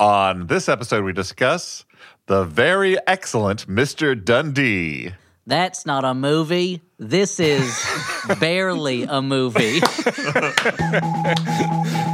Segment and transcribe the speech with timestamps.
[0.00, 1.84] On this episode, we discuss
[2.24, 4.16] the very excellent Mr.
[4.24, 5.12] Dundee.
[5.46, 6.80] That's not a movie.
[6.98, 7.78] This is
[8.40, 9.80] barely a movie.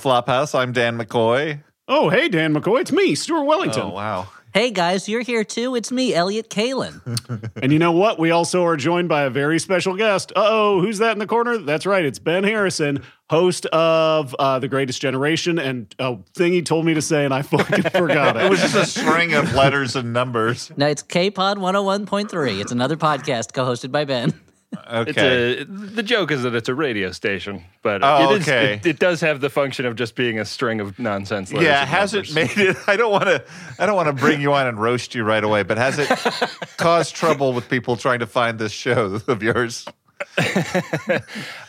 [0.01, 0.57] Flophouse.
[0.57, 1.63] I'm Dan McCoy.
[1.87, 2.81] Oh, hey, Dan McCoy.
[2.81, 3.83] It's me, Stuart Wellington.
[3.83, 4.27] Oh, wow.
[4.53, 5.75] hey guys, you're here too.
[5.75, 7.01] It's me, Elliot Kalin.
[7.61, 8.17] And you know what?
[8.17, 10.31] We also are joined by a very special guest.
[10.35, 11.57] Uh oh, who's that in the corner?
[11.59, 12.03] That's right.
[12.03, 15.59] It's Ben Harrison, host of uh, The Greatest Generation.
[15.59, 18.49] And a thing he told me to say, and I fucking forgot It it.
[18.49, 20.71] was just a string of letters and numbers.
[20.75, 22.59] No, it's K-Pod 101.3.
[22.61, 24.33] It's another podcast co-hosted by Ben.
[24.89, 25.59] Okay.
[25.61, 28.73] A, the joke is that it's a radio station, but Oh, it, is, okay.
[28.75, 31.51] it, it does have the function of just being a string of nonsense.
[31.51, 32.77] letters yeah, and has it made it?
[32.87, 33.43] I don't want to.
[33.79, 36.07] I don't want to bring you on and roast you right away, but has it
[36.77, 39.85] caused trouble with people trying to find this show of yours?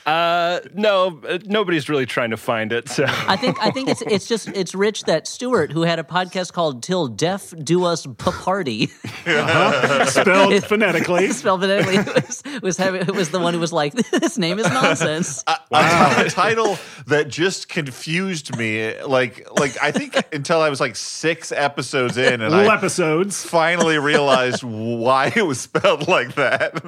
[0.05, 2.89] Uh, no, nobody's really trying to find it.
[2.89, 6.03] So I think I think it's it's just it's rich that Stuart, who had a
[6.03, 8.87] podcast called "Till Death Do Us P- Party,"
[10.07, 11.29] Spelled phonetically.
[11.31, 15.45] spelled phonetically, was was, having, was the one who was like, "This name is nonsense."
[15.47, 19.01] a, a title that just confused me.
[19.03, 23.45] Like, like I think until I was like six episodes in, and I episodes.
[23.45, 26.81] finally realized why it was spelled like that.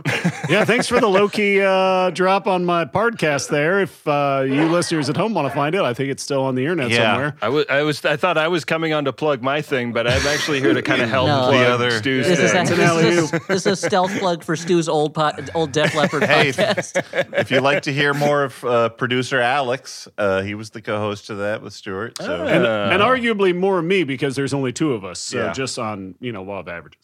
[0.48, 3.80] Yeah, thanks for the low key uh, drop on my podcast there.
[3.80, 6.54] If uh, you listeners at home want to find it, I think it's still on
[6.54, 7.12] the internet Yeah.
[7.12, 7.36] somewhere.
[7.42, 10.06] I was, I was, I thought I was coming on to plug my thing, but
[10.06, 11.40] I'm actually here to kind of help No.
[11.48, 12.66] plug The other- Stu's This is, thing.
[12.66, 15.94] a, this, is a, this is a stealth plug for Stu's old po- old Def
[15.94, 16.50] Leppard Hey.
[16.52, 17.32] podcast.
[17.38, 21.30] if you'd like to hear more of uh, producer Alex, uh, he was the co-host
[21.30, 22.18] of that with Stuart.
[22.18, 25.18] So And, and arguably more me because there's only two of us.
[25.20, 25.52] So Yeah.
[25.52, 27.00] just on, you know, law of averages.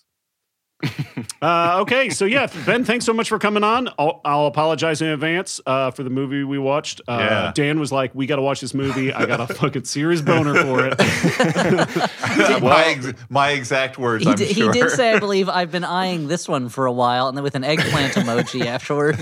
[1.43, 3.89] uh, okay, so yeah, Ben, thanks so much for coming on.
[3.99, 7.01] I'll, I'll apologize in advance uh, for the movie we watched.
[7.09, 7.53] Uh, Yeah.
[7.55, 9.13] Dan was like, "We got to watch this movie.
[9.13, 10.99] I got a fucking serious boner for it."
[12.63, 15.85] my ex- my exact words, He, I'm did, he did say, I believe, I've been
[15.85, 19.21] eyeing this one for a while, and then with an eggplant emoji afterwards.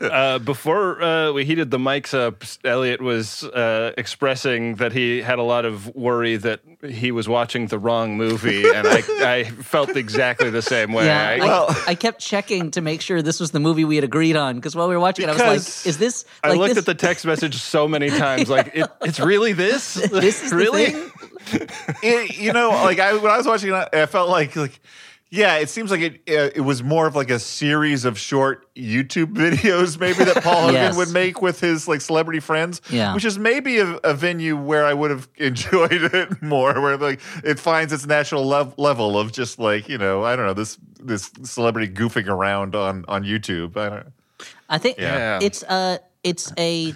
[0.00, 5.38] Uh, before uh, we heated the mics up, Elliot was uh, expressing that he had
[5.38, 9.96] a lot of worry that he was watching the wrong movie, and I, I felt
[9.96, 11.06] exactly the same way.
[11.06, 13.96] Yeah, I- I, Well- I kept checking to make sure this was the movie we
[13.96, 16.52] had agreed on because while we were watching it, I was like, "Is this?" I
[16.52, 19.94] looked this, at the text message so many times, like it, it's really this.
[19.94, 20.86] This is the really.
[20.86, 21.10] thing?
[22.02, 24.78] it, you know, like I when I was watching it, I felt like like
[25.30, 28.66] yeah, it seems like it uh, it was more of like a series of short
[28.74, 30.96] YouTube videos maybe that Paul Hogan Yes.
[30.96, 33.14] would make with his like celebrity friends, Yeah.
[33.14, 37.20] which is maybe a, a venue where I would have enjoyed it more, where like
[37.44, 40.78] it finds its natural lev- level of just like you know I don't know this
[41.00, 43.76] this celebrity goofing around on on YouTube.
[43.76, 44.12] I don't.
[44.68, 45.38] I think Yeah.
[45.40, 46.92] it's a it's a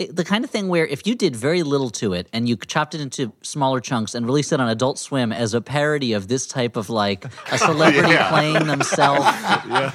[0.00, 2.56] it- the kind of thing where if you did very little to it and you
[2.56, 6.28] chopped it into smaller chunks and released it on Adult Swim as a parody of
[6.28, 8.30] this type of like a celebrity Yeah.
[8.30, 9.26] playing themselves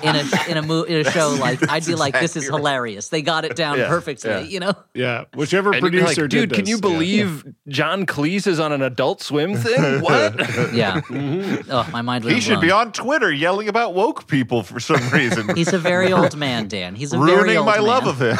[0.03, 2.57] in a in a mo- in a show, like I'd be like, this is right.
[2.57, 3.09] hilarious.
[3.09, 4.39] They got it down Yeah, perfectly, yeah.
[4.41, 4.73] you know.
[4.93, 6.81] yeah, whichever And producer like, did dude, can this." you Yeah.
[6.81, 10.01] believe John Cleese is on an Adult Swim thing?
[10.01, 10.35] What?
[10.75, 11.01] Yeah.
[11.01, 11.71] Mm-hmm.
[11.71, 15.55] Oh, my mind He should be on Twitter yelling about woke people for some reason,
[15.55, 16.95] He's a very old man, Dan.
[16.95, 17.85] He's a very ruining old my man.
[17.85, 18.37] love of him.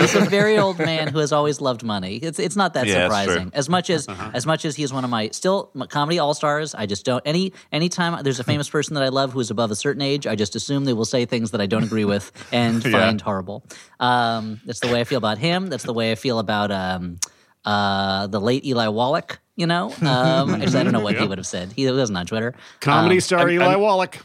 [0.00, 2.16] He's a very old man who has always loved money.
[2.16, 3.50] It's it's not that Yeah, surprising.
[3.54, 4.30] As much as Uh-huh.
[4.34, 6.74] as much as he's one of my still m- comedy all stars.
[6.74, 9.70] I just don't any anytime there's a famous person that I love who is above
[9.70, 10.26] a certain age.
[10.26, 12.90] I just assume they will say things that I don't agree with and Yeah.
[12.92, 13.64] find horrible.
[13.98, 15.66] Um, that's the way I feel about him.
[15.68, 17.18] That's the way I feel about um,
[17.64, 19.40] uh, the late Eli Wallach.
[19.56, 21.72] You know, um, I, I don't know what he would have said.
[21.76, 22.54] He wasn't on Twitter.
[22.80, 24.18] comedy Um, star I'm- Eli I'm- Wallach?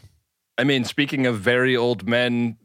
[0.58, 2.56] I mean, speaking of very old men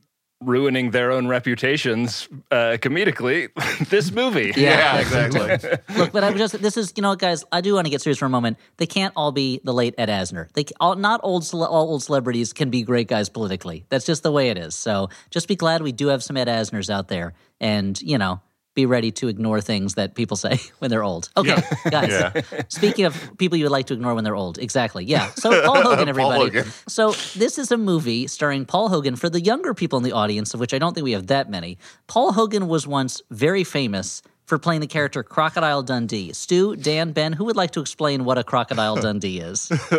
[0.42, 3.50] ruining their own reputations uh, comedically,
[3.90, 4.54] this movie.
[4.58, 5.80] yeah, exactly.
[5.96, 7.44] Look, but I was just this is you know, guys.
[7.52, 8.58] I do want to get serious for a moment.
[8.78, 10.52] They can't all be the late Ed Asner.
[10.54, 13.86] They all not old all old celebrities can be great guys politically.
[13.90, 14.76] That's just the way it is.
[14.76, 18.42] So just be glad we do have some Ed Asners out there, and you know.
[18.74, 21.30] Be ready to ignore things that people say when they're old.
[21.36, 22.10] Okay, guys.
[22.10, 22.42] Yeah.
[22.70, 25.04] Speaking of people you would like to ignore when they're old, exactly.
[25.04, 25.30] Yeah.
[25.32, 26.40] So Paul Hogan, everybody.
[26.40, 26.66] Hogan.
[26.88, 30.54] So this is a movie starring Paul Hogan for the younger people in the audience,
[30.54, 31.78] of which I don't think we have that many.
[32.08, 34.22] Paul Hogan was once very famous
[34.52, 36.34] for playing the character Crocodile Dundee.
[36.34, 39.72] Stu, Dan, Ben, who would like to explain what a Crocodile Dundee is?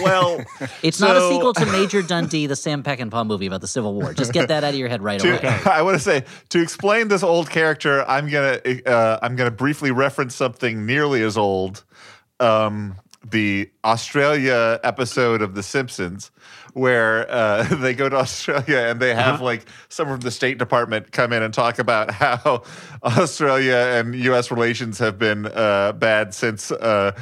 [0.00, 0.44] well,
[0.80, 4.14] It's not a sequel to Major Dundee, the Sam Peckinpah movie about the Civil War.
[4.14, 5.60] Just get that out of your head right to, away.
[5.66, 9.90] I want to say to explain this old character, I'm gonna uh, I'm gonna briefly
[9.90, 11.82] reference something nearly as old,
[12.38, 12.94] um,
[13.28, 16.30] the Australia episode of The Simpsons,
[16.76, 21.10] where uh, they go to Australia and they have like someone from the State Department
[21.10, 22.64] come in and talk about how
[23.02, 24.50] Australia and U.S.
[24.50, 26.70] relations have been uh, bad since.
[26.70, 27.12] Uh,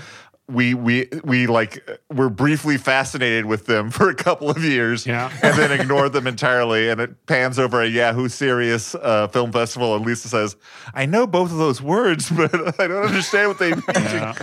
[0.47, 5.31] we we we like were briefly fascinated with them for a couple of years, Yeah.
[5.43, 6.91] and then ignored them entirely.
[6.91, 10.57] And it pans over a Yahoo Serious uh, Film Festival, and Lisa says,
[10.93, 14.35] "I know both of those words, but I don't understand what they mean."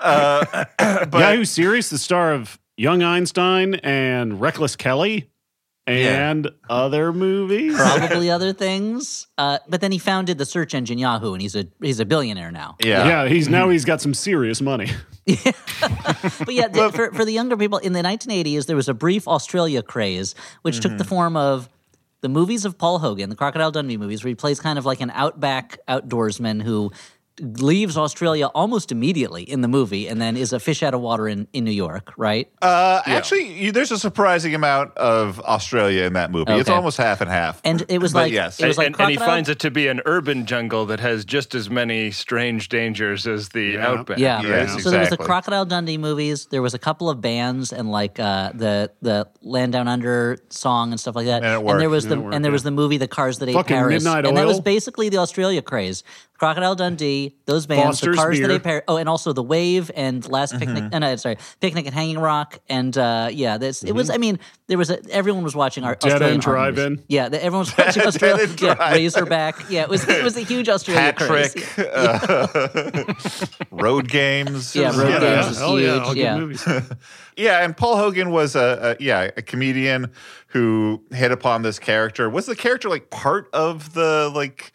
[0.00, 0.64] Uh,
[1.06, 5.28] but Yahoo Serious, the star of Young Einstein and Reckless Kelly
[5.86, 7.76] and other movies.
[7.76, 9.26] Probably other things.
[9.36, 12.50] Uh, but then he founded the search engine Yahoo, and he's a he's a billionaire
[12.50, 12.78] now.
[12.82, 14.88] yeah, Yeah, he's now he's got some serious money.
[16.38, 19.28] But yeah, the, for, for the younger people, in the 1980s, there was a brief
[19.28, 21.68] Australia craze, which took the form of
[22.22, 25.00] the movies of Paul Hogan, the Crocodile Dundee movies, where he plays kind of like
[25.00, 26.92] an outback outdoorsman who
[27.40, 31.26] leaves Australia almost immediately in the movie and then is a fish out of water
[31.28, 32.50] in, in New York, right?
[32.60, 36.52] Uh, Actually, you, there's a surprising amount of Australia in that movie.
[36.52, 37.60] It's almost half and half.
[37.64, 38.60] And it was But like yes.
[38.60, 41.24] it was like and, and he finds it to be an urban jungle that has
[41.24, 43.86] just as many strange dangers as the Yeah.
[43.88, 44.18] outback.
[44.18, 44.42] Yeah.
[44.42, 45.16] Yes, So there was the.
[45.16, 46.46] Crocodile Dundee movies.
[46.46, 50.90] There was a couple of bands and like uh, the the Land Down Under song
[50.90, 51.42] and stuff like that.
[51.44, 51.78] And it worked.
[51.78, 53.52] there was And the it worked, and there was the movie The Cars That Ate
[53.54, 54.02] Fucking Paris.
[54.04, 56.02] Midnight and that was basically the Australia craze.
[56.40, 58.56] Crocodile Dundee, those bands, Foster's The Cars That Beer.
[58.56, 58.84] Ate Paris.
[58.88, 60.74] Oh, and also The Wave and Last Mm-hmm.
[60.74, 60.94] Picnic.
[60.94, 62.58] uh, no, sorry, Picnic at Hanging Rock.
[62.68, 64.08] And uh, yeah, this it was.
[64.08, 66.08] I mean, there was a, everyone was watching our Mm-hmm.
[66.08, 66.74] Dead Australian End movies.
[66.96, 67.04] Drive-In.
[67.08, 68.42] Yeah, the, everyone was watching Australia.
[68.48, 69.70] End Yeah, Razorback.
[69.70, 71.52] Yeah, it was it was a huge Australia craze.
[71.54, 73.14] Patrick, uh,
[73.70, 74.74] road games.
[74.74, 75.76] Yeah, Road yeah, Games yeah.
[76.14, 76.82] yeah, huge, yeah.
[77.36, 80.10] Yeah, and Paul Hogan was a, a yeah a comedian
[80.48, 82.28] who hit upon this character.
[82.28, 84.72] Was the character like part of the like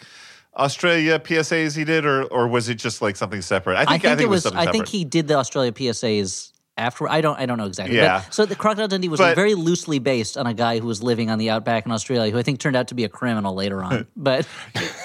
[0.57, 3.75] Australia PSAs he did, or or was it just like something separate?
[3.78, 4.44] I think, it was.
[4.44, 4.90] something I think separate.
[4.90, 7.07] he did the Australia PSAs after.
[7.10, 7.38] I don't.
[7.40, 7.96] I don't know exactly.
[7.98, 8.22] Yeah.
[8.25, 11.02] But, so the Crocodile Dundee was But- very loosely based on a guy who was
[11.04, 13.54] living on the outback in Australia, who I think turned out to be a criminal
[13.54, 14.07] later on.
[14.16, 14.48] But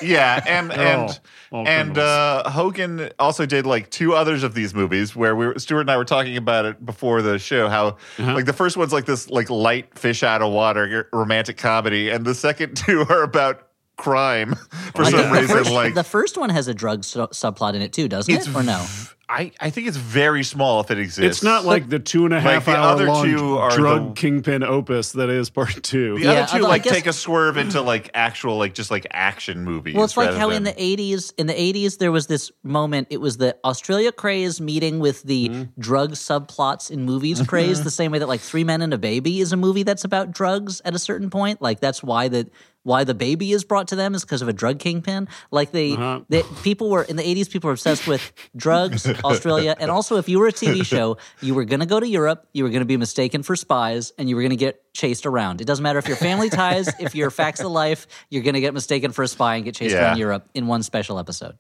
[0.03, 1.21] Yeah, and and
[1.53, 5.59] all and uh, Hogan also did like two others of these movies where we were,
[5.59, 7.69] Stuart and I were talking about it before the show.
[7.69, 8.35] How Uh-huh.
[8.35, 12.25] like the first one's like this like light fish out of water romantic comedy, and
[12.25, 13.67] the second two are about
[14.01, 14.55] crime
[14.95, 15.57] for I some the reason.
[15.57, 18.47] first, like the first one has a drug su- subplot in it too, doesn't It's
[18.47, 18.55] it?
[18.55, 18.85] Or no?
[19.33, 21.21] I I think it's very small if it exists.
[21.39, 24.09] It's not like the two and a half the hour other long two are drug
[24.17, 26.19] the- kingpin opus that is part two.
[26.19, 28.91] The Yeah, other two although like guess- take a swerve into like actual like just
[28.91, 29.95] like action movies.
[29.95, 33.07] Well, it's like how than- in the '80s, in the '80s, there was this moment.
[33.11, 35.81] It was the Australia craze meeting with the Mm-hmm.
[35.81, 37.85] drug subplots in movies craze.
[37.85, 40.33] the same way that like Three Men and a Baby is a movie that's about
[40.33, 41.63] drugs at a certain point.
[41.63, 42.51] Like that's why the
[42.83, 45.29] why the baby is brought to them is because of a drug kingpin.
[45.51, 46.21] Like they, Uh-huh.
[46.29, 47.51] they people were in the '80s.
[47.51, 51.55] People were obsessed with drugs, Australia, and also if you were a TV show, you
[51.55, 52.47] were going to go to Europe.
[52.55, 55.27] You were going to be mistaken for spies, and you were going to get chased
[55.27, 55.61] around.
[55.61, 58.61] It doesn't matter if you're family ties, if you're facts of life, you're going to
[58.61, 60.03] get mistaken for a spy and get chased Yeah.
[60.07, 61.59] around Europe in one special episode.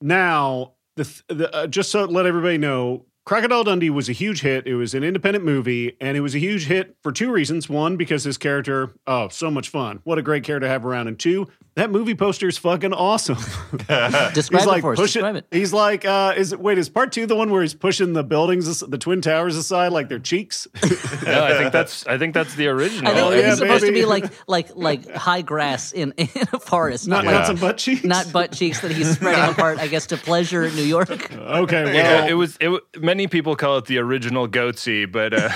[0.00, 4.42] Now, the, th- the uh, just so let everybody know, Crocodile Dundee was a huge
[4.42, 4.68] hit.
[4.68, 7.68] It was an independent movie, and it was a huge hit for two reasons.
[7.68, 9.98] One, because his character, oh, so much fun.
[10.04, 11.08] What a great character to have around.
[11.08, 13.36] And two, that movie poster is fucking awesome.
[13.78, 14.98] Describe he's it like for us.
[14.98, 15.20] pushing.
[15.22, 15.46] Describe it.
[15.50, 18.24] He's like, uh, is it, wait, is part two the one where he's pushing the
[18.24, 20.66] buildings, the twin towers aside like their cheeks?
[21.26, 23.10] No, I think that's I think that's the original.
[23.10, 26.28] I think Oh, it's yeah, supposed to be like like like high grass in, in
[26.52, 28.04] a forest, not, not not like some butt cheeks.
[28.04, 29.78] not butt cheeks that he's spreading apart.
[29.78, 31.10] I guess to pleasure New York.
[31.32, 31.84] okay.
[31.84, 32.56] Well, Yeah, it was.
[32.60, 35.48] It, many people call it the original goatse, but uh,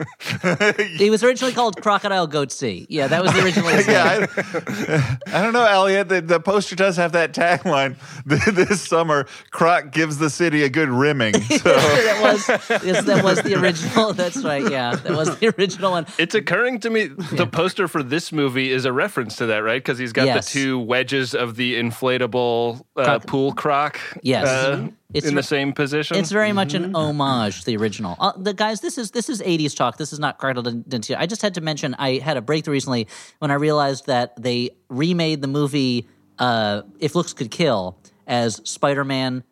[0.96, 2.86] He was originally called Crocodile Goat Sea.
[2.88, 3.70] Yeah, that was the original.
[3.88, 6.08] yeah, I, I don't know, Elliot.
[6.08, 10.88] The, the poster does have that tagline: "This summer, Croc gives the city a good
[10.88, 12.48] rimming." So that was
[12.84, 14.12] yes, that was the original.
[14.12, 14.70] That's right.
[14.70, 16.06] Yeah, that was the original one.
[16.18, 19.82] it's occurring to me the poster for this movie is a reference to that, right?
[19.82, 20.46] Because he's got Yes.
[20.52, 24.00] the two wedges of the inflatable uh, Croc- pool croc.
[24.22, 24.46] Yes.
[24.46, 24.92] uh, Mhm.
[25.12, 26.16] It's in re- the same position.
[26.16, 26.84] It's very much Mm-hmm.
[26.84, 28.16] an homage to the original.
[28.20, 29.96] Uh, the guys, this is this is '80s talk.
[29.96, 31.14] This is not Crocodile Dundee.
[31.14, 34.70] I just had to mention I had a breakthrough recently when I realized that they
[34.88, 39.42] remade the movie uh, "If Looks Could Kill" as Spider-Man: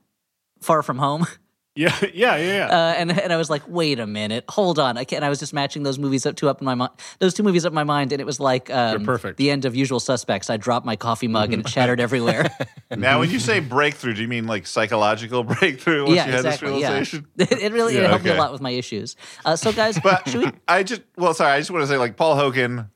[0.61, 1.27] Far From Home.
[1.79, 2.37] Yeah, yeah, yeah.
[2.37, 2.67] yeah.
[2.67, 4.99] Uh, and and I was like, wait a minute, hold on.
[4.99, 5.23] I can't.
[5.23, 7.65] I was just matching those movies up two up in my mind, those two movies
[7.65, 9.37] up in my mind, and it was like um, perfect.
[9.39, 10.51] The end of Usual Suspects.
[10.51, 12.51] I dropped my coffee mug and it shattered everywhere.
[12.91, 16.05] Now, when you say breakthrough, do you mean like psychological breakthrough?
[16.07, 16.71] Once yeah, you had exactly.
[16.71, 17.27] this Yeah, realization?
[17.37, 19.15] it, it really it Yeah, helped me a lot with my issues.
[19.45, 20.53] Uh, so, guys, But should we?
[20.67, 22.89] I just well, sorry, I just want to say like Paul Hogan,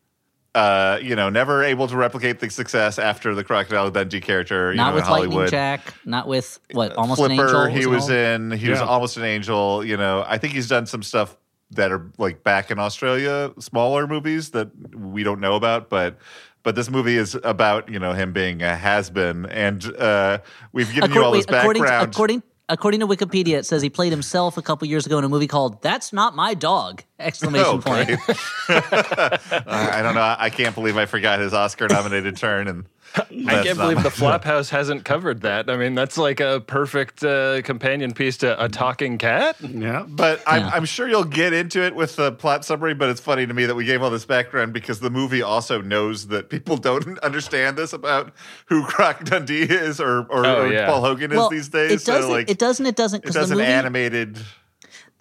[0.54, 4.70] uh, you know, never able to replicate the success after the Crocodile Dundee character.
[4.70, 5.94] You Not know, with in Lightning Jack.
[6.04, 6.92] Not with what?
[6.94, 7.66] Almost an angel.
[7.66, 8.16] he was all?
[8.16, 8.50] in.
[8.50, 9.84] He was almost an angel.
[9.84, 11.36] You know, I think he's done some stuff
[11.70, 16.18] that are like back in Australia, smaller movies that we don't know about, but.
[16.64, 20.38] But this movie is about you know him being a has been, and uh,
[20.70, 22.14] we've given you all this wait, according, to, background.
[22.14, 25.28] according according to Wikipedia, it says he played himself a couple years ago in a
[25.28, 28.10] movie called "That's Not My Dog!" Exclamation Oh, point.
[28.68, 30.34] I don't know.
[30.38, 32.86] I can't believe I forgot his Oscar-nominated turn, and
[33.46, 35.68] I can't believe the Flophouse hasn't covered that.
[35.68, 39.56] I mean, that's like a perfect uh, companion piece to a talking cat.
[39.60, 40.04] yeah.
[40.08, 40.70] But I'm, Yeah.
[40.72, 42.94] I'm sure you'll get into it with the plot summary.
[42.94, 45.82] But it's funny to me that we gave all this background because the movie also
[45.82, 48.32] knows that people don't understand this about
[48.66, 50.86] who Croc Dundee is or, or, Oh, or yeah.
[50.86, 51.90] Paul Hogan is Well, these days.
[51.90, 52.22] it doesn't.
[52.22, 52.86] so like it doesn't.
[52.86, 53.18] It doesn't.
[53.18, 54.38] it Because does the movie, animated.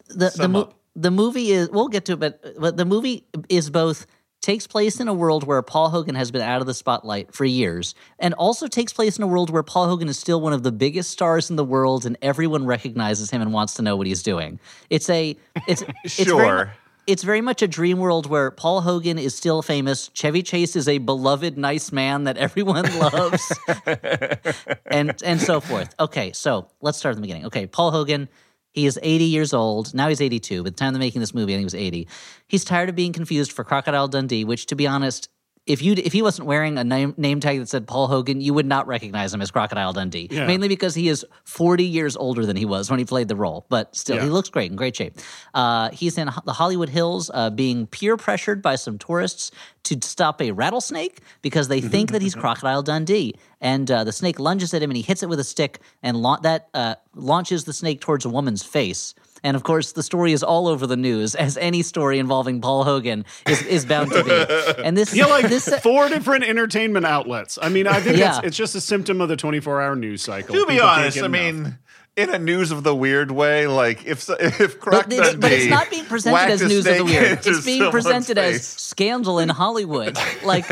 [0.07, 1.69] the the, mo- the movie is.
[1.69, 4.05] We'll get to it, but but the movie is both
[4.41, 7.45] takes place in a world where Paul Hogan has been out of the spotlight for
[7.45, 10.63] years, and also takes place in a world where Paul Hogan is still one of
[10.63, 14.07] the biggest stars in the world, and everyone recognizes him and wants to know what
[14.07, 14.60] he's doing.
[14.89, 15.38] It's a.
[15.67, 16.74] It's It's very, Sure.
[17.07, 20.10] it's very much a dream world where Paul Hogan is still famous.
[20.13, 23.51] Chevy Chase is a beloved, nice man that everyone loves,
[24.88, 25.93] and and so forth.
[26.00, 27.45] Okay, so let's start at the beginning.
[27.45, 28.27] Okay, Paul Hogan,
[28.72, 29.94] he is 80 years old.
[29.94, 30.63] Now he's 82.
[30.63, 32.08] By the time they're making this movie, I think he was 80.
[32.48, 35.30] He's tired of being confused for Crocodile Dundee, which, to be honest,
[35.68, 38.53] if you if he wasn't wearing a name name tag that said Paul Hogan, you
[38.53, 40.27] would not recognize him as Crocodile Dundee.
[40.32, 40.48] Yeah.
[40.48, 43.65] Mainly because he is 40 years older than he was when he played the role,
[43.70, 44.24] but still, Yeah.
[44.24, 45.18] he looks great in great shape.
[45.53, 49.51] Uh, he's in the Hollywood Hills, uh, being peer pressured by some tourists
[49.84, 53.36] to stop a rattlesnake because they think that he's Crocodile Dundee.
[53.60, 56.18] And uh, the snake lunges at him and he hits it with a stick, and
[56.18, 59.13] la- that uh, launches the snake towards a woman's face.
[59.43, 62.83] And of course, the story is all over the news, as any story involving Paul
[62.83, 64.31] Hogan is, is bound to be.
[64.83, 67.57] And this, Yeah, like this, four different entertainment outlets.
[67.62, 68.38] I mean, I think Yeah.
[68.38, 70.53] it's, it's just a symptom of the 24 hour news cycle.
[70.55, 71.31] To be People honest, I enough.
[71.31, 71.77] mean,
[72.18, 75.51] in a news of the weird way, like if so- if Croc But it's, but
[75.51, 77.39] it's not being presented as news of the weird.
[77.46, 80.18] It's being someone's presented as scandal in Hollywood.
[80.44, 80.68] Like,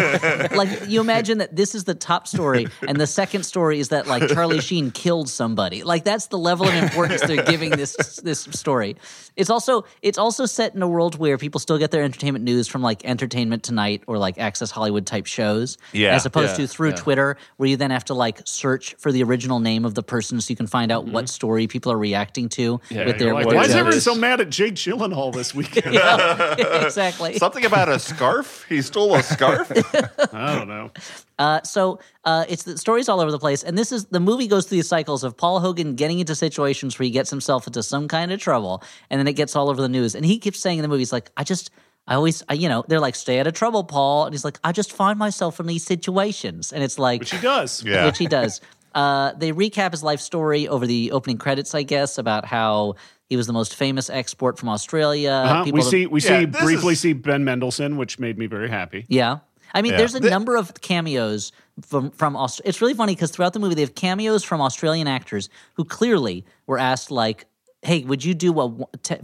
[0.51, 4.07] like you imagine that this is the top story, and the second story is that
[4.07, 5.83] like Charlie Sheen killed somebody.
[5.83, 8.97] Like that's the level of importance they're giving this this story.
[9.35, 12.67] It's also it's also set in a world where people still get their entertainment news
[12.67, 16.67] from like Entertainment Tonight or like Access Hollywood type shows, Yeah, as opposed yeah, to
[16.67, 16.95] through yeah.
[16.95, 20.41] Twitter, where you then have to like search for the original name of the person
[20.41, 23.45] so you can find out what story people are reacting to Yeah, with their like,
[23.45, 25.93] Why is everyone so mad at Jake Gyllenhaal this weekend?
[25.93, 26.55] yeah,
[26.85, 27.37] exactly.
[27.37, 28.65] something about a scarf.
[28.67, 29.71] He stole a scarf.
[30.33, 30.91] I don't know.
[31.37, 34.47] Uh, so uh, it's the stories all over the place, and this is the movie
[34.47, 37.81] goes through these cycles of Paul Hogan getting into situations where he gets himself into
[37.81, 40.15] some kind of trouble, and then it gets all over the news.
[40.15, 41.71] And he keeps saying in the movie, he's like, "I just."
[42.07, 44.25] I always, I, you know, they're like, stay out of trouble, Paul.
[44.25, 46.73] And he's like, I just find myself in these situations.
[46.73, 47.83] And it's like, Which he does.
[47.83, 48.05] Yeah.
[48.07, 48.61] which he does.
[48.95, 52.95] Uh, they recap his life story over the opening credits, I guess, about how
[53.27, 55.31] he was the most famous export from Australia.
[55.31, 55.71] Uh-huh.
[55.71, 59.05] We see we Yeah, see briefly is- see Ben Mendelsohn, which made me very happy.
[59.07, 59.39] Yeah.
[59.73, 59.99] I mean, Yeah.
[59.99, 61.51] there's a The- number of cameos
[61.85, 65.07] from from Aust- It's really funny because throughout the movie they have cameos from Australian
[65.07, 67.45] actors who clearly were asked like,
[67.83, 68.73] "Hey, would you do a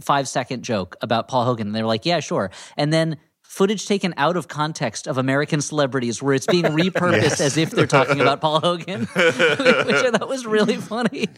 [0.00, 3.16] five second joke about Paul Hogan?" And they were like, "Yeah, sure." And then
[3.48, 7.86] footage taken out of context of American celebrities where it's being repurposed as if they're
[7.86, 11.28] talking about Paul Hogan, which I thought was really funny.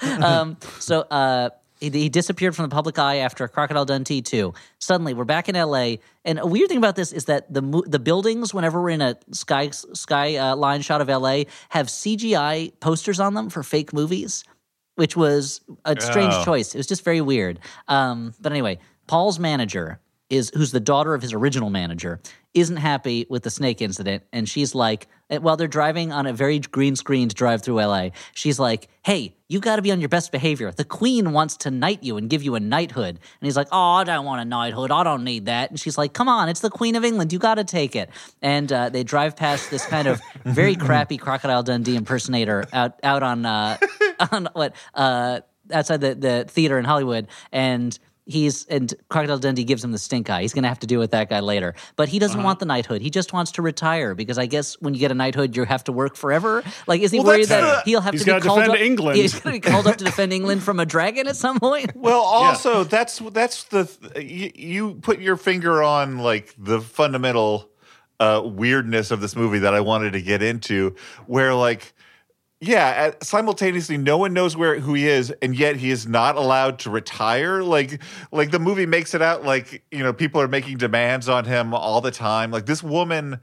[0.00, 4.52] Um, so uh, he, he disappeared from the public eye after Crocodile Dundee 2.
[4.78, 5.96] Suddenly, we're back in LA.
[6.24, 9.16] And a weird thing about this is that the the buildings, whenever we're in a
[9.32, 14.44] sky sky uh, line shot of LA, have CGI posters on them for fake movies,
[14.96, 16.44] which was a strange Oh.
[16.44, 16.74] choice.
[16.74, 17.58] It was just very weird.
[17.88, 22.20] Um, but anyway, Paul's manager is who's the daughter of his original manager
[22.54, 24.24] isn't happy with the snake incident.
[24.32, 28.60] And she's like while they're driving on a very green screened drive through LA she's
[28.60, 30.72] like hey you got to be on your best behavior.
[30.72, 33.10] The queen wants to knight you and give you a knighthood.
[33.10, 34.90] And he's like oh I don't want a knighthood.
[34.90, 35.70] I don't need that.
[35.70, 37.32] And she's like come on it's the queen of England.
[37.32, 38.10] You got to take it.
[38.42, 43.22] And uh, they drive past this kind of very crappy crocodile Dundee impersonator out out
[43.22, 43.76] on uh,
[44.32, 45.40] on what uh,
[45.72, 47.28] outside the, the theater in Hollywood.
[47.52, 50.42] And he's and Crocodile Dundee gives him the stink eye.
[50.42, 51.74] He's going to have to deal with that guy later.
[51.94, 53.00] But he doesn't want the knighthood.
[53.00, 55.84] He just wants to retire because I guess when you get a knighthood, you have
[55.84, 56.62] to work forever.
[56.86, 58.78] Like, is he Well, worried that the- he'll have to be called defend up?
[58.80, 59.16] England.
[59.18, 61.92] He's going to be called up to defend England from a dragon at some point.
[61.96, 63.88] Well, also that's that's the
[64.20, 67.70] you, you put your finger on like the fundamental
[68.20, 70.94] uh, weirdness of this movie that I wanted to get into,
[71.26, 71.94] where like.
[72.58, 76.78] Yeah, simultaneously, no one knows where who he is, and yet he is not allowed
[76.80, 77.62] to retire.
[77.62, 78.00] Like,
[78.32, 81.74] like the movie makes it out like you know people are making demands on him
[81.74, 82.50] all the time.
[82.50, 83.40] Like this woman,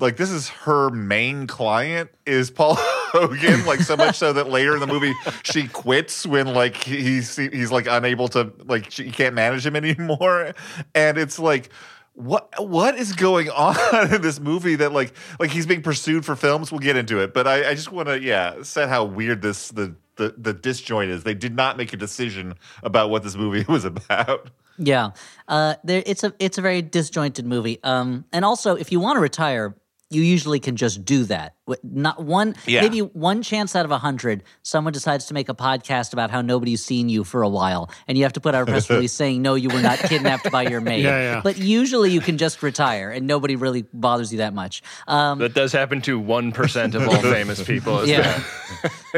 [0.00, 3.64] like this is her main client is Paul Hogan.
[3.64, 7.70] Like so much so that later in the movie she quits when like he's he's
[7.70, 10.52] like unable to like she can't manage him anymore,
[10.96, 11.70] and it's like
[12.18, 13.76] what what is going on
[14.14, 16.72] in this movie that like like he's being pursued for films?
[16.72, 19.68] We'll get into it but i, I just want to yeah set how weird this
[19.68, 21.22] the, the the disjoint is.
[21.22, 24.50] They did not make a decision about what this movie was about.
[24.76, 25.10] Yeah,
[25.48, 27.80] uh, there, it's a it's a very disjointed movie.
[27.82, 29.74] Um, and also, if you want to retire,
[30.10, 31.54] you usually can just do that.
[31.82, 32.80] Not one, Yeah.
[32.80, 36.40] maybe one chance out of a hundred, someone decides to make a podcast about how
[36.40, 39.12] nobody's seen you for a while, and you have to put out a press release
[39.12, 41.04] saying no, you were not kidnapped by your maid.
[41.04, 41.40] Yeah, yeah.
[41.44, 44.82] But usually, you can just retire, and nobody really bothers you that much.
[45.06, 48.06] Um, That does happen to one percent of all famous people.
[48.08, 48.42] Yeah.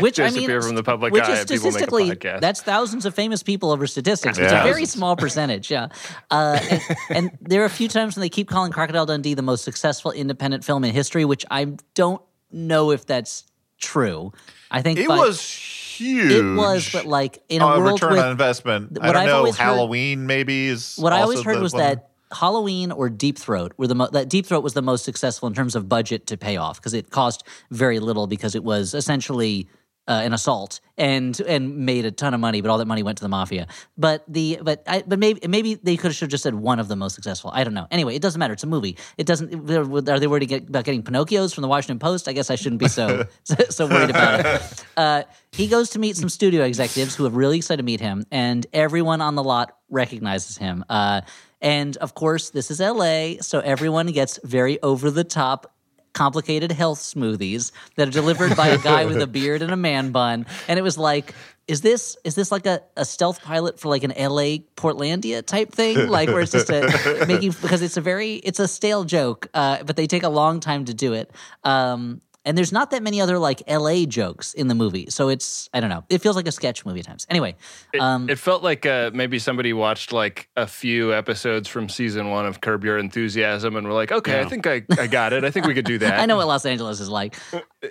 [0.00, 2.40] which I mean, from the public which eye is and people make a statistically podcast.
[2.40, 4.38] that's thousands of famous people over statistics.
[4.38, 5.88] It's a very small percentage, yeah.
[6.32, 9.42] Uh, and, and there are a few times when they keep calling Crocodile Dundee the
[9.42, 12.22] most successful independent film in history, which I don't
[12.52, 13.44] know if that's
[13.78, 14.32] true.
[14.70, 18.12] I think it by- was huge it was, but like in a uh, world return
[18.12, 21.20] with on investment i what don't I've know always heard- halloween maybe is what I
[21.20, 24.62] always heard was one- that Halloween or Deep Throat were the mo- that Deep Throat
[24.62, 27.98] was the most successful in terms of budget to pay off because it cost very
[27.98, 29.68] little because it was essentially
[30.10, 33.18] uh, an assault and and made a ton of money, but all that money went
[33.18, 33.68] to the mafia.
[33.96, 36.96] But the but I, but maybe maybe they could have just said one of the
[36.96, 37.52] most successful.
[37.54, 37.86] I don't know.
[37.92, 38.52] Anyway, it doesn't matter.
[38.52, 38.96] It's a movie.
[39.16, 39.70] It doesn't.
[39.70, 42.26] Are they worried get, about getting Pinocchios from the Washington Post?
[42.26, 44.84] I guess I shouldn't be so so worried about it.
[44.96, 48.24] Uh, he goes to meet some studio executives who are really excited to meet him,
[48.32, 50.84] and everyone on the lot recognizes him.
[50.88, 51.20] Uh,
[51.60, 55.69] and of course, this is LA, so everyone gets very over the top.
[56.12, 60.10] Complicated health smoothies that are delivered by a guy with a beard and a man
[60.10, 61.34] bun, and it was like,
[61.68, 65.72] is this is this like a, a stealth pilot for like an LA Portlandia type
[65.72, 69.48] thing, like where it's just a making because it's a very it's a stale joke,
[69.54, 71.30] uh, but they take a long time to do it.
[71.62, 75.68] Um, and there's not that many other like LA jokes in the movie, so it's
[75.74, 76.04] I don't know.
[76.08, 77.26] It feels like a sketch movie at times.
[77.28, 77.56] Anyway,
[77.92, 82.30] It, um, it felt like uh, maybe somebody watched like a few episodes from season
[82.30, 85.44] one of Curb Your Enthusiasm and were like, okay, I think I, I got it.
[85.44, 86.18] I think we could do that.
[86.18, 87.36] I know what Los Angeles is like.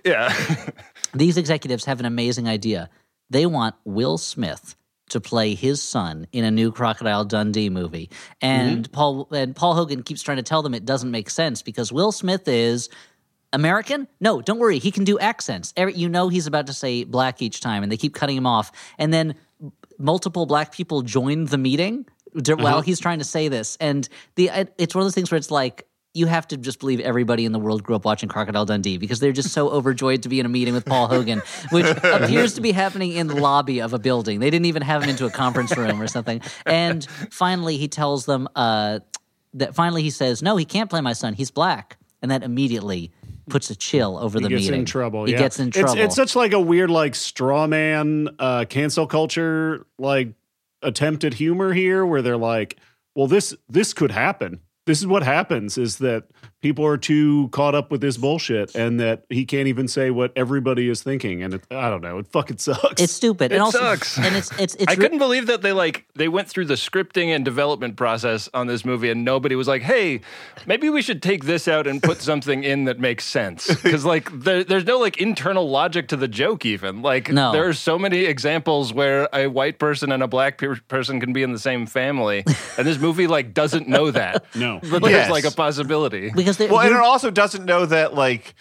[0.04, 0.34] Yeah.
[1.14, 2.90] These executives have an amazing idea.
[3.30, 4.76] They want Will Smith
[5.10, 8.10] to play his son in a new Crocodile Dundee movie.
[8.42, 11.92] And Paul and Paul Hogan keeps trying to tell them it doesn't make sense because
[11.92, 12.90] Will Smith is
[13.52, 14.08] American?
[14.20, 14.80] No, don't worry.
[14.80, 15.74] He can do accents.
[15.76, 18.46] Every, you know he's about to say black each time, and they keep cutting him
[18.46, 18.72] off.
[18.98, 19.36] And then
[19.98, 22.06] multiple black people join the meeting
[22.42, 23.78] d- while he's trying to say this.
[23.80, 27.00] And the it's one of those things where it's like you have to just believe
[27.00, 30.30] everybody in the world grew up watching Crocodile Dundee because they're just so overjoyed to
[30.30, 33.80] be in a meeting with Paul Hogan, which appears to be happening in the lobby
[33.80, 34.40] of a building.
[34.40, 36.42] They didn't even have him into a conference room or something.
[36.66, 39.00] And finally, he tells them uh,
[39.56, 41.34] that finally he says, "No, he can't play my son.
[41.34, 43.12] He's black," and that immediately
[43.50, 44.80] puts a chill over He the gets meeting.
[44.82, 45.26] in trouble.
[45.26, 45.40] He yeah.
[45.40, 45.98] gets in trouble.
[45.98, 50.30] It's, such like a weird, like straw man, uh, cancel culture, like
[50.82, 52.78] attempted humor here, where they're like,
[53.16, 54.60] "Well, this this could happen.
[54.86, 56.26] This is what happens: is that
[56.62, 60.32] people are too caught up with this bullshit, and that he can't even say what
[60.36, 61.42] everybody is thinking.
[61.44, 63.02] And it, I don't know, it fucking sucks.
[63.02, 63.52] It's stupid.
[63.52, 64.18] It and also, sucks.
[64.18, 66.74] And it's it's it's I re- couldn't believe that they like they went through the
[66.76, 70.22] scripting and development process on this movie and nobody was like, "Hey,
[70.66, 74.30] maybe we should take this out and put something in that makes sense." Because like
[74.32, 77.02] there, there's no like internal logic to the joke even.
[77.02, 77.52] Like No.
[77.52, 81.34] there are so many examples where a white person and a black pe- person can
[81.34, 82.44] be in the same family,
[82.78, 84.44] and this movie like doesn't know that.
[84.56, 84.80] no.
[84.90, 86.32] But there's like a possibility.
[86.36, 88.56] because they, Well, and it also doesn't know that like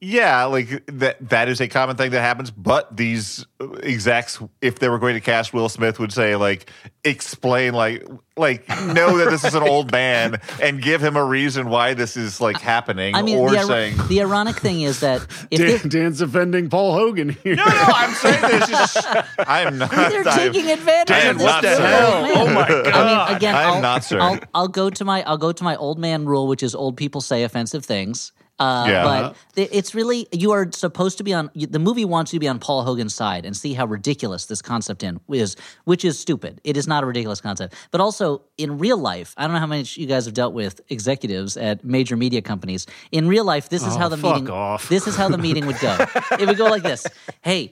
[0.00, 3.44] yeah, like that that is a common thing that happens, but these
[3.82, 6.70] execs if they were going to cast Will Smith would say like
[7.04, 11.68] explain like like know that this is an old man and give him a reason
[11.68, 15.20] why this is like happening I mean, or the, saying the ironic thing is that
[15.50, 17.56] if Dan, they, Dan's defending Paul Hogan here.
[17.56, 19.06] No, no, I'm saying this is
[19.38, 22.14] I'm not they're I'm- taking advantage Dan, of this what the hell?
[22.14, 22.36] old man.
[22.38, 23.28] Oh my I God.
[23.28, 24.18] mean, again, I'm I'll, not, sir.
[24.18, 26.96] I'll, I'll go to my I'll go to my old man rule, which is old
[26.96, 28.32] people say offensive things.
[28.60, 29.02] Uh, Yeah.
[29.04, 32.40] But th- it's really you are supposed to be on the movie wants you to
[32.40, 36.18] be on Paul Hogan's side and see how ridiculous this concept in is, which is
[36.20, 36.60] stupid.
[36.62, 37.74] It is not a ridiculous concept.
[37.90, 40.80] But also in real life, I don't know how much you guys have dealt with
[40.90, 42.86] executives at major media companies.
[43.10, 44.88] In real life, this is Oh, how the meeting off.
[44.88, 45.96] this is how the meeting would go.
[46.38, 47.06] it would go like this:
[47.42, 47.70] Hey.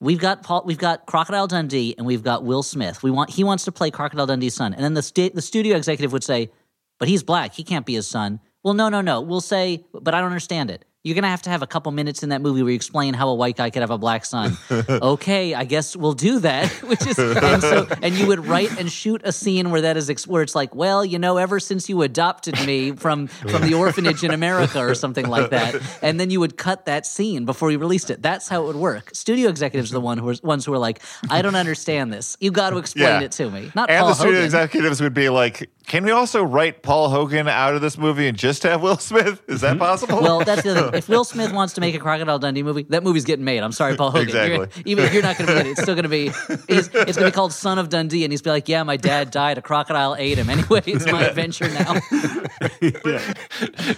[0.00, 0.64] We've got Paul.
[0.66, 3.02] We've got Crocodile Dundee, and we've got Will Smith.
[3.02, 5.76] We want he wants to play Crocodile Dundee's son, and then the sta- the studio
[5.76, 6.50] executive would say,
[6.98, 7.54] "But he's black.
[7.54, 9.20] He can't be his son." Well, no, no, no.
[9.20, 12.22] We'll say, "But I don't understand it." You're gonna have to have a couple minutes
[12.22, 14.56] in that movie where you explain how a white guy could have a black son.
[14.88, 16.70] okay, I guess we'll do that.
[16.82, 20.26] Which is and so and you would write and shoot a scene where that is
[20.26, 24.24] where it's like, well, you know, ever since you adopted me from from the orphanage
[24.24, 27.78] in America or something like that, and then you would cut that scene before you
[27.78, 28.22] released it.
[28.22, 29.10] That's how it would work.
[29.12, 32.38] Studio executives are the one who are, ones who are like, I don't understand this.
[32.40, 33.20] You got to explain Yeah.
[33.20, 33.70] it to me.
[33.74, 34.44] Not And Paul the studio Hogan.
[34.46, 38.38] executives would be like, "Can we also write Paul Hogan out of this movie and
[38.38, 39.42] just have Will Smith?
[39.48, 39.80] Is that mm-hmm.
[39.80, 40.93] possible?" Well, that's the other thing.
[40.94, 43.62] If Will Smith wants to make a Crocodile Dundee movie, that movie's getting made.
[43.62, 44.28] I'm sorry, Paul Hogan.
[44.28, 44.82] You're- Exactly.
[44.90, 46.26] even if you're not going to be in it, it's still going to be.
[46.68, 48.96] It's, it's going to be called Son of Dundee, and he's be like, "Yeah, my
[48.96, 49.58] dad died.
[49.58, 50.48] A crocodile ate him.
[50.50, 51.94] Anyway, it's my adventure now."
[53.04, 53.34] yeah.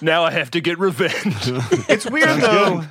[0.00, 1.35] Now I have to get revenge.
[1.88, 2.85] it's weird though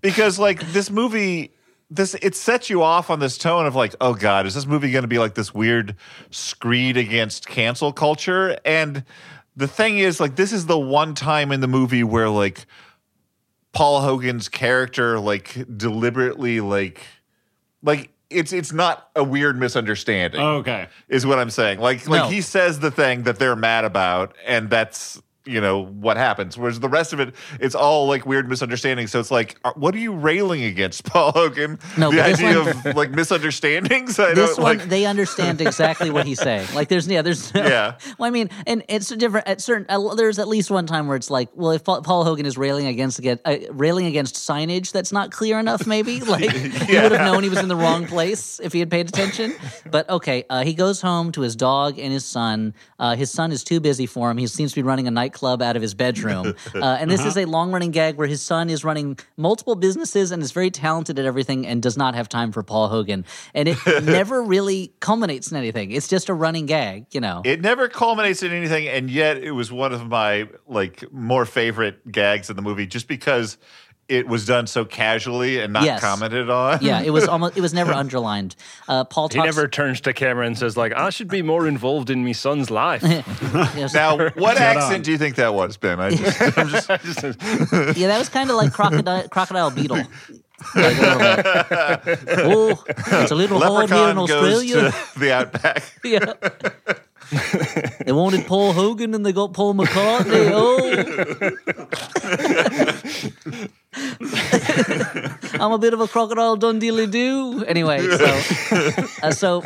[0.00, 1.52] because like this movie
[1.90, 4.90] this it sets you off on this tone of like oh god is this movie
[4.92, 5.96] going to be like this weird
[6.30, 9.04] screed against cancel culture and
[9.56, 12.64] the thing is like this is the one time in the movie where like
[13.72, 17.02] paul hogan's character like deliberately like
[17.82, 20.86] like it's it's not a weird misunderstanding oh, Okay.
[21.08, 21.80] is what I'm saying.
[21.80, 22.28] Like like No.
[22.28, 26.58] he says the thing that they're mad about, and that's you know what happens.
[26.58, 29.10] Whereas the rest of it, it's all like weird misunderstandings.
[29.10, 31.78] So it's like, are- what are you railing against, Paul Hogan?
[31.96, 34.18] No, the idea one- of like misunderstandings.
[34.18, 34.88] I this don't one, like.
[34.88, 36.66] they understand exactly what he's saying.
[36.74, 37.96] Like, there's yeah, there's no, Yeah.
[38.18, 39.48] Well, I mean, and it's a different.
[39.48, 42.44] At certain, uh, there's at least one time where it's like, well, if Paul, Hogan
[42.46, 46.96] is railing against against uh, railing against signage that's not clear enough, maybe like he
[46.98, 49.54] would have known he was in the wrong place if he had paid attention.
[49.90, 52.74] But okay, uh, he goes home to his dog and his son.
[52.98, 54.36] Uh, his son is too busy for him.
[54.36, 56.54] He seems to be running a nightclub out of his bedroom.
[56.80, 60.30] Uh, and this is a long running gag where his son is running multiple businesses
[60.30, 63.24] and is very talented at everything and does not have time for Paul Hogan.
[63.54, 65.90] And it never really culminates in anything.
[65.90, 67.42] It's just a running gag, you know.
[67.44, 72.10] it never culminates in anything, and yet it was one of my like more favorite
[72.10, 73.58] gags in the movie, just because
[74.10, 76.00] it was done so casually and not Yes.
[76.00, 76.80] commented on.
[76.82, 78.56] yeah, it was almost it was never underlined.
[78.88, 82.10] Uh, Paul he never turns to camera and says like, "I should be more involved
[82.10, 83.94] in me son's life." yes.
[83.94, 85.02] Now, what Dead accent on.
[85.02, 86.00] do you think that was, Ben?
[86.00, 86.88] I just, I'm just
[87.96, 90.02] Yeah, that was kind of like crocodile crocodile beetle.
[90.74, 91.26] Like a little
[92.04, 92.18] bit.
[92.44, 92.84] oh,
[93.22, 94.90] it's a little hard here in Leprechaun goes Australia.
[94.92, 95.82] to the outback.
[96.04, 96.34] Yeah.
[98.04, 100.50] they wanted Paul Hogan and they got Paul McCartney.
[100.52, 100.80] Oh.
[103.92, 107.64] I'm a bit of a crocodile Dundee doo.
[107.64, 108.40] Anyway, so
[109.22, 109.62] uh, so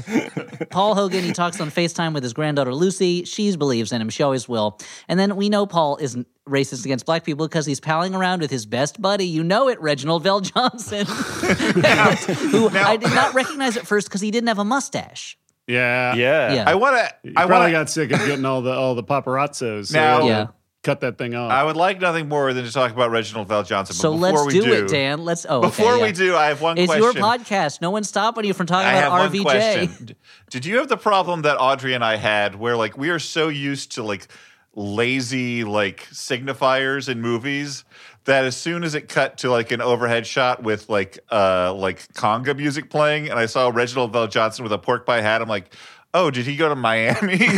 [0.70, 3.24] Paul Hogan he talks on FaceTime with his granddaughter Lucy.
[3.24, 4.08] She believes in him.
[4.10, 4.78] She always will.
[5.08, 8.50] And then we know Paul isn't racist against black people because he's palling around with
[8.50, 9.26] his best buddy.
[9.26, 11.04] You know it, Reginald VelJohnson,
[12.50, 15.36] who I did not recognize at first because he didn't have a mustache.
[15.66, 16.14] Yeah.
[16.14, 16.52] yeah.
[16.54, 16.64] Yeah.
[16.68, 17.30] I want to.
[17.36, 17.72] I probably want to.
[17.72, 19.86] got sick of getting all the all the paparazzos.
[19.88, 20.46] So Now- Yeah.
[20.84, 21.50] Cut that thing off.
[21.50, 23.88] I would like nothing more than to talk about Reginald VelJohnson.
[23.88, 25.24] But So before let's we do, do, it, Dan.
[25.24, 25.46] Let's.
[25.48, 26.02] Oh, okay, Before yeah.
[26.02, 27.02] we do, I have one It's question.
[27.02, 27.80] your podcast.
[27.80, 29.42] No one's stopping you from talking I have about one RVJ.
[29.42, 30.16] question.
[30.50, 33.48] Did you have the problem that Audrey and I had, where like we are so
[33.48, 34.28] used to like
[34.76, 37.84] lazy like signifiers in movies
[38.24, 42.06] that as soon as it cut to like an overhead shot with like uh like
[42.12, 45.74] conga music playing, and I saw Reginald VelJohnson with a pork pie hat, I'm like.
[46.16, 47.38] Oh, did he go to Miami?
[47.38, 47.48] like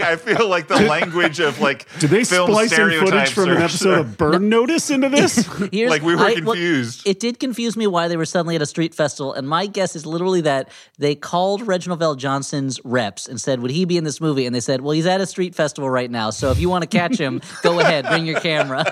[0.00, 3.56] I feel like the language of like Did they film splice in footage from an
[3.56, 5.44] are- episode of Burn Notice into this?
[5.72, 7.02] Here's- like we were I- well, confused.
[7.06, 9.96] it did confuse me why they were suddenly at a street festival, and my guess
[9.96, 14.20] is literally that they called Reginald VelJohnson's reps and said, "Would he be in this
[14.20, 16.68] movie?" And they said, "Well, he's at a street festival right now, so if you
[16.70, 18.84] want to catch him, go ahead, bring your camera."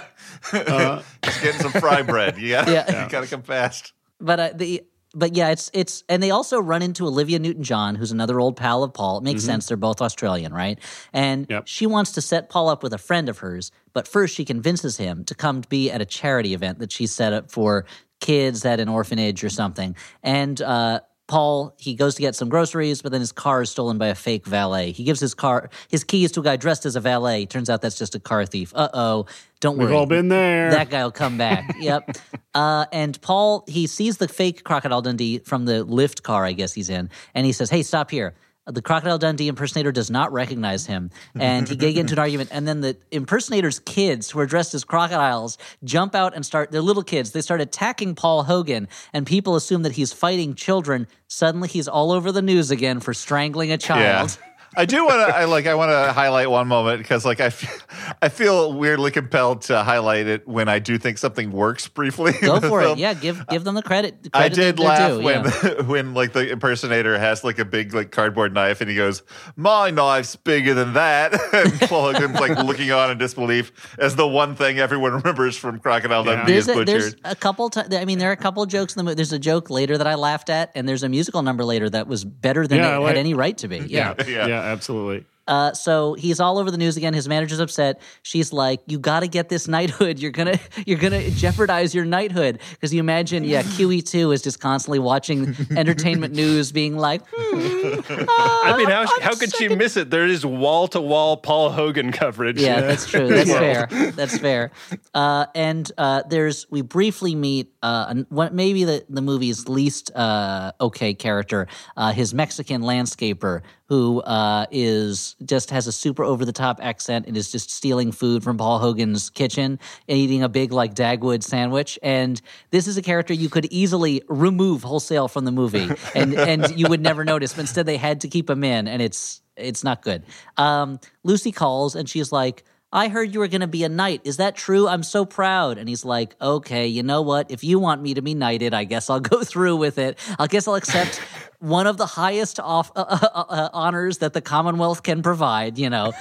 [0.52, 2.38] Just getting some fry bread.
[2.38, 3.04] You gotta, Yeah.
[3.04, 3.92] you gotta come fast.
[4.20, 4.82] But uh, the
[5.14, 8.56] but yeah, it's it's and they also run into Olivia Newton John, who's another old
[8.56, 9.18] pal of Paul.
[9.18, 10.78] It makes sense; they're both Australian, right?
[11.12, 11.66] And Yep.
[11.66, 14.96] she wants to set Paul up with a friend of hers, but first she convinces
[14.96, 17.86] him to come to be at a charity event that she set up for
[18.20, 19.96] kids at an orphanage or something.
[20.22, 23.98] And uh, Paul he goes to get some groceries, but then his car is stolen
[23.98, 24.90] by a fake valet.
[24.90, 27.46] He gives his car his keys to a guy dressed as a valet.
[27.46, 28.72] Turns out that's just a car thief.
[28.74, 29.26] Uh oh!
[29.60, 29.88] Don't worry.
[29.88, 30.70] We've all been there.
[30.70, 31.76] That guy will come back.
[31.80, 32.16] yep.
[32.54, 36.72] Uh, and Paul, he sees the fake Crocodile Dundee from the lift car, I guess
[36.72, 38.34] he's in, and he says, Hey, stop here.
[38.68, 42.50] The Crocodile Dundee impersonator does not recognize him, and he get into an argument.
[42.52, 46.70] And then the impersonator's kids, who are dressed as crocodiles, jump out and start.
[46.70, 47.33] They're little kids.
[47.33, 51.07] They start attacking Paul Hogan, and people assume that he's fighting children.
[51.28, 54.38] Suddenly, he's all over the news again for strangling a child.
[54.78, 55.36] I do want to.
[55.36, 55.66] I like.
[55.66, 57.76] I want to highlight one moment because, like, I feel,
[58.22, 62.32] I feel weirdly compelled to highlight it when I do think something works briefly.
[62.40, 62.92] Go for film.
[62.92, 62.98] it.
[62.98, 64.22] Yeah, give give them the credit.
[64.22, 65.82] the I did laugh due, when yeah.
[65.86, 69.24] when like the impersonator has like a big like cardboard knife and he goes,
[69.56, 74.28] "My knife's bigger than that," and Paul Hogan's like looking on in disbelief as the
[74.28, 77.02] one thing everyone remembers from Crocodile Dundee is There's a, butchered.
[77.02, 77.68] there's a couple.
[77.70, 79.16] T- I mean, there are a couple jokes in the movie.
[79.16, 82.06] There's a joke later that I laughed at, and there's a musical number later that
[82.06, 83.78] was better than Yeah, it I like- had any right to be.
[83.78, 84.14] Yeah.
[84.26, 84.67] yeah, Yeah.
[84.72, 85.24] Absolutely.
[85.48, 87.14] Uh, so he's all over the news again.
[87.14, 88.00] His manager's upset.
[88.22, 90.18] She's like, "You got to get this knighthood.
[90.18, 94.61] You're gonna, you're gonna jeopardize your knighthood." Because you imagine, yeah, QE two is just
[94.61, 100.11] constantly watching entertainment news, being like, hmm, I mean, how, how could she miss it?
[100.11, 102.61] There is wall to wall Paul Hogan coverage.
[102.61, 103.28] Yeah, that's true.
[103.28, 104.12] That's fair.
[104.12, 104.70] That's fair.
[105.14, 110.72] Uh, and uh, there's we briefly meet uh, what maybe the the movie's least uh,
[110.78, 116.53] okay character, uh, his Mexican landscaper who uh, is just has a super over the
[116.53, 120.72] top accent and is just stealing food from Paul Hogan's kitchen and eating a big
[120.72, 121.98] like Dagwood sandwich.
[122.03, 126.79] And this is a character you could easily remove wholesale from the movie, and and
[126.79, 127.53] you would never notice.
[127.55, 130.22] But instead, they had to keep him in, and it's it's not good.
[130.57, 134.22] Um, Lucy calls and she's like, I heard you were going to be a knight.
[134.24, 134.88] Is that true?
[134.88, 135.77] I'm so proud.
[135.77, 137.51] And he's like, okay, you know what?
[137.51, 140.18] If you want me to be knighted, I guess I'll go through with it.
[140.38, 141.20] I guess I'll accept
[141.60, 145.90] one of the highest off, uh, uh, uh, honors that the Commonwealth can provide, you
[145.90, 146.12] know.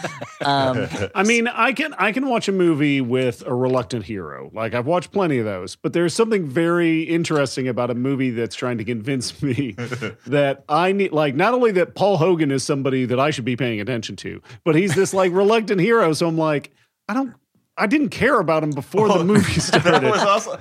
[0.44, 4.50] Um, I mean, I can I can watch a movie with a reluctant hero.
[4.54, 8.56] Like I've watched plenty of those, but there's something very interesting about a movie that's
[8.56, 9.72] trying to convince me
[10.28, 13.56] that I need like not only that Paul Hogan is somebody that I should be
[13.56, 16.14] paying attention to, but he's this like reluctant hero.
[16.14, 16.72] So I'm like,
[17.08, 17.34] I don't
[17.80, 20.10] I didn't care about him before the movie That started.
[20.10, 20.60] was also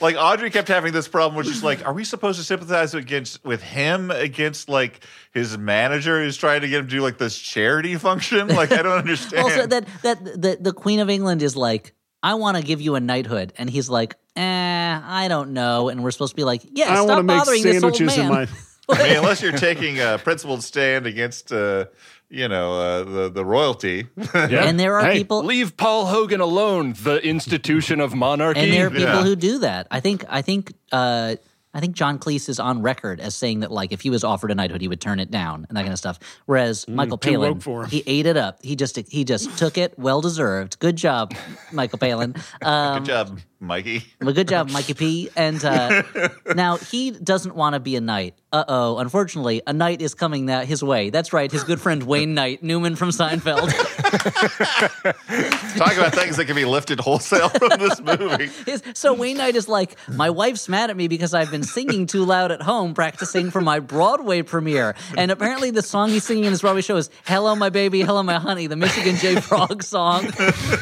[0.00, 3.44] like Audrey kept having this problem, which is like, are we supposed to sympathize against
[3.44, 5.00] with him against like
[5.32, 8.48] his manager who's trying to get him to do like this charity function?
[8.48, 9.44] Like, I don't understand.
[9.44, 12.96] also, that, that the, the Queen of England is like, I want to give you
[12.96, 13.52] a knighthood.
[13.56, 15.88] And he's like, eh, I don't know.
[15.88, 17.96] And we're supposed to be like, yeah, I stop want to make bothering this old
[17.96, 18.48] sandwiches in man.
[18.88, 21.86] my I mean, unless you're taking a principled stand against, uh,
[22.28, 24.06] you know, uh, the the royalty.
[24.34, 24.64] Yeah.
[24.64, 25.42] And there are Hey, people.
[25.44, 28.60] Leave Paul Hogan alone, the institution of monarchy.
[28.60, 29.22] and there are people Yeah.
[29.24, 29.86] who do that.
[29.90, 31.36] I think I think uh,
[31.72, 34.50] I think John Cleese is on record as saying that like if he was offered
[34.50, 36.18] a knighthood, he would turn it down and that kind of stuff.
[36.46, 38.58] Whereas Michael Palin, for he ate it up.
[38.62, 40.80] He just he just took it, well deserved.
[40.80, 41.32] Good job,
[41.72, 42.34] Michael Palin.
[42.62, 44.02] Um, Good job, Mikey.
[44.20, 45.30] well, good job, Mikey P.
[45.36, 46.02] And uh,
[46.56, 48.34] now he doesn't want to be a knight.
[48.52, 48.98] Uh oh.
[48.98, 51.10] Unfortunately, a knight is coming that his way.
[51.10, 51.50] That's right.
[51.50, 53.70] His good friend Wayne Knight, Newman from Seinfeld.
[55.76, 58.48] Talk about things that can be lifted wholesale from this movie.
[58.66, 62.06] His- so Wayne Knight is like, my wife's mad at me because I've been singing
[62.06, 64.96] too loud at home practicing for my Broadway premiere.
[65.16, 68.22] And apparently the song he's singing in this Broadway show is Hello My Baby, Hello
[68.22, 70.26] My Honey, the Michigan J Frog song.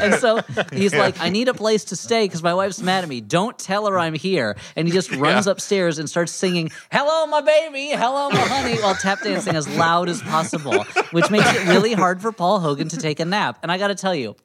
[0.00, 0.40] And so
[0.72, 3.20] he's like, I need a place to stay because my wife's mad at me.
[3.20, 4.56] Don't tell her I'm here.
[4.74, 5.52] And he just runs Yeah.
[5.52, 10.08] upstairs and starts singing Hello My Baby, Hello My Honey while tap dancing as loud
[10.08, 13.58] as possible, which makes it really hard for Paul Hogan to take a nap.
[13.62, 14.36] And I got to tell you,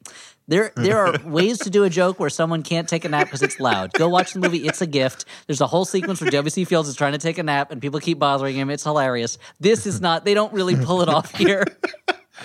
[0.47, 3.43] there, there are ways to do a joke where someone can't take a nap because
[3.43, 3.93] it's loud.
[3.93, 5.25] Go watch the movie It's a Gift.
[5.45, 6.65] There's a whole sequence where W.C.
[6.65, 8.71] Fields is trying to take a nap and people keep bothering him.
[8.71, 9.37] It's hilarious.
[9.59, 11.65] This is not, they don't really pull it off here.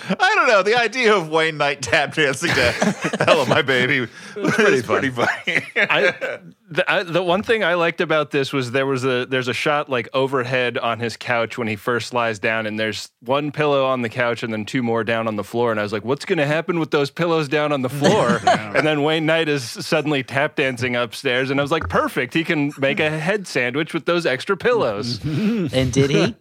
[0.09, 0.63] I don't know.
[0.63, 2.71] The idea of Wayne Knight tap dancing to
[3.25, 4.01] "Hello, my baby"
[4.35, 5.63] was pretty, pretty funny.
[5.75, 9.47] I, the, I, the one thing I liked about this was there was a there's
[9.47, 13.51] a shot like overhead on his couch when he first lies down, and there's one
[13.51, 15.71] pillow on the couch and then two more down on the floor.
[15.71, 18.39] And I was like, what's going to happen with those pillows down on the floor?
[18.69, 22.33] And then Wayne Knight is suddenly tap dancing upstairs, and I was like, perfect.
[22.33, 25.19] He can make a head sandwich with those extra pillows.
[25.25, 26.35] And did he?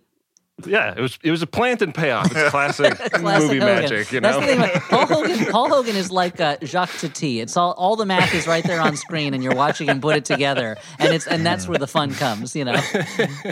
[0.66, 2.34] Yeah, it was it was a plant and payoff.
[2.34, 3.82] It's classic, Classic movie Hogan.
[3.82, 4.40] magic, you know.
[4.40, 5.44] the thing about Paul Hogan.
[5.46, 7.40] Paul Hogan is like uh, Jacques Tati.
[7.40, 10.16] It's all all the math is right there on screen, and you're watching him put
[10.16, 12.56] it together, and it's and that's where the fun comes.
[12.56, 12.80] You know,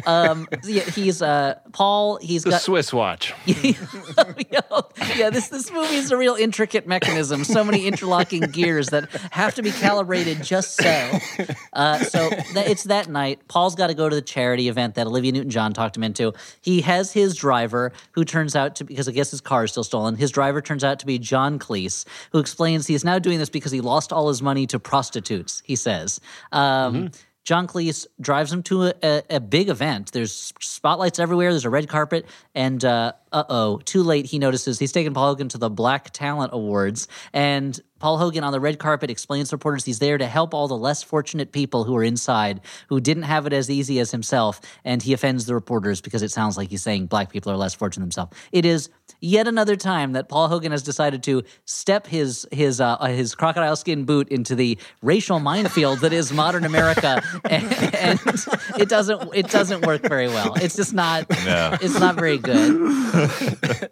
[0.07, 2.17] um, yeah, he's uh, Paul.
[2.17, 3.33] He's the got Swiss watch.
[3.47, 7.45] yeah, this this movie is a real intricate mechanism.
[7.45, 11.19] So many interlocking gears that have to be calibrated just so.
[11.73, 13.47] Uh, so that, it's that night.
[13.49, 16.33] Paul's got to go to the charity event that Olivia Newton-John talked him into.
[16.61, 19.85] He has his driver, who turns out to because I guess his car is still
[19.85, 20.17] stolen.
[20.17, 23.73] His driver turns out to be John Cleese, who explains he's now doing this because
[23.73, 25.63] he lost all his money to prostitutes.
[25.65, 26.21] He says.
[26.53, 27.11] Um,
[27.47, 30.11] John Cleese drives him to a, a, a big event.
[30.11, 31.53] There's spotlights everywhere.
[31.53, 34.27] There's a red carpet, and uh, uh oh, too late.
[34.27, 38.53] He notices he's taken Paul Hogan to the Black Talent Awards, and Paul Hogan on
[38.53, 41.83] the red carpet explains to reporters he's there to help all the less fortunate people
[41.83, 45.55] who are inside who didn't have it as easy as himself, and he offends the
[45.55, 48.37] reporters because it sounds like he's saying black people are less fortunate themselves.
[48.53, 48.91] It is
[49.21, 53.75] yet another time that Paul Hogan has decided to step his his uh, his crocodile
[53.75, 58.21] skin boot into the racial minefield that is modern America, and, and
[58.79, 60.55] it doesn't it doesn't work very well.
[60.55, 61.77] It's just not No.
[61.81, 63.91] it's not very good.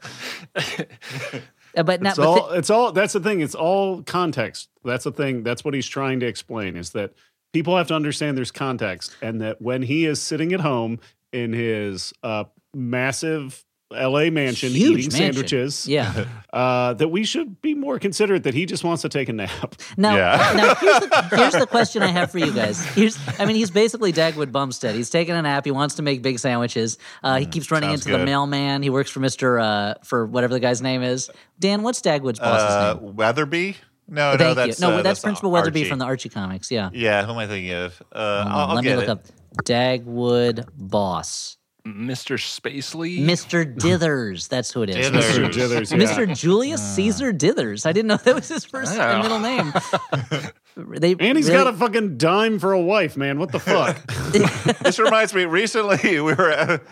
[1.76, 2.50] Uh, but not It's but all.
[2.50, 2.92] It's all.
[2.92, 3.40] That's the thing.
[3.40, 4.68] It's all context.
[4.84, 5.42] That's the thing.
[5.42, 6.76] That's what he's trying to explain.
[6.76, 7.12] Is that
[7.52, 11.00] people have to understand there's context, and that when he is sitting at home
[11.32, 13.64] in his uh, massive
[13.96, 14.30] L.A.
[14.30, 15.10] mansion huge eating mansion.
[15.34, 16.24] sandwiches, Yeah.
[16.52, 19.74] uh, that we should be more considerate that he just wants to take a nap.
[19.96, 20.52] Now, Yeah.
[20.56, 22.84] now here's, the, here's the question I have for you guys.
[22.94, 24.94] Here's, I mean, he's basically Dagwood Bumstead.
[24.94, 25.64] He's taking a nap.
[25.64, 26.98] He wants to make big sandwiches.
[27.22, 28.82] Uh, he keeps running sounds into the mailman.
[28.82, 31.30] He works for Mister uh, for whatever the guy's name is.
[31.58, 33.14] Dan, what's Dagwood's boss's Uh, name?
[33.14, 33.76] Weatherbee?
[34.06, 34.86] No, no, Thank that's you.
[34.86, 35.70] No, uh, that's, Principal Archie.
[35.70, 36.70] Weatherbee from the Archie comics.
[36.70, 36.90] Yeah.
[36.92, 38.02] Yeah, who am I thinking of?
[38.12, 39.08] Uh, Hold on, I'll, I'll let me look it.
[39.08, 39.22] up
[39.64, 41.56] Dagwood boss.
[41.86, 42.38] Mr.
[42.38, 43.18] Spacely.
[43.20, 43.64] Mr.
[43.76, 44.48] Dithers.
[44.48, 45.10] That's who it is.
[45.10, 45.20] Dithers.
[45.20, 45.50] Mr.
[45.52, 45.98] Dithers, yeah.
[45.98, 46.36] Mr.
[46.36, 46.94] Julius ah.
[46.94, 47.84] Caesar Dithers.
[47.84, 49.70] I didn't know that was his first and middle name.
[50.98, 53.38] they And he's really- got a fucking dime for a wife, man.
[53.38, 53.98] What the fuck?
[54.82, 55.44] this reminds me.
[55.44, 56.82] Recently, we were at,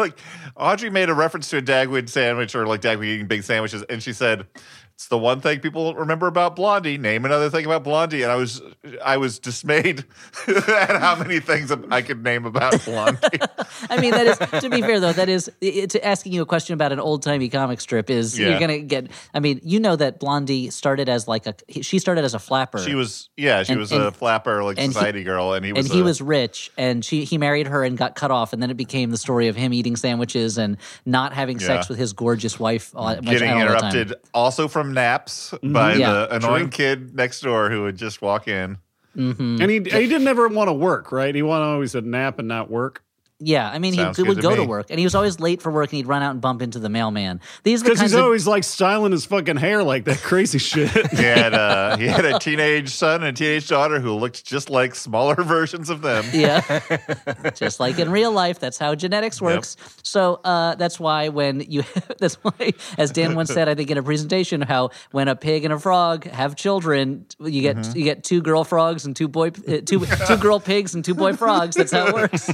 [0.00, 0.18] like
[0.56, 4.02] Audrey made a reference to a Dagwood sandwich or like Dagwood eating big sandwiches, and
[4.02, 4.46] she said,
[4.96, 6.98] "It's the one thing people remember about Blondie.
[6.98, 8.62] Name another thing about Blondie." And I was,
[9.04, 10.04] I was dismayed
[10.48, 13.18] at how many things I could name about Blondie.
[13.90, 15.12] I mean, that is to be fair though.
[15.12, 18.08] That is it's asking you a question about an old timey comic strip.
[18.10, 18.50] Is Yeah.
[18.50, 19.10] you're gonna get?
[19.34, 22.78] I mean, you know that Blondie started as like a she started as a flapper.
[22.78, 25.72] she was, yeah, she And- was a flapper, like and he- society girl, and he
[25.72, 28.52] was, and he a- was rich, and she he married her and got cut off,
[28.52, 31.98] and then it became the story of him eating sandwiches and not having sex with
[31.98, 32.92] his gorgeous wife.
[32.94, 33.76] Uh, much- getting all the time.
[33.96, 36.70] interrupted also from naps by Yeah, the annoying true.
[36.70, 38.78] kid next door who would just walk in.
[39.16, 39.62] Mm-hmm.
[39.62, 41.32] and he he didn't ever want to work, right?
[41.32, 43.03] He wanted always to nap and not work.
[43.40, 45.60] Yeah, I mean, he Sounds would to go to work, and he was always late
[45.60, 47.40] for work, and he'd run out and bump into the mailman.
[47.64, 50.58] These are the Because he's of always like styling his fucking hair like that crazy
[50.58, 50.90] shit.
[51.14, 54.70] He had uh, he had a teenage son and a teenage daughter who looked just
[54.70, 56.24] like smaller versions of them.
[56.32, 56.60] Yeah.
[57.54, 59.76] Just like in real life, that's how genetics works.
[60.02, 61.82] So uh, that's why when you,
[62.18, 65.64] that's why, as Dan once said, I think in a presentation, how when a pig
[65.64, 67.98] and a frog have children, you get Mm-hmm.
[67.98, 71.14] you get two girl frogs and two boy uh, two two girl pigs and two
[71.14, 71.74] boy frogs.
[71.76, 72.48] That's how it works.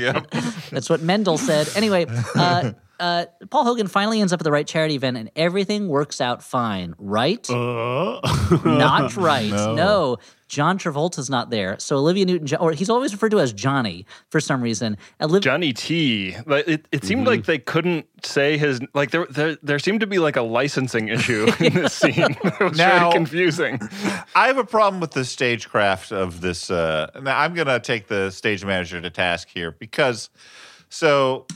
[0.00, 0.13] yep.
[0.70, 1.68] That's what Mendel said.
[1.76, 5.88] Anyway, uh, uh, Paul Hogan finally ends up at the right charity event, and everything
[5.88, 6.94] works out fine.
[6.98, 7.48] Right?
[7.50, 8.20] Uh,
[8.64, 9.50] Not right.
[9.50, 10.18] no.
[10.46, 11.76] John Travolta's not there.
[11.80, 14.96] So Olivia Newton, or he's always referred to as Johnny for some reason.
[15.20, 16.36] Olivia, Johnny T.
[16.46, 17.28] Like, It, it seemed Mm-hmm.
[17.28, 21.08] like they couldn't say his like there, there there seemed to be like a licensing
[21.08, 22.14] issue in this scene.
[22.44, 23.80] it was Now- very confusing.
[24.36, 26.70] I have a problem with the stagecraft of this.
[26.70, 30.30] Uh, now I'm going to take the stage manager to task here because,
[30.88, 31.46] so,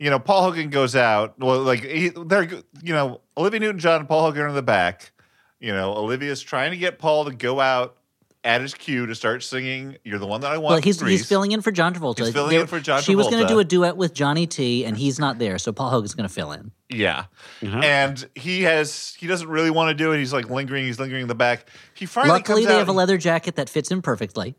[0.00, 1.38] you know, Paul Hogan goes out.
[1.38, 2.44] Well, like he, they're,
[2.82, 5.12] you know, Olivia Newton-John and Paul Hogan are in the back.
[5.60, 7.98] You know, Olivia's trying to get Paul to go out
[8.42, 9.98] at his cue to start singing.
[10.02, 10.72] You're the one that I want.
[10.72, 12.20] well, he's he's filling in for John Travolta.
[12.20, 13.04] He's filling in for John Travolta.
[13.04, 15.70] She was going to do a duet with Johnny T, and he's not there, so
[15.70, 16.70] Paul Hogan's going to fill in.
[16.88, 17.26] Yeah.
[17.62, 17.80] Uh-huh.
[17.80, 20.18] And he has he doesn't really want to do it.
[20.18, 21.68] He's like lingering, he's lingering in the back.
[21.92, 24.56] He finally Luckily, comes they out have a leather jacket that fits him perfectly.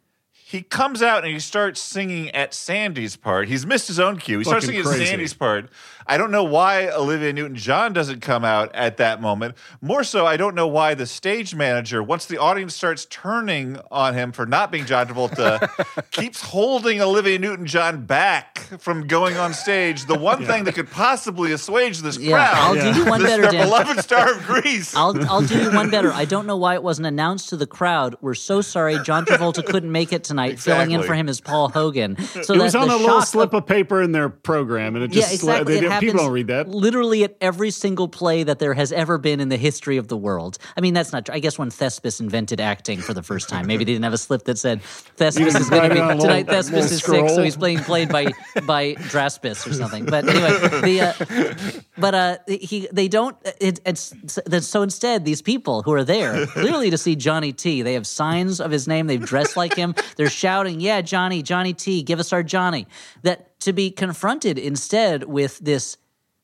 [0.52, 3.48] He comes out and he starts singing at Sandy's part.
[3.48, 4.40] He's missed his own cue.
[4.40, 5.08] He starts singing at.
[5.08, 5.70] Sandy's part.
[6.06, 9.56] I don't know why Olivia Newton John doesn't come out at that moment.
[9.80, 14.14] More so, I don't know why the stage manager, once the audience starts turning on
[14.14, 15.70] him for not being John Travolta,
[16.12, 20.06] keeps holding Olivia Newton John back from going on stage.
[20.06, 22.56] The one thing that could possibly assuage this Yeah, crowd.
[22.78, 23.66] I'll do you one this better, Dan.
[23.68, 24.96] beloved star of Grease.
[24.96, 26.12] I'll I'll do you one better.
[26.12, 28.16] I don't know why it wasn't announced to the crowd.
[28.22, 30.60] We're so sorry John Travolta couldn't make it tonight.
[30.60, 32.18] Filling in for him is Paul Hogan.
[32.24, 34.96] So it that was on the a little slip of, of paper in their program,
[34.96, 35.74] and it just yeah, just exactly.
[35.74, 36.68] they it didn't- happens people don't read that.
[36.70, 40.18] literally at every single play that there has ever been in the history of the
[40.18, 40.58] world.
[40.78, 41.26] I mean, that's not.
[41.26, 41.36] true.
[41.36, 44.18] I guess when Thespis invented acting for the first time, maybe they didn't have a
[44.18, 44.82] slip that said
[45.18, 46.48] Thespis is going to be it little- tonight.
[46.48, 48.32] Thespis little is sick, so he's being played by
[48.66, 50.06] by Draspis or something.
[50.06, 53.38] But anyway, the uh, but uh, he they don't.
[53.60, 54.14] It, it's
[54.62, 57.82] so instead these people who are there clearly to see Johnny T.
[57.82, 59.08] They have signs of his name.
[59.08, 59.96] They've dressed like him.
[60.16, 62.04] They're shouting, "Yeah, Johnny, Johnny T.
[62.04, 62.88] Give us our Johnny."
[63.24, 65.98] That to be confronted instead with this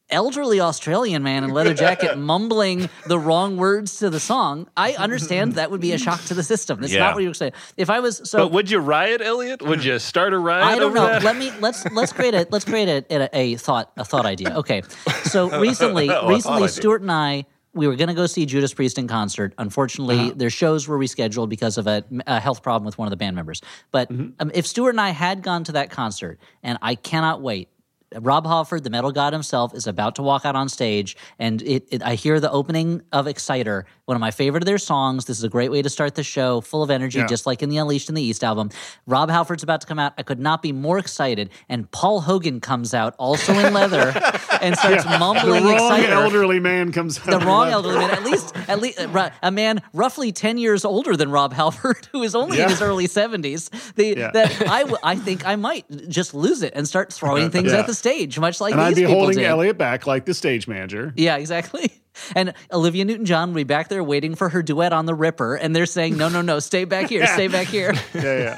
[0.09, 5.53] elderly Australian man in leather jacket mumbling the wrong words to the song, I understand
[5.53, 6.79] that would be a shock to the system.
[6.81, 6.99] That's Yeah.
[6.99, 7.53] not what you were saying.
[7.75, 9.61] If I was so But would you riot, Elliot?
[9.61, 10.65] Would you start a riot?
[10.65, 11.05] I don't over know.
[11.07, 11.23] that?
[11.23, 13.05] Let me let's let's create a let's create a,
[13.37, 14.55] a, a thought a thought idea.
[14.57, 14.81] Okay,
[15.23, 16.67] so recently Oh, recently.
[16.67, 19.53] Stuart and I we were going to go see Judas Priest in concert.
[19.59, 20.31] Unfortunately, Uh-huh.
[20.35, 23.35] their shows were rescheduled because of a, a health problem with one of the band
[23.35, 23.61] members.
[23.91, 24.29] But Mm-hmm.
[24.39, 27.69] um, if Stuart and I had gone to that concert, and I cannot wait.
[28.15, 31.87] Rob Halford, the metal god himself, is about to walk out on stage, and it,
[31.91, 35.25] it, I hear the opening of Exciter, one of my favorite of their songs.
[35.25, 37.27] This is a great way to start the show, full of energy, Yeah.
[37.27, 38.69] just like in the Unleashed in the East album.
[39.07, 40.13] Rob Halford's about to come out.
[40.17, 41.49] I could not be more excited.
[41.67, 44.13] And Paul Hogan comes out, also in leather,
[44.61, 46.13] and starts The mumbling wrong Exciter.
[46.13, 47.19] elderly man comes.
[47.19, 47.25] Out.
[47.25, 48.99] The wrong elderly man, at least, at least
[49.43, 53.07] a man roughly ten years older than Rob Halford, who is only in his early
[53.07, 53.69] seventies.
[53.95, 54.31] The Yeah.
[54.31, 57.79] that I, I think I might just lose it and start throwing things Yeah.
[57.79, 59.45] at the stage, much like And these I'd be people holding did.
[59.45, 61.13] Elliot back like the stage manager.
[61.17, 61.91] Yeah, exactly.
[62.35, 65.53] And Olivia Newton John will be back there waiting for her duet on the Ripper,
[65.53, 68.57] and they're saying, "No, no, no, stay back here, stay back here." Yeah, yeah.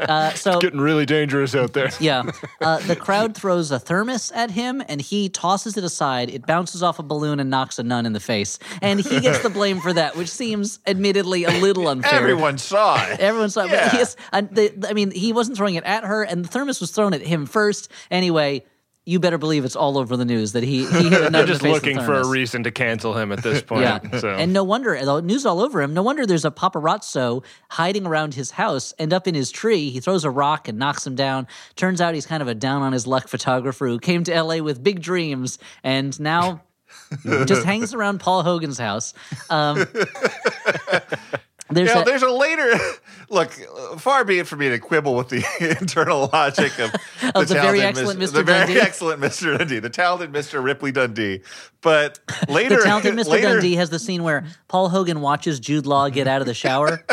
[0.00, 1.90] Uh, so Getting really dangerous out there.
[2.00, 2.30] Yeah.
[2.60, 6.30] Uh, the crowd throws a thermos at him and he tosses it aside.
[6.30, 8.58] It bounces off a balloon and knocks a nun in the face.
[8.80, 12.20] And he gets the blame for that, which seems admittedly a little unfair.
[12.20, 13.20] Everyone saw it.
[13.20, 13.70] Everyone saw it.
[13.70, 13.88] Yeah.
[13.90, 16.80] But yes, and the, I mean, he wasn't throwing it at her, and the thermos
[16.80, 17.90] was thrown at him first.
[18.10, 18.64] Anyway,
[19.04, 21.98] you better believe it's all over the news that he, he hit They're just looking
[21.98, 23.82] for a reason to cancel him at this point.
[23.82, 24.28] Yeah, So.
[24.30, 25.92] and no wonder the news all over him.
[25.92, 28.92] No wonder there's a paparazzo hiding around his house.
[29.00, 29.90] and up in his tree.
[29.90, 31.48] He throws a rock and knocks him down.
[31.74, 34.60] Turns out he's kind of a down on his luck photographer who came to L.A.
[34.60, 36.62] with big dreams and now
[37.46, 39.14] just hangs around Paul Hogan's house.
[39.50, 39.84] Um,
[41.76, 42.72] there's You know, a- there's a later
[43.30, 43.52] look.
[43.98, 45.44] Far be it for me to quibble with the
[45.80, 48.34] internal logic of the, Of the very talented excellent Mis- Mr.
[48.34, 49.58] the very excellent Mr.
[49.58, 50.62] Dundee, the talented Mr.
[50.62, 51.40] Ripley Dundee.
[51.80, 53.26] But later, the talented Mr.
[53.28, 56.54] later, Dundee has the scene where Paul Hogan watches Jude Law get out of the
[56.54, 57.04] shower,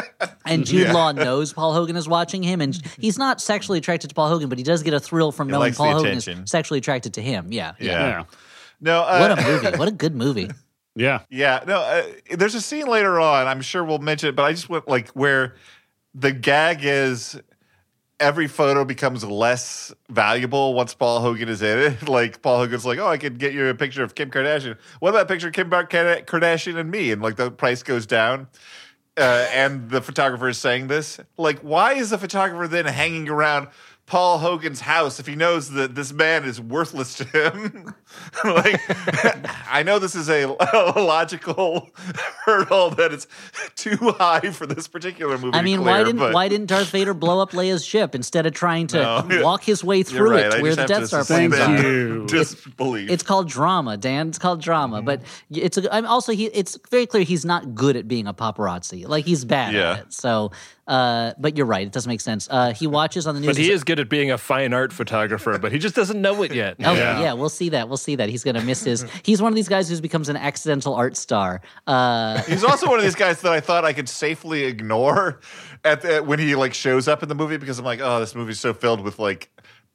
[0.45, 0.93] and Jude Yeah.
[0.93, 4.47] Law knows Paul Hogan is watching him, and he's not sexually attracted to Paul Hogan,
[4.49, 7.51] but he does get a thrill from knowing Paul Hogan is sexually attracted to him.
[7.51, 7.91] Yeah, yeah.
[7.91, 8.07] Yeah.
[8.07, 8.23] Yeah.
[8.81, 9.77] No, uh, What a movie!
[9.77, 10.49] What a good movie!
[10.99, 11.21] Yeah.
[11.29, 11.79] Yeah, no.
[11.79, 13.47] Uh, there's a scene later on.
[13.47, 15.55] I'm sure we'll mention it, but I just went like where
[16.13, 17.39] the gag is.
[18.19, 22.09] Every photo becomes less valuable once Paul Hogan is in it.
[22.09, 24.77] Like Paul Hogan's like, "Oh, I could get you a picture of Kim Kardashian.
[24.99, 28.49] What about a picture of Kim Kardashian and me?" And like the price goes down.
[29.17, 31.19] Uh, and the photographer is saying this.
[31.37, 33.67] Like, why is the photographer then hanging around
[34.09, 37.93] Paul Hogan's house if he knows that this man is worthless to him?
[38.43, 38.81] like,
[39.71, 40.47] I know this is a,
[40.99, 41.91] logical
[42.45, 43.27] hurdle that it's
[43.75, 45.55] too high for this particular movie.
[45.55, 48.47] I mean, clear, why didn't but- why didn't Darth Vader blow up Leia's ship instead
[48.47, 49.43] of trying to No.
[49.43, 50.45] walk his way through right.
[50.47, 52.25] it to where the Death Star planes are?
[52.25, 53.11] Disbelief.
[53.11, 54.29] It's called drama, Dan.
[54.29, 55.05] It's called drama, Mm-hmm.
[55.05, 56.45] but it's a, I'm also he.
[56.47, 59.07] It's very clear he's not good at being a paparazzi.
[59.07, 59.91] Like he's bad Yeah.
[59.91, 60.13] at it.
[60.13, 60.51] So,
[60.89, 61.87] uh, but you're right.
[61.87, 62.47] It doesn't make sense.
[62.51, 63.47] Uh, he watches on the news.
[63.47, 66.43] But he is good at being a fine art photographer, but he just doesn't know
[66.43, 66.75] it yet.
[66.83, 67.21] Oh Yeah.
[67.21, 67.33] yeah.
[67.33, 67.87] we'll see that.
[67.87, 68.27] We'll see that.
[68.29, 69.05] He's gonna miss his.
[69.23, 71.61] He's one of these guys who becomes an accidental art star.
[71.87, 75.39] Uh, He's also one of these guys that I thought I could safely ignore
[75.85, 78.33] at the, when he like shows up in the movie because I'm like, oh, this
[78.35, 79.49] movie's so filled with like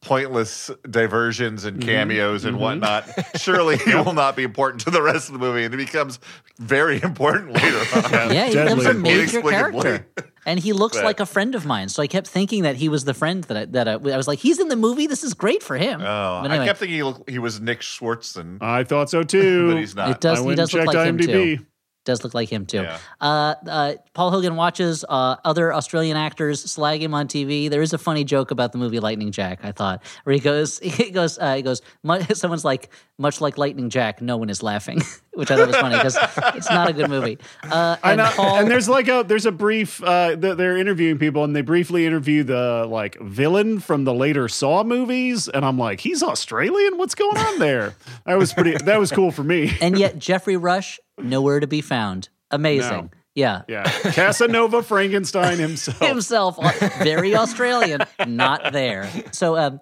[0.05, 1.89] pointless diversions and mm-hmm.
[1.89, 2.63] cameos and mm-hmm.
[2.63, 3.09] whatnot.
[3.37, 6.19] Surely he will not be important to the rest of the movie, and it becomes
[6.59, 8.11] very important later on.
[8.33, 10.07] yeah, he Deadly becomes a major character,
[10.47, 11.89] and he looks But- like a friend of mine.
[11.89, 14.29] So I kept thinking that he was the friend that I, that I, I was
[14.29, 15.07] like, he's in the movie.
[15.07, 16.01] This is great for him.
[16.01, 19.73] Oh, But I kept thinking he, looked, he was Nick Swartzen, I thought so too.
[19.73, 20.11] but he's not.
[20.11, 20.39] it does.
[20.39, 21.59] I He went does and look checked like him IMDb.
[21.59, 21.67] too.
[22.05, 22.83] Does look like him too.
[22.83, 22.99] Yeah.
[23.21, 27.71] Uh, uh, Paul Hogan watches uh, other Australian actors slag him on TV.
[27.71, 29.61] There is a funny joke about the movie Lightning Jack.
[29.65, 31.83] I thought where he goes, he goes, uh, he goes.
[32.35, 35.01] Someone's like, much like Lightning Jack, no one is laughing,
[35.35, 36.17] which I thought was funny because
[36.57, 37.39] it's not a good movie.
[37.63, 41.55] Uh, and know, and there's like a there's a brief uh they're interviewing people and
[41.55, 46.23] they briefly interview the like villain from the later Saw movies and I'm like he's
[46.23, 47.95] Australian what's going on there
[48.27, 51.81] that was pretty that was cool for me and yet Geoffrey Rush nowhere to be
[51.81, 52.29] found.
[52.51, 52.91] Amazing.
[52.91, 53.11] No.
[53.35, 53.63] Yeah.
[53.69, 56.59] yeah Casanova Frankenstein himself himself,
[57.03, 59.11] very Australian, not there.
[59.33, 59.81] So, um,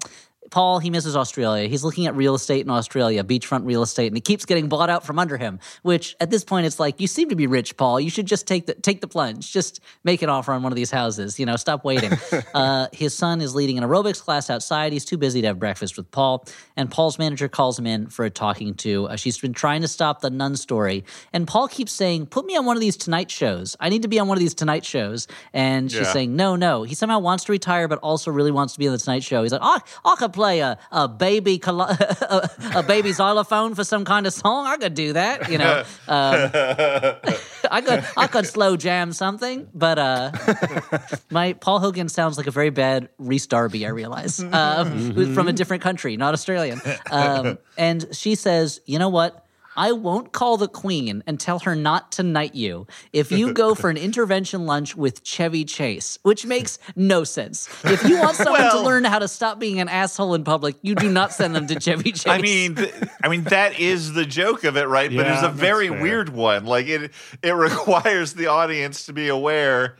[0.52, 1.66] Paul, he misses Australia.
[1.66, 4.88] He's looking at real estate in Australia, beachfront real estate, and it keeps getting bought
[4.90, 5.58] out from under him.
[5.82, 7.98] Which, at this point, it's like you seem to be rich, Paul.
[7.98, 9.50] You should just take the take the plunge.
[9.52, 11.40] Just make an offer on one of these houses.
[11.40, 12.12] You know, stop waiting.
[12.54, 14.92] uh, his son is leading an aerobics class outside.
[14.92, 16.44] He's too busy to have breakfast with Paul,
[16.76, 19.08] and Paul's manager calls him in for a talking to.
[19.08, 22.56] Uh, she's been trying to stop the nun story, and Paul keeps saying, "Put me
[22.56, 23.74] on one of these Tonight shows.
[23.80, 26.12] I need to be on one of these Tonight shows." And she's Yeah.
[26.12, 28.92] saying, "No, no." He somehow wants to retire, but also really wants to be on
[28.92, 29.42] the Tonight Show.
[29.42, 33.84] He's like, "I'll, I could play a, a baby colo- a, a baby xylophone for
[33.84, 35.48] some kind of song, I could do that.
[35.48, 36.50] You know, um,
[37.70, 39.68] I could I could slow jam something.
[39.72, 40.32] But uh,
[41.30, 43.86] my Paul Hogan sounds like a very bad Rhys Darby.
[43.86, 46.80] I realize um, who's from a different country, not Australian.
[47.10, 49.46] Um, and she says, "You know what?"
[49.76, 53.74] I won't call the queen and tell her not to knight you if you go
[53.74, 57.68] for an intervention lunch with Chevy Chase, which makes no sense.
[57.84, 60.94] If you want someone to learn how to stop being an asshole in public, you
[60.94, 62.26] do not send them to Chevy Chase.
[62.26, 65.14] I mean, th- I mean that is the joke of it, right?
[65.14, 66.02] but it's a very fair.
[66.02, 66.64] weird one.
[66.64, 67.10] Like it,
[67.42, 69.96] it requires the audience to be aware,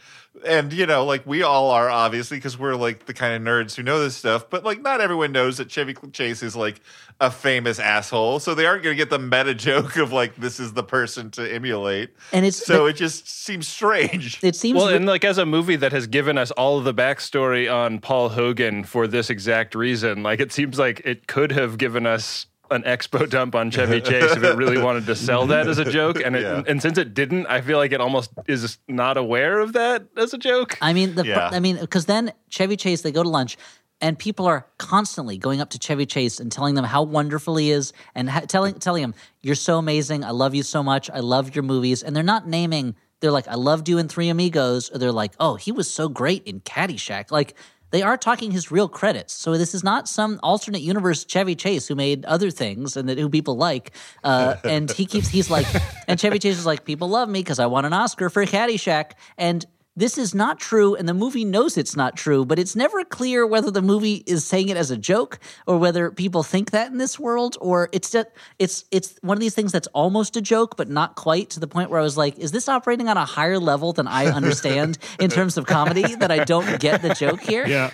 [0.47, 3.75] and you know, like we all are obviously because we're like the kind of nerds
[3.75, 4.49] who know this stuff.
[4.51, 6.81] But like, not everyone knows that Chevy Chase is like
[7.21, 10.59] a famous asshole, so they aren't going to get the meta joke of like this
[10.59, 12.11] is the person to emulate.
[12.33, 14.43] And it's- so but- it just seems strange.
[14.43, 16.85] it seems Well, re- and like as a movie that has given us all of
[16.85, 21.53] the backstory on Paul Hogan for this exact reason, like it seems like it could
[21.53, 25.47] have given us an expo dump on Chevy Chase if it really wanted to sell
[25.49, 26.21] that as a joke.
[26.25, 26.63] And it, Yeah.
[26.67, 30.35] and since it didn't, I feel like it almost is not aware of that as
[30.35, 30.77] a joke.
[30.83, 31.49] I mean, the, Yeah.
[31.53, 33.57] I mean, because then Chevy Chase, they go to lunch,
[34.01, 37.71] and people are constantly going up to Chevy Chase and telling them how wonderful he
[37.71, 40.25] is, and ha- telling telling him, "You're so amazing.
[40.25, 41.09] I love you so much.
[41.09, 42.97] I love your movies." And they're not naming.
[43.21, 46.09] They're like, "I loved you in Three Amigos," or they're like, "Oh, he was so
[46.09, 47.55] great in Caddyshack." Like.
[47.93, 51.87] They are talking his real credits, so this is not some alternate universe Chevy Chase
[51.87, 53.93] who made other things and that who people like.
[54.25, 55.67] Uh, and he keeps he's like,
[56.09, 59.13] and Chevy Chase is like, people love me because I won an Oscar for Caddyshack,
[59.37, 59.65] and
[59.95, 63.47] this is not true, and the movie knows it's not true, but it's never clear
[63.47, 66.99] whether the movie is saying it as a joke or whether people think that in
[66.99, 68.29] this world, or it's just
[68.59, 71.67] it's it's one of these things that's almost a joke, but not quite to the
[71.67, 74.97] point where I was like, is this operating on a higher level than I understand
[75.21, 77.67] in terms of comedy that I don't get the joke here?
[77.67, 77.91] Yeah.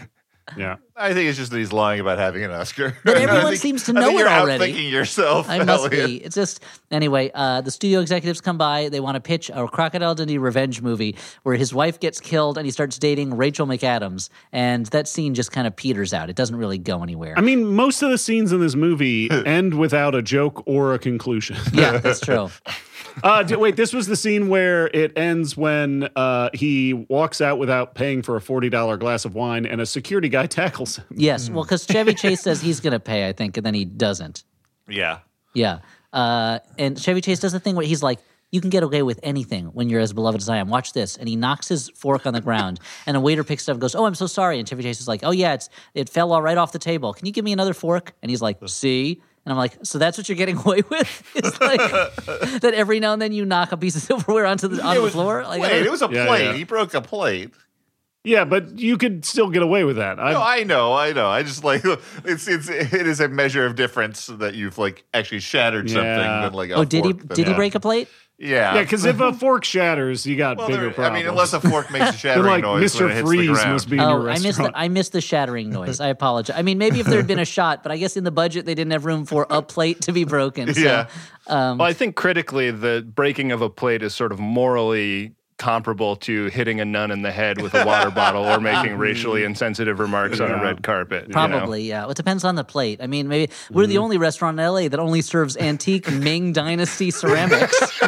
[0.57, 0.77] Yeah.
[1.01, 2.97] I think it's just that he's lying about having an Oscar.
[3.05, 4.65] But everyone think- seems to I know think it you're already.
[4.65, 5.49] Thinking yourself.
[5.49, 6.07] I must Elliot.
[6.09, 6.17] be.
[6.17, 7.31] It's just anyway.
[7.35, 8.89] Uh, the studio executives come by.
[8.89, 12.67] They want to pitch a Crocodile Dundee revenge movie where his wife gets killed and
[12.67, 16.31] he starts dating Rachel McAdams, and that scene just kind of peters out.
[16.31, 17.35] It doesn't really go anywhere.
[17.37, 20.99] I mean, most of the scenes in this movie end without a joke or a
[20.99, 21.57] conclusion.
[21.73, 22.49] yeah, that's true.
[23.25, 27.59] Uh, d- wait, this was the scene where it ends when uh, he walks out
[27.59, 31.05] without paying for a $40 glass of wine and a security guy tackles him.
[31.15, 33.85] Yes, well, because Chevy Chase says he's going to pay, I think, and then he
[33.85, 34.45] doesn't.
[34.89, 35.19] Yeah.
[35.53, 35.81] Yeah.
[36.13, 38.21] Uh, and Chevy Chase does the thing where he's like,
[38.51, 40.69] you can get away with anything when you're as beloved as I am.
[40.71, 41.19] Watch this.
[41.19, 43.81] And he knocks his fork on the ground, and a waiter picks it up and
[43.83, 44.59] goes, Oh, I'm so sorry.
[44.59, 47.13] And Chevy Chase is like, Oh, yeah, it's it fell all right off the table.
[47.13, 48.15] Can you give me another fork?
[48.23, 49.21] And he's like, See?
[49.45, 51.23] And I'm like, So that's what you're getting away with?
[51.35, 51.79] It's like
[52.63, 54.95] that every now and then you knock a piece of silverware onto the, on It
[55.01, 55.43] the was- floor?
[55.45, 56.45] Like, Wait, it was a Yeah, plate.
[56.45, 56.53] yeah.
[56.55, 57.53] He broke a plate.
[58.25, 60.19] Yeah, but you could still get away with that.
[60.19, 61.29] I, No, I know, I know.
[61.29, 61.83] I just like
[62.25, 66.43] it's it's it is a measure of difference that you've like actually shattered something Yeah.
[66.43, 66.71] than like.
[66.71, 68.09] A oh, did he fork that- did he break a plate?
[68.41, 71.17] Yeah, yeah, because if a fork shatters, you got well, bigger there- problems.
[71.17, 73.11] I mean, unless a fork makes a shattering like noise when Mr.
[73.11, 74.73] it hits Freeze the must be in your Oh, I missed the.
[74.75, 75.99] I missed the shattering noise.
[75.99, 76.57] I apologize.
[76.57, 78.65] I mean, maybe if there had been a shot, but I guess in the budget
[78.65, 80.73] they didn't have room for a plate to be broken.
[80.73, 81.09] So, Yeah.
[81.49, 86.17] um, Well, I think critically, the breaking of a plate is sort of morally comparable
[86.17, 89.99] to hitting a nun in the head with a water bottle or making racially insensitive
[89.99, 91.23] remarks on a red carpet.
[91.25, 91.47] you know?
[91.49, 92.03] Probably, yeah.
[92.03, 93.01] Well, it depends on the plate.
[93.03, 93.91] I mean, maybe we're Mm-hmm.
[93.91, 98.01] the only restaurant in LA that only serves antique Ming Dynasty ceramics.
[98.01, 98.07] Be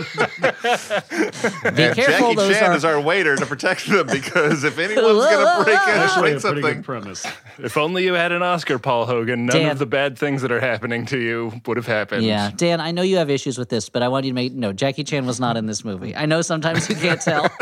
[1.65, 2.77] And careful, Jackie those Chan are.
[2.77, 6.37] is our waiter to protect them because if anyone's gonna break in or Actually, break
[6.37, 7.27] a pretty something, good premise.
[7.59, 9.71] If only you had an Oscar, Paul Hogan, none Dan.
[9.71, 12.25] of the bad things that are happening to you would have happened.
[12.25, 14.53] yeah, Dan, I know you have issues with this, but I want you to make
[14.53, 14.73] no.
[14.73, 16.15] Jackie Chan was not in this movie.
[16.15, 17.40] I know sometimes you can't tell.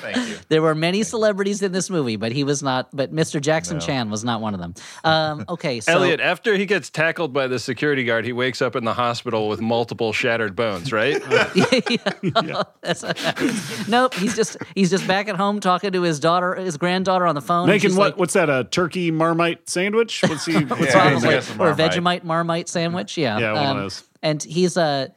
[0.00, 0.36] thank you.
[0.48, 2.88] There were many celebrities in this movie, but he was not.
[2.94, 3.40] But Mr.
[3.40, 4.74] Jackson Chan was not one of them.
[5.04, 8.76] Um, okay, so Elliot, after he gets tackled by the security guard, he wakes up
[8.76, 11.20] in the hospital with multiple shattered bones, right?
[12.22, 12.62] yeah.
[12.82, 13.88] That's.
[13.88, 17.34] Nope, he's just he's just back at home talking to his daughter, his granddaughter on
[17.34, 17.66] the phone.
[17.68, 18.12] Making what?
[18.12, 18.48] like- what's that?
[18.50, 20.22] A turkey marmite sandwich?
[20.22, 20.64] What's he?
[20.64, 23.16] What's Yeah, he he's probably, or a Vegemite Marmite sandwich.
[23.18, 24.04] Yeah, Um, Yeah, one of those.
[24.22, 25.08] And he's uh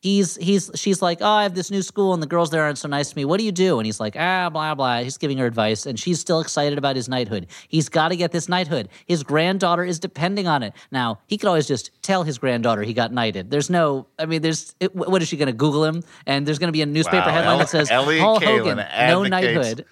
[0.00, 2.78] he's he's she's like, oh, I have this new school and the girls there aren't
[2.78, 3.24] so nice to me.
[3.24, 3.78] What do you do?
[3.78, 5.00] And he's like, ah, blah blah.
[5.00, 7.46] He's giving her advice, and she's still excited about his knighthood.
[7.68, 8.88] He's got to get this knighthood.
[9.06, 10.72] His granddaughter is depending on it.
[10.90, 13.50] Now he could always just tell his granddaughter he got knighted.
[13.50, 16.02] There's no, I mean, there's it, what is she going to Google him?
[16.26, 18.58] And there's going to be a newspaper Wow, headline El- that says Elliot Paul Kalan
[18.58, 18.76] Hogan,
[19.08, 19.84] no knighthood.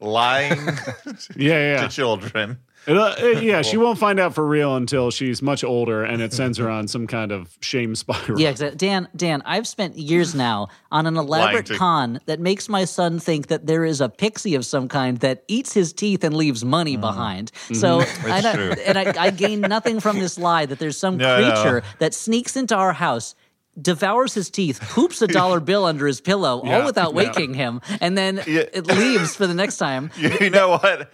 [0.00, 0.58] lying
[1.36, 1.80] Yeah, yeah.
[1.86, 2.58] to children.
[2.86, 6.32] Uh, uh, yeah, she won't find out for real until she's much older, and it
[6.32, 8.38] sends her on some kind of shame spiral.
[8.40, 8.76] Yeah, exactly.
[8.76, 13.18] Dan, Dan, I've spent years now on an elaborate to- con that makes my son
[13.18, 16.64] think that there is a pixie of some kind that eats his teeth and leaves
[16.64, 17.50] money behind.
[17.72, 18.72] So, I don't, true.
[18.84, 21.52] and I, I gain nothing from this lie that there's some No, no.
[21.52, 23.34] creature that sneaks into our house.
[23.80, 27.16] Devours his teeth, poops a dollar bill under his pillow, all Yeah, without yeah.
[27.16, 28.62] waking him, and then Yeah.
[28.72, 30.10] it leaves for the next time.
[30.40, 31.10] You know what?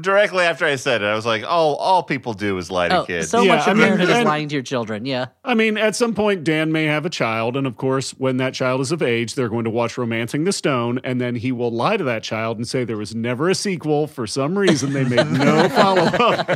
[0.00, 3.02] Directly after I said it, I was like, "All all people do is lie to
[3.02, 5.04] Oh, kids." so Yeah, much I of mean, parenthood is lying to your children.
[5.06, 5.26] Yeah.
[5.44, 8.52] I mean, at some point, Dan may have a child, and of course, when that
[8.52, 11.70] child is of age, they're going to watch *Romancing the Stone*, and then he will
[11.70, 14.08] lie to that child and say there was never a sequel.
[14.08, 16.48] For some reason, they made no follow up.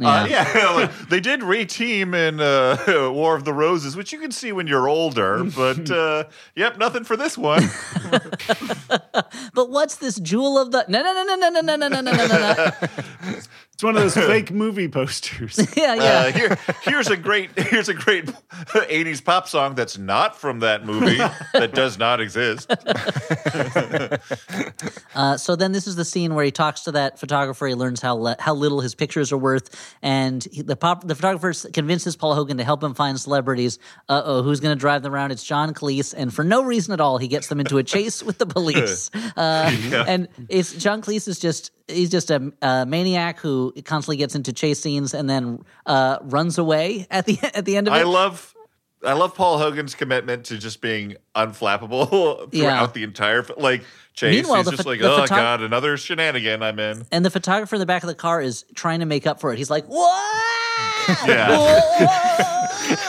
[0.00, 4.32] Uh, yeah, like, they did reteam in uh, War of the Roses, which you can
[4.32, 5.44] see when you're older.
[5.44, 6.24] But uh,
[6.56, 7.62] yep, nothing for this one.
[9.54, 12.00] But what's this jewel of the no no no no no no no no no
[12.00, 12.70] no no no
[13.82, 15.58] It's one of those fake movie posters.
[15.76, 20.38] yeah yeah Uh, here, here's a great here's a great '80s pop song that's not
[20.38, 21.16] from that movie
[21.52, 22.70] that does not exist.
[25.16, 27.66] Uh, so then this is the scene where he talks to that photographer.
[27.66, 31.16] He learns how le- how little his pictures are worth, and he, the pop, the
[31.16, 33.80] photographer convinces Paul Hogan to help him find celebrities.
[34.08, 35.32] Uh oh, who's going to drive them around?
[35.32, 38.22] It's John Cleese, and for no reason at all, he gets them into a chase
[38.22, 39.10] with the police.
[39.36, 39.70] Uh,
[40.06, 44.52] And it's John Cleese is just he's just a, a maniac who constantly gets into
[44.52, 47.98] chase scenes and then uh, runs away at the at the end of it.
[47.98, 48.54] I love.
[49.04, 52.08] I love Paul Hogan's commitment to just being unflappable
[52.52, 52.86] throughout Yeah.
[52.94, 53.82] the entire like
[54.14, 54.42] chase.
[54.42, 57.04] Meanwhile, He's the just pho- like, oh photog- god, another shenanigan I'm in.
[57.12, 59.52] and the photographer in the back of the car is trying to make up for
[59.52, 59.58] it.
[59.58, 60.32] He's like, "What?
[61.26, 62.38] Yeah.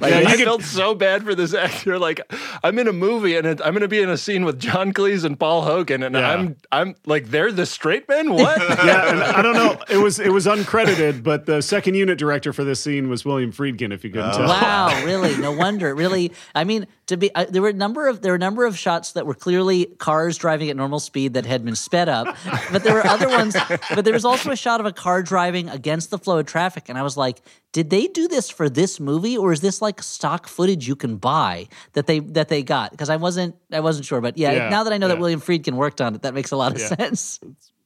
[0.00, 1.98] Like, Yeah, you I could- felt so bad for this actor.
[1.98, 2.20] Like,
[2.62, 4.92] I'm in a movie and it, I'm going to be in a scene with John
[4.92, 6.30] Cleese and Paul Hogan, and Yeah.
[6.32, 8.32] I'm I'm like, they're the straight men.
[8.32, 8.58] What?
[8.60, 9.76] yeah, and I don't know.
[9.90, 13.52] It was it was uncredited, but the second unit director for this scene was William
[13.52, 13.92] Friedkin.
[13.92, 14.46] If you couldn't tell.
[14.48, 15.36] Wow, really?
[15.38, 15.94] No wonder.
[15.94, 18.64] Really, I mean, to be uh, there were a number of there were a number
[18.66, 19.86] of shots that were clearly
[20.18, 22.26] cars driving at normal speed that had been sped up,
[22.72, 23.54] but there were other ones.
[23.94, 26.88] But there was also a shot of a car driving against the flow of traffic,
[26.88, 27.40] and I was like,
[27.72, 31.16] did they do this for this movie, or is this like stock footage you can
[31.16, 32.90] buy that they that they got?
[32.90, 35.18] Because I wasn't I wasn't sure, but yeah, Yeah, now that I know that.
[35.18, 36.88] William Friedkin worked on it, that makes a lot of Yeah.
[36.96, 37.38] sense.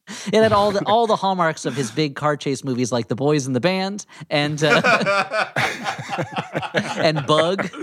[0.33, 3.17] It had all the all the hallmarks of his big car chase movies, like The
[3.17, 5.49] Boys in the Band and uh,
[6.75, 7.69] and Bug.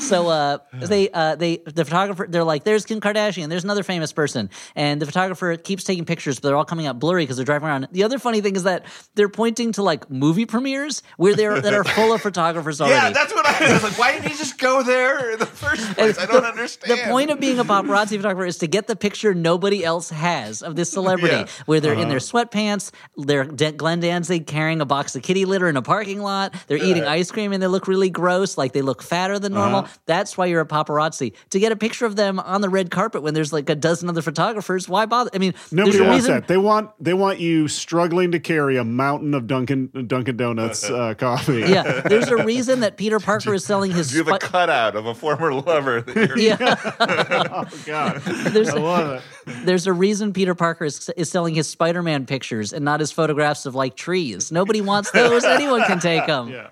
[0.00, 4.12] So uh, they uh, they the photographer they're like, there's Kim Kardashian, there's another famous
[4.12, 7.46] person, and the photographer keeps taking pictures, but they're all coming out blurry because they're
[7.46, 7.88] driving around.
[7.92, 11.74] The other funny thing is that they're pointing to like movie premieres where they're that
[11.74, 12.94] are full of photographers already.
[12.94, 13.98] Yeah, that's what I was like.
[13.98, 16.18] Why didn't he just go there in the first place?
[16.18, 16.98] I don't the, understand.
[16.98, 20.62] The point of being a paparazzi photographer is to get the picture nobody else has
[20.62, 21.46] of this celebrity, Yeah.
[21.66, 25.68] where they're in their sweatpants, they're D- Glenn Danzig carrying a box of kitty litter
[25.68, 28.82] in a parking lot, they're eating ice cream and they look really gross, like they
[28.82, 29.88] look fatter than normal.
[30.06, 31.32] That's why you're a paparazzi.
[31.50, 34.08] To get a picture of them on the red carpet when there's like a dozen
[34.08, 35.30] other photographers, why bother?
[35.34, 36.34] I mean, Nobody there's a wants reason.
[36.34, 36.48] that.
[36.48, 41.14] They want they want you struggling to carry a mountain of Dunkin' Dunkin' Donuts uh,
[41.14, 41.60] coffee.
[41.60, 44.10] Yeah, there's a reason that Peter Parker is selling his.
[44.10, 46.02] Do you have a cutout of a former lover?
[46.02, 49.22] That you're, yeah, Oh God, there's I love it.
[49.46, 53.66] There's a reason Peter Parker is, is selling his Spider-Man pictures and not his photographs
[53.66, 54.52] of like trees.
[54.52, 55.44] Nobody wants those.
[55.44, 56.48] Anyone can take them.
[56.48, 56.70] Yeah.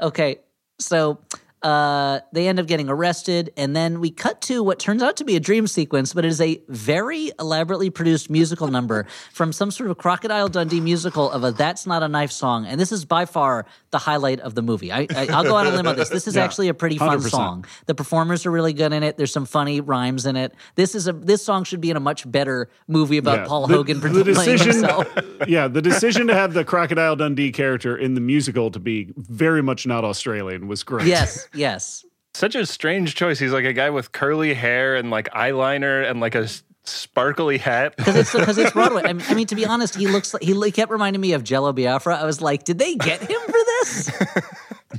[0.00, 0.40] Okay,
[0.78, 1.18] so
[1.64, 5.24] uh, they end up getting arrested, and then we cut to what turns out to
[5.24, 9.70] be a dream sequence, but it is a very elaborately produced musical number from some
[9.70, 13.04] sort of Crocodile Dundee musical of a "That's Not a Knife" song, and this is
[13.04, 14.92] by far the highlight of the movie.
[14.92, 16.10] I, I, I'll go out on a limb on this.
[16.10, 17.30] This is Yeah, actually a pretty fun 100%.
[17.30, 17.64] song.
[17.86, 19.16] The performers are really good in it.
[19.16, 20.52] There's some funny rhymes in it.
[20.74, 23.46] This is a this song should be in a much better movie about Yeah.
[23.46, 25.08] Paul The- Hogan the playing decision- himself.
[25.48, 29.62] Yeah, the decision to have the Crocodile Dundee character in the musical to be very
[29.62, 31.06] much not Australian was great.
[31.06, 32.04] Yes, yes.
[32.34, 33.38] Such a strange choice.
[33.38, 36.48] He's like a guy with curly hair and like eyeliner and like a
[36.84, 37.96] sparkly hat.
[37.96, 39.02] Because it's because it's Broadway.
[39.04, 41.44] I mean, I mean, to be honest, he looks like he, kept reminding me of
[41.44, 42.16] Jello Biafra.
[42.16, 44.06] I was like, did they get him for this?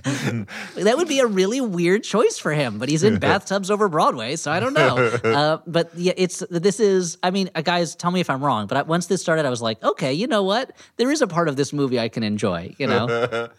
[0.75, 4.35] that would be a really weird choice for him, but he's in bathtubs over Broadway,
[4.35, 4.97] so I don't know.
[4.97, 7.17] Uh, but yeah, it's this is.
[7.23, 8.67] I mean, uh, guys, tell me if I'm wrong.
[8.67, 10.71] But I, once this started, I was like, okay, you know what?
[10.97, 12.75] There is a part of this movie I can enjoy.
[12.77, 13.49] You know,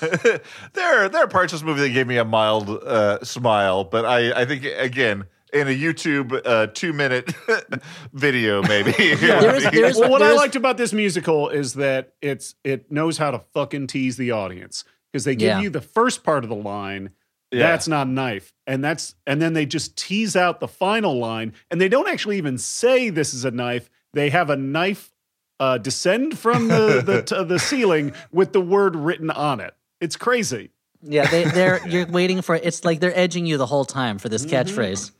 [0.72, 4.04] there, there are parts of this movie that gave me a mild uh, smile, but
[4.04, 7.32] I, I think again in a YouTube uh, two minute
[8.12, 8.92] video, maybe.
[9.16, 12.90] There is- there is- Well, what I liked about this musical is that it's it
[12.90, 15.60] knows how to fucking tease the audience because they give Yeah.
[15.60, 17.10] you the first part of the line.
[17.52, 17.60] Yeah.
[17.70, 21.52] That's not a knife, and that's and then they just tease out the final line,
[21.70, 23.88] and they don't actually even say this is a knife.
[24.14, 25.12] they have a knife
[25.60, 29.74] uh, descend from the the, t- the ceiling with the word written on it.
[30.00, 30.70] It's crazy.
[31.02, 34.28] Yeah, they, they're you're waiting for it's like they're edging you the whole time for
[34.28, 34.56] this mm-hmm.
[34.56, 35.12] catchphrase.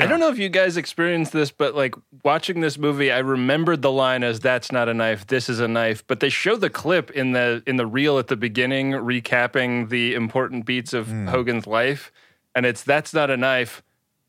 [0.00, 1.94] I don't know if you guys experienced this, but like
[2.24, 5.68] watching this movie, I remembered the line as "That's not a knife, this is a
[5.68, 9.90] knife." But they show the clip in the in the reel at the beginning, recapping
[9.90, 11.28] the important beats of mm.
[11.28, 12.10] Hogan's life,
[12.54, 13.82] and it's "That's not a knife,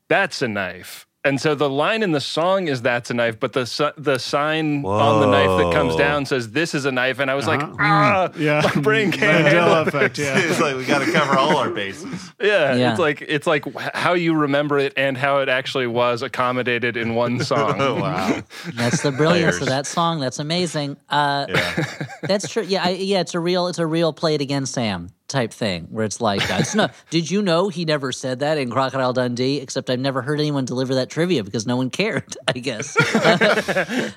[0.08, 3.54] that's a knife." And so the line in the song is "That's a knife," but
[3.54, 7.18] the si- the sign on the knife that comes down says "This is a knife,"
[7.18, 7.76] and I was like, Uh-huh.
[7.80, 10.18] "Ah, Yeah, my brain can't handle effect.
[10.18, 10.36] Yeah.
[10.38, 12.30] it's like we got to cover all our bases.
[12.40, 12.90] Yeah, Yeah.
[12.90, 13.64] it's like it's like
[13.94, 17.76] how you remember it and how it actually was accommodated in one song.
[17.80, 18.42] Oh wow!
[18.74, 20.20] That's the brilliance of that song.
[20.20, 20.98] That's amazing.
[21.08, 21.84] Uh, Yeah.
[22.22, 22.64] That's true.
[22.64, 23.20] Yeah, I, yeah.
[23.20, 23.68] It's a real.
[23.68, 26.94] It's a real play it again, Sam type thing where it's like, uh, it's not,
[27.10, 29.58] did you know he never said that in Crocodile Dundee?
[29.58, 32.36] Except I've never heard anyone deliver that trivia because no one cared.
[32.48, 32.96] I guess.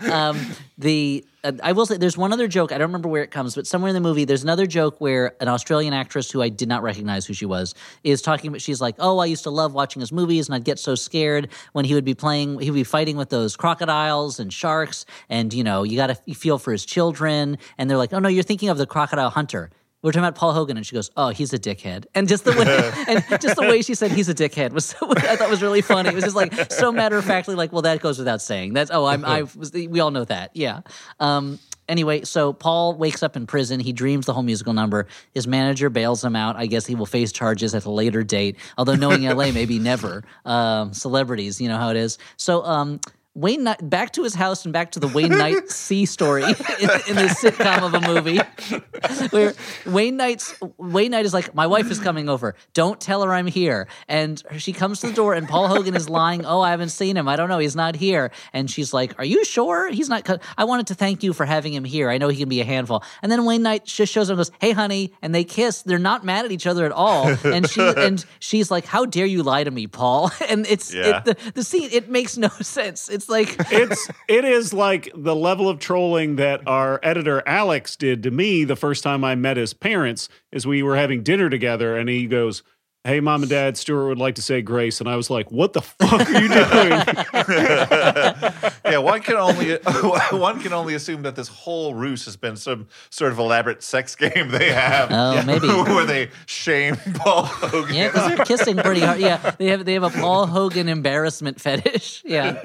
[0.12, 0.40] um,
[0.78, 2.72] the uh, I will say there's one other joke.
[2.72, 5.36] I don't remember where it comes, but somewhere in the movie there's another joke where
[5.42, 8.52] an Australian actress who I did not recognize who she was is talking.
[8.52, 10.96] But she's like, "Oh, I used to love watching his movies, and I'd get so
[10.96, 12.60] scared when he would be playing.
[12.60, 16.34] He would be fighting with those crocodiles and sharks, and you know, you got to
[16.34, 17.58] feel for his children.
[17.78, 19.72] And they're like, "Oh no, you're thinking of the crocodile hunter."
[20.08, 22.54] We're talking about Paul Hogan, and she goes, "Oh, he's a dickhead." And just the
[22.54, 22.66] way,
[23.10, 25.82] and just the way she said he's a dickhead was, so, I thought was really
[25.82, 26.08] funny.
[26.08, 28.72] It was just like so matter of factly, like, well, that goes without saying.
[28.72, 29.44] That's oh, I'm, I
[29.74, 30.80] we all know that, yeah.
[31.20, 33.82] Um, anyway, so Paul wakes up in prison.
[33.82, 35.08] He dreams the whole musical number.
[35.34, 36.56] His manager bails him out.
[36.56, 38.56] I guess he will face charges at a later date.
[38.78, 40.24] Although knowing LA, maybe never.
[40.46, 42.18] Um, celebrities, you know how it is.
[42.38, 42.64] So.
[42.64, 43.02] Um,
[43.38, 46.50] Wayne Knight, back to his house and back to the Wayne Knight C story in,
[46.50, 48.40] in this sitcom of a movie,
[49.30, 49.54] where
[49.86, 52.56] Wayne Knight's Wayne Knight is like, my wife is coming over.
[52.74, 53.88] Don't tell her I'm here.
[54.08, 56.46] And she comes to the door, and Paul Hogan is lying.
[56.46, 57.28] Oh, I haven't seen him.
[57.28, 57.60] I don't know.
[57.60, 58.32] He's not here.
[58.54, 60.28] And she's like, Are you sure he's not?
[60.58, 62.10] I wanted to thank you for having him here.
[62.10, 63.04] I know he can be a handful.
[63.22, 65.84] And then Wayne Knight just shows up and goes, Hey, honey, and they kiss.
[65.84, 67.28] They're not mad at each other at all.
[67.46, 70.32] And she and she's like, How dare you lie to me, Paul?
[70.50, 71.20] And it's Yeah.
[71.20, 71.90] it, the the scene.
[71.92, 73.10] It makes no sense.
[73.10, 73.56] It's like.
[73.72, 78.64] it's it is like the level of trolling that our editor Alex did to me
[78.64, 82.26] the first time I met his parents is we were having dinner together and he
[82.26, 82.64] goes,
[83.08, 85.74] "Hey mom and dad, Stuart would like to say grace." And I was like, "What
[85.74, 86.58] the fuck are you doing?"
[88.86, 89.76] yeah, one can only
[90.32, 94.16] one can only assume that this whole ruse has been some sort of elaborate sex
[94.16, 95.10] game they have.
[95.12, 95.68] Oh, maybe.
[95.68, 97.96] where they shame Paul Hogan.
[97.96, 99.20] Yeah, because they're kissing pretty hard.
[99.20, 102.24] Yeah, they have they have a Paul Hogan embarrassment fetish.
[102.26, 102.62] Yeah,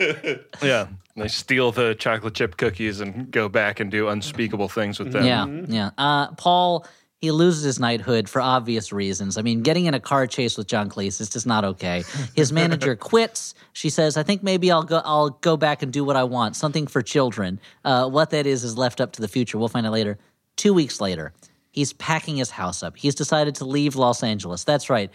[0.63, 0.89] Yeah.
[1.15, 5.27] They steal the chocolate chip cookies and go back and do unspeakable things with them.
[5.27, 5.91] yeah, yeah.
[5.99, 6.87] Uh, Paul
[7.23, 9.39] he loses his knighthood for obvious reasons.
[9.39, 12.03] I mean, getting in a car chase with John Cleese is just not okay.
[12.35, 13.55] His manager quits.
[13.73, 15.01] She says, "I think maybe I'll go.
[15.05, 16.57] I'll go back and do what I want.
[16.57, 17.61] Something for children.
[17.85, 19.57] Uh, what that is is left up to the future.
[19.57, 20.19] We'll find out later."
[20.57, 21.33] Two weeks later.
[21.71, 22.99] He's packing his house up.
[22.99, 24.63] He's decided to leave Los Angeles.
[24.63, 25.11] That's right.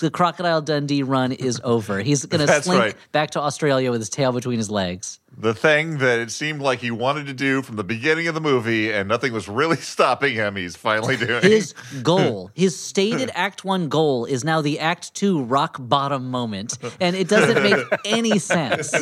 [0.00, 2.00] The Crocodile Dundee run is over.
[2.00, 2.94] He's going to slink right.
[3.12, 5.18] back to Australia with his tail between his legs.
[5.34, 8.40] The thing that it seemed like he wanted to do from the beginning of the
[8.40, 10.56] movie, and nothing was really stopping him.
[10.56, 11.42] He's finally doing.
[11.42, 11.72] His
[12.02, 17.16] goal, his stated Act One goal, is now the Act Two rock bottom moment, and
[17.16, 18.92] it doesn't make any sense.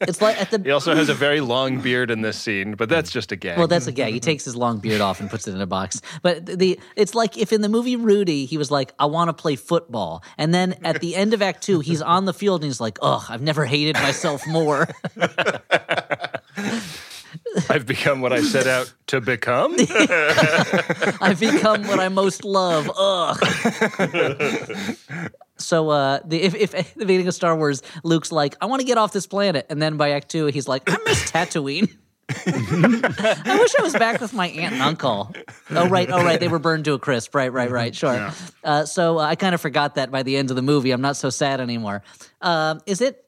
[0.00, 3.10] It's like at He also has a very long beard in this scene, but that's
[3.10, 3.58] just a gag.
[3.58, 4.14] well, that's a gag.
[4.14, 6.00] He takes his long beard off and puts it in a box.
[6.22, 9.34] But the it's like if in the movie Rudy, he was like, "I want to
[9.34, 12.68] play football," and then at the end of Act Two, he's on the field and
[12.70, 14.88] he's like, "Ugh, I've never hated myself more."
[17.68, 19.74] I've become what I set out to become.
[21.20, 22.90] I've become what I most love.
[22.96, 23.36] Ugh.
[25.58, 28.86] so uh, the if, if the beginning of Star Wars, Luke's like, I want to
[28.86, 31.94] get off this planet, and then by Act Two, he's like, I miss Tatooine.
[32.46, 35.34] I wish I was back with my aunt and uncle.
[35.70, 37.34] Oh right, oh right, they were burned to a crisp.
[37.34, 37.94] Right, right, right.
[37.94, 38.30] Sure.
[38.62, 40.90] Uh, so uh, I kind of forgot that by the end of the movie.
[40.92, 42.02] I'm not so sad anymore.
[42.40, 43.20] Um, is it?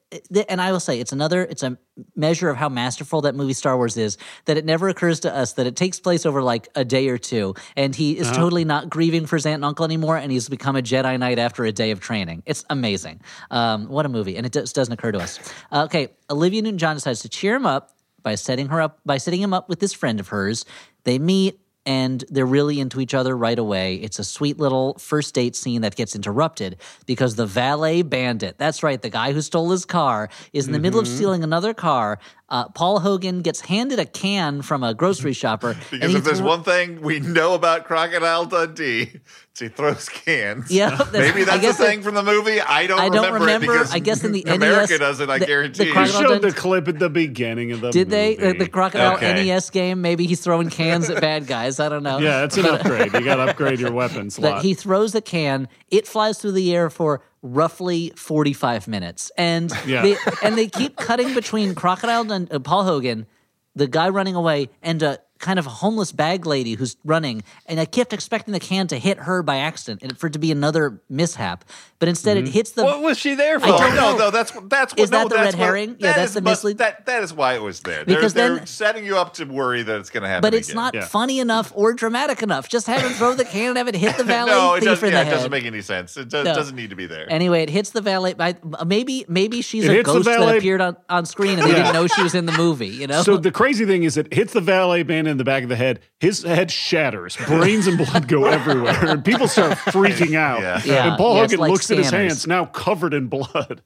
[0.48, 1.42] And I will say it's another.
[1.42, 1.76] It's a
[2.14, 4.18] measure of how masterful that movie Star Wars is.
[4.44, 7.18] That it never occurs to us that it takes place over like a day or
[7.18, 10.48] two, and he is totally not grieving for his aunt and uncle anymore, and he's
[10.48, 12.44] become a Jedi Knight after a day of training.
[12.46, 13.20] It's amazing.
[13.50, 14.36] Um, what a movie!
[14.36, 15.40] And it just doesn't occur to us.
[15.72, 17.95] Uh, okay, Olivia Newton-John decides to cheer him up
[18.26, 20.64] by setting her up by setting him up with this friend of hers.
[21.04, 23.94] They meet and they're really into each other right away.
[23.94, 28.82] It's a sweet little first date scene that gets interrupted because the valet bandit, that's
[28.82, 31.14] right, the guy who stole his car, is in the middle of mm-hmm.
[31.14, 32.18] stealing another car
[32.48, 35.70] Uh, Paul Hogan gets handed a can from a grocery shopper.
[35.70, 39.10] and Because if there's thro- one thing we know about Crocodile Dundee,
[39.50, 40.70] it's he throws cans.
[40.70, 42.60] Yeah, that's- maybe that's the guess that- thing from the movie.
[42.60, 43.64] I don't, I don't remember, remember.
[43.72, 45.28] it because I guess in the America NES does it.
[45.28, 45.78] I the- the guarantee.
[45.78, 45.92] They you.
[45.92, 47.98] Crocodile showed the Dundee- clip at the beginning of the movie.
[47.98, 48.36] Did they?
[48.36, 49.44] Uh, the Crocodile Okay.
[49.44, 50.00] NES game?
[50.00, 51.80] Maybe he's throwing cans at bad guys.
[51.80, 52.18] I don't know.
[52.18, 53.12] Yeah, it's an upgrade.
[53.12, 56.72] You got to upgrade your weapon that he throws a can, it flies through the
[56.76, 59.30] air for roughly 45 minutes.
[59.36, 60.02] And Yeah.
[60.02, 63.26] they, and they keep cutting between Crocodile and uh, Paul Hogan,
[63.74, 67.42] the guy running away, and a kind of homeless bag lady who's running.
[67.66, 70.38] And I kept expecting the can to hit her by accident and for it to
[70.38, 71.64] be another mishap.
[71.98, 72.46] But instead Mm-hmm.
[72.48, 73.66] it hits the What was she there for?
[73.66, 74.18] I Oh, don't no, know.
[74.18, 75.00] no, that's that's what.
[75.00, 75.88] Is that the that's red what- herring?
[75.98, 78.04] Yeah, that that's is the must- mislead- That that is why it was there.
[78.04, 80.42] Because they're, they're setting you up to worry that it's going to happen.
[80.42, 80.76] but it's again.
[80.76, 81.04] not Yeah.
[81.06, 82.68] funny enough or dramatic enough.
[82.68, 84.88] Just have him throw the can and have it hit the valet no, it thief
[84.90, 85.08] doesn't.
[85.08, 86.16] in Yeah, the it doesn't make any sense.
[86.18, 86.54] It does, No.
[86.54, 87.26] doesn't need to be there.
[87.32, 88.34] Anyway, it hits the valet.
[88.38, 91.94] I, maybe maybe she's It a ghost that appeared on, on screen and they didn't
[91.94, 92.88] know she was in the movie.
[92.88, 93.22] You know.
[93.22, 95.76] So the crazy thing is, it hits the valet man in the back of the
[95.76, 96.00] head.
[96.20, 100.60] His head shatters, brains and blood go everywhere, and people start freaking out.
[100.60, 100.82] Yeah.
[100.84, 103.82] Yeah, and Paul Hogan like looks his hands, now covered in blood.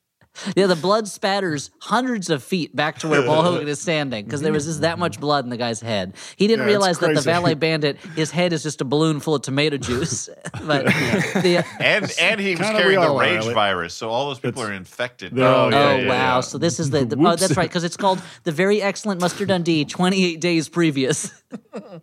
[0.56, 4.40] Yeah, the blood spatters hundreds of feet back to where Paul Hogan is standing because
[4.40, 6.14] there was just that much blood in the guy's head.
[6.36, 9.34] He didn't Yeah, realize that the valet bandit, his head is just a balloon full
[9.34, 10.28] of tomato juice.
[10.66, 14.28] but the, uh, and and he was carrying the all are, rage virus, so all
[14.28, 15.34] those people are infected.
[15.34, 16.14] they're oh yeah, yeah, wow!
[16.36, 16.40] yeah.
[16.40, 19.48] So this is the, the oh that's right because it's called the very excellent Mustard
[19.48, 19.84] Dundee.
[19.84, 21.32] Twenty eight days previous.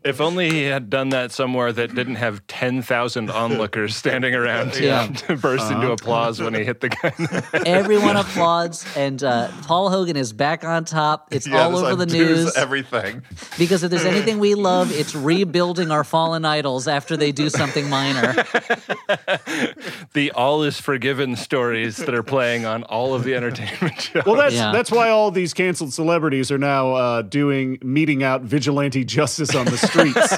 [0.03, 5.07] If only he had done that somewhere that didn't have 10,000 onlookers standing around Yeah.
[5.07, 7.63] to burst into applause when he hit the gun.
[7.65, 11.30] Everyone applauds, and uh, Paul Hogan is back on top.
[11.32, 13.22] It's Yeah, all over the news Everything.
[13.57, 17.89] because if there's anything we love, it's rebuilding our fallen idols after they do something
[17.89, 18.34] minor.
[20.13, 24.26] the all is forgiven stories that are playing on all of the entertainment shows.
[24.26, 24.72] Well, that's Yeah.
[24.72, 29.65] that's why all these canceled celebrities are now uh, doing meeting out vigilante justice on
[29.65, 30.32] the streets.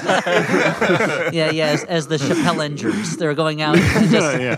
[1.34, 1.66] Yeah, yeah.
[1.66, 4.56] As, as the Chappellengers, they're going out and just yeah.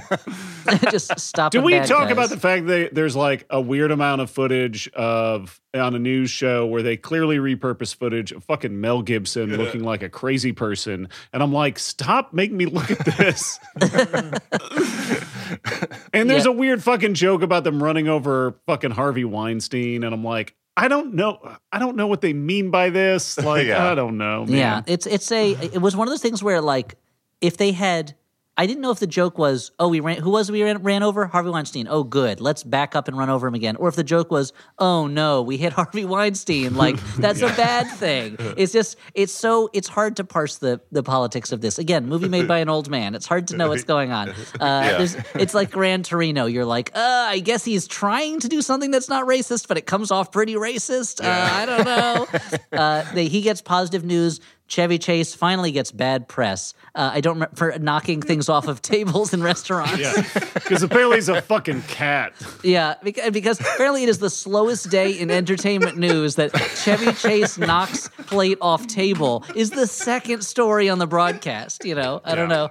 [0.91, 1.61] just stopping.
[1.61, 2.13] Do we bad talk guys.
[2.13, 6.31] about the fact that there's like a weird amount of footage of on a news
[6.31, 11.09] show where they clearly repurpose footage of fucking Mel Gibson looking like a crazy person,
[11.33, 13.59] and I'm like, stop making me look at this.
[16.13, 16.51] and there's Yeah.
[16.51, 20.55] a weird fucking joke about them running over fucking Harvey Weinstein, and I'm like.
[20.75, 21.39] I don't know.
[21.71, 23.37] I don't know what they mean by this.
[23.45, 23.91] Like, Yeah.
[23.91, 24.47] I don't know.
[24.47, 24.57] Man.
[24.57, 26.95] Yeah, it's it's a it was one of those things where like
[27.43, 28.15] if they had
[28.57, 31.03] I didn't know if the joke was, oh, we ran, who was we ran, ran
[31.03, 31.27] over?
[31.27, 31.89] Harvey Weinstein.
[31.89, 32.39] Oh, good.
[32.39, 33.77] Let's back up and run over him again.
[33.77, 36.75] Or if the joke was, oh, no, we hit Harvey Weinstein.
[36.75, 38.37] Like, that's a bad thing.
[38.59, 41.79] It's just, it's so, it's hard to parse the, the politics of this.
[41.79, 43.15] Again, movie made by an old man.
[43.15, 44.33] It's hard to know what's going on.
[44.61, 46.47] Uh, there's, it's like Gran Torino.
[46.47, 49.87] You're like, uh, I guess he's trying to do something that's not racist, but it
[49.87, 51.25] comes off pretty racist.
[51.25, 52.27] Uh, I don't know.
[52.79, 54.41] Uh, they, he gets positive news.
[54.73, 56.73] Chevy Chase finally gets bad press.
[56.95, 59.99] Uh, I don't remember for knocking things off of tables in restaurants.
[59.99, 60.23] Yeah.
[60.55, 62.33] Because apparently he's a fucking cat.
[62.63, 67.59] Yeah, because, because apparently it is the slowest day in entertainment news that Chevy Chase
[67.59, 71.85] knocks plate off table is the second story on the broadcast.
[71.85, 72.71] You know, I don't know.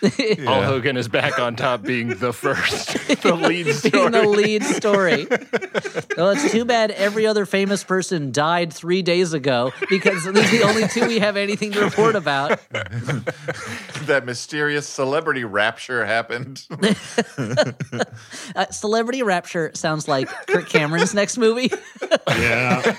[0.00, 4.10] Paul Hogan is back on top being the first, the lead Being story.
[4.10, 5.26] the lead story.
[6.16, 10.56] Well, it's too bad every other famous person died three days ago because these are
[10.58, 12.60] the only two we have anything to report about.
[12.70, 16.66] that mysterious celebrity rapture happened.
[18.56, 21.70] Uh, Celebrity Rapture sounds like Kirk Cameron's next movie.
[22.28, 22.96] Yeah.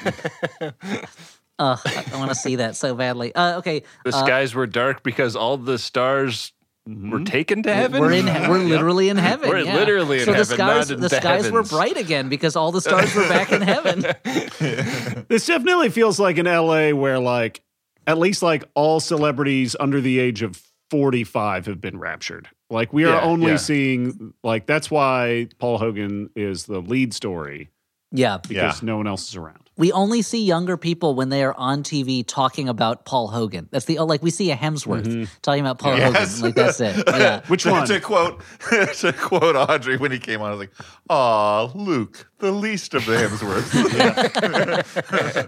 [1.59, 3.33] Uh, I, I want to see that so badly.
[3.35, 6.53] Uh, okay, the skies were dark because all the stars
[6.87, 7.23] were mm-hmm.
[7.25, 8.01] taken to heaven.
[8.01, 8.25] We're in.
[8.25, 9.49] We're literally in heaven.
[9.49, 9.75] We're yeah.
[9.75, 12.71] literally in so heaven, the skies, not the the skies were bright again because all
[12.71, 14.05] the stars were back in heaven.
[15.27, 17.61] This definitely feels like in LA where like
[18.05, 22.49] at least like all celebrities under the age of 45 have been raptured.
[22.69, 23.57] Like we are Yeah, only yeah.
[23.57, 27.69] seeing like that's why Paul Hogan is the lead story
[28.11, 29.69] Yeah, because no one else is around.
[29.81, 33.67] We only see younger people when they are on TV talking about Paul Hogan.
[33.71, 36.35] That's the oh, like we see a Hemsworth talking about Paul Yes.
[36.35, 36.41] Hogan.
[36.43, 37.03] Like that's it.
[37.21, 37.41] Yeah.
[37.47, 37.87] Which one?
[37.87, 40.71] To quote, to quote Audrey when he came on, I was like,
[41.09, 43.71] "Aw, Luke, the least of the Hemsworths."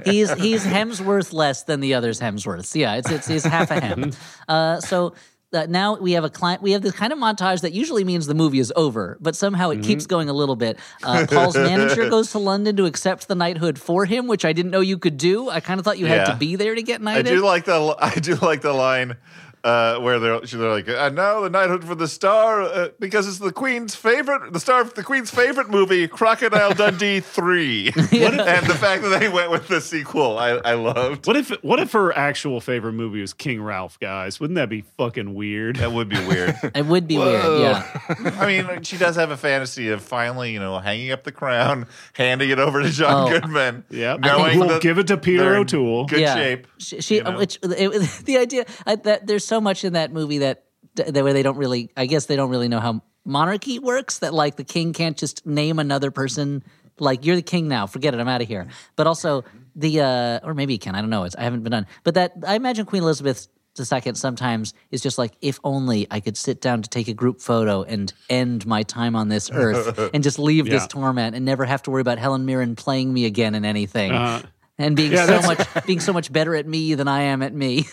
[0.12, 2.74] he's he's Hemsworth less than the others Hemsworths.
[2.74, 4.14] Yeah, it's it's he's half a hem.
[4.48, 5.14] Uh, so.
[5.54, 6.62] Uh, now we have a client.
[6.62, 9.70] We have this kind of montage that usually means the movie is over, but somehow
[9.70, 10.78] it keeps going a little bit.
[11.04, 14.72] Uh, Paul's manager goes to London to accept the knighthood for him, which I didn't
[14.72, 15.50] know you could do.
[15.50, 17.28] I kind of thought you had to be there to get knighted.
[17.28, 19.18] I do like the I do like the line.
[19.64, 23.40] Uh, where they're they're like, and now the knighthood for the star uh, because it's
[23.40, 28.78] the queen's favorite, the star of the queen's favorite movie, Crocodile Dundee three, and the
[28.80, 31.26] fact that they went with the sequel, I, I loved.
[31.28, 34.40] What if what if her actual favorite movie was King Ralph, guys?
[34.40, 35.78] Wouldn't that be fucking weird?
[35.78, 36.56] That would be weird.
[36.76, 37.60] It would be weird.
[37.62, 38.02] Yeah.
[38.40, 41.88] I mean, she does have a fantasy of finally, you know, hanging up the crown,
[42.14, 43.40] handing it over to John Oh.
[43.40, 43.84] Goodman.
[43.90, 46.06] Yeah, knowing We'll give it to Peter O'Toole.
[46.06, 46.36] Good yeah.
[46.36, 46.68] shape.
[46.80, 47.38] She, she you know?
[47.38, 51.34] which it, the idea I, that there's so much in that movie that that where
[51.34, 51.92] they don't really.
[51.98, 54.20] I guess they don't really know how monarchy works.
[54.20, 56.64] That like the king can't just name another person.
[57.00, 57.88] Like you're the king now.
[57.88, 58.20] Forget it.
[58.20, 58.68] I'm out of here.
[58.96, 59.44] But also
[59.76, 60.96] the uh or maybe he can.
[60.96, 61.24] I don't know.
[61.24, 61.88] It's I haven't been done.
[62.04, 63.48] But that I imagine Queen Elizabeth
[63.80, 67.42] II sometimes is just like if only I could sit down to take a group
[67.42, 71.66] photo and end my time on this earth and just leave this torment and never
[71.66, 74.44] have to worry about Helen Mirren playing me again in anything Uh,
[74.78, 77.54] and being Yeah, so much being so much better at me than I am at
[77.54, 77.88] me.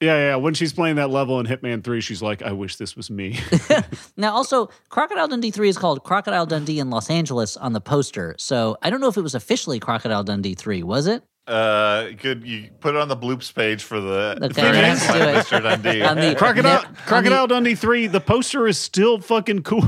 [0.00, 0.36] Yeah, yeah.
[0.36, 3.38] When she's playing that level in Hitman 3, she's like, I wish this was me.
[4.18, 8.34] Now, also, Crocodile Dundee 3 is called Crocodile Dundee in Los Angeles on the poster.
[8.38, 11.22] So I don't know if it was officially Crocodile Dundee 3, was it?
[11.46, 12.44] Uh, good.
[12.44, 15.36] You put it on the bloops page for the Okay, for let's do it.
[15.36, 15.62] Mr.
[15.62, 16.02] Dundee.
[16.02, 19.82] On the- Crocodile, Ne- on Crocodile Dundee 3, the poster is still fucking cool.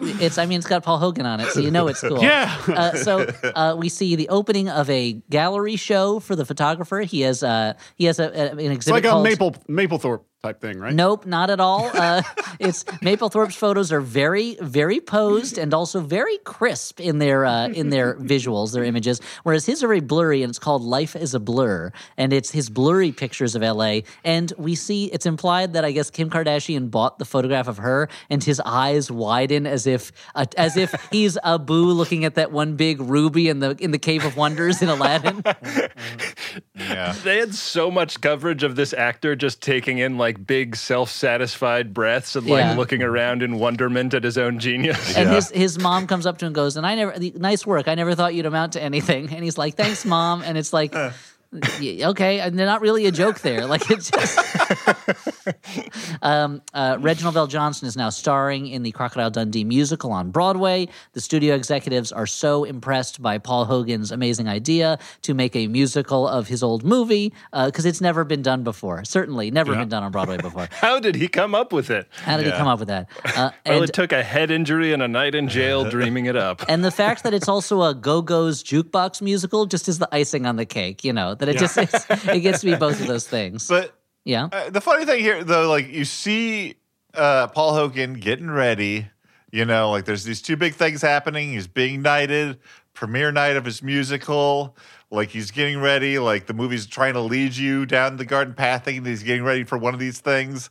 [0.00, 2.20] It's, I mean, it's got Paul Hogan on it, so you know it's cool.
[2.22, 2.56] yeah.
[2.66, 7.00] Uh, so uh, we see the opening of a gallery show for the photographer.
[7.02, 10.22] He has uh, he has a, a- an exhibit It's like a called Maple Mapplethorpe
[10.44, 10.94] type thing, right?
[10.94, 11.90] Nope, not at all.
[11.94, 12.22] Uh,
[12.60, 17.90] it's Mapplethorpe's photos are very, very posed and also very crisp in their uh, in
[17.90, 19.20] their visuals, their images.
[19.42, 22.68] Whereas his are very blurry, and it's called "Life is a Blur," and it's his
[22.68, 24.04] blurry pictures of L.A.
[24.22, 28.08] And we see it's implied that I guess Kim Kardashian bought the photograph of her,
[28.28, 32.76] and his eyes widen as if uh, as if he's Abu looking at that one
[32.76, 35.42] big ruby in the in the Cave of Wonders in Aladdin.
[36.74, 37.14] yeah.
[37.24, 42.36] They had so much coverage of this actor just taking in like big self-satisfied breaths
[42.36, 42.74] and like Yeah.
[42.76, 45.16] looking around in wonderment at his own genius.
[45.16, 45.34] And Yeah.
[45.36, 47.88] his his mom comes up to him and goes, and I never, nice work.
[47.88, 49.30] I never thought you'd amount to anything.
[49.34, 50.42] And he's like, thanks, mom.
[50.42, 51.12] And it's like, "Yeah,
[51.54, 53.66] okay, and they're not really a joke there.
[53.74, 54.38] Like it's just.
[56.22, 60.88] um, uh, Reginald VelJohnson is now starring in the Crocodile Dundee musical on Broadway.
[61.12, 66.28] The studio executives are so impressed by Paul Hogan's amazing idea to make a musical
[66.28, 69.04] of his old movie because it's never been done before.
[69.04, 69.80] Certainly, never Yeah.
[69.80, 70.68] been done on Broadway before.
[70.80, 72.06] How did he come up with it?
[72.22, 73.08] How did he come up with that?
[73.24, 76.36] Uh, Well, and- it took a head injury and a night in jail dreaming it
[76.36, 76.62] up.
[76.68, 80.46] and the fact that it's also a Go Go's jukebox musical just is the icing
[80.46, 81.04] on the cake.
[81.04, 83.68] You know that it just it's, it gets to be both of those things.
[83.68, 86.76] But yeah, uh, the funny thing here, though, like you see
[87.14, 89.08] uh, Paul Hogan getting ready.
[89.52, 91.52] You know, like there's these two big things happening.
[91.52, 92.58] He's being knighted,
[92.92, 94.76] premiere night of his musical.
[95.10, 96.18] Like he's getting ready.
[96.18, 99.44] Like the movie's trying to lead you down the garden path, thinking that he's getting
[99.44, 100.70] ready for one of these things.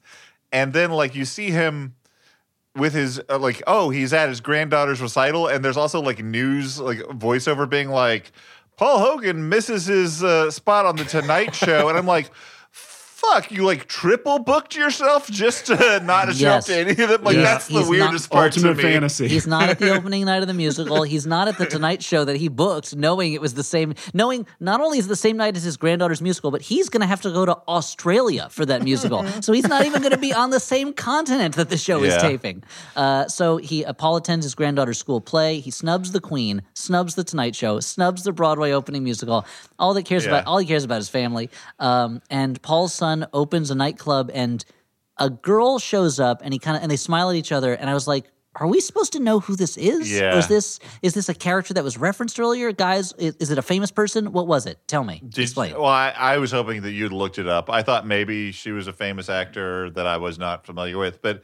[0.51, 1.95] And then, like you see him
[2.75, 6.79] with his uh, like, oh, he's at his granddaughter's recital, and there's also like news,
[6.79, 8.31] like voiceover being like,
[8.77, 12.29] Paul Hogan misses his uh, spot on the Tonight Show, and I'm like.
[13.31, 16.63] Fuck, you like triple booked yourself just to not show Yes.
[16.69, 17.23] up to any of them?
[17.23, 18.83] Like He's- that's the he's not- weirdest part to Ultimate me.
[18.83, 19.27] fantasy.
[19.27, 21.03] he's not at the opening night of the musical.
[21.03, 23.93] He's not at the Tonight Show that he booked, knowing it was the same.
[24.13, 27.07] Knowing not only is the same night as his granddaughter's musical, but he's going to
[27.07, 29.25] have to go to Australia for that musical.
[29.41, 32.15] so he's not even going to be on the same continent that the show is
[32.17, 32.63] taping.
[32.95, 35.59] Uh, so he uh, Paul attends his granddaughter's school play.
[35.59, 39.45] He snubs the Queen, snubs the Tonight Show, snubs the Broadway opening musical.
[39.79, 40.31] All that cares Yeah.
[40.31, 41.49] about all he cares about is family.
[41.79, 44.63] Um, and Paul's son opens a nightclub, and
[45.17, 47.73] a girl shows up, and he kind of and they smile at each other.
[47.73, 48.25] And I was like.
[48.55, 50.11] Are we supposed to know who this is?
[50.11, 50.35] Yeah.
[50.35, 53.11] Or is this is this a character that was referenced earlier, guys?
[53.13, 54.31] Is, is it a famous person?
[54.31, 54.77] What was it?
[54.87, 55.23] Tell me.
[55.27, 55.73] Did- Explain.
[55.73, 57.67] well, I, I was hoping that you'd looked it up.
[57.71, 61.41] I thought maybe she was a famous actor that I was not familiar with, but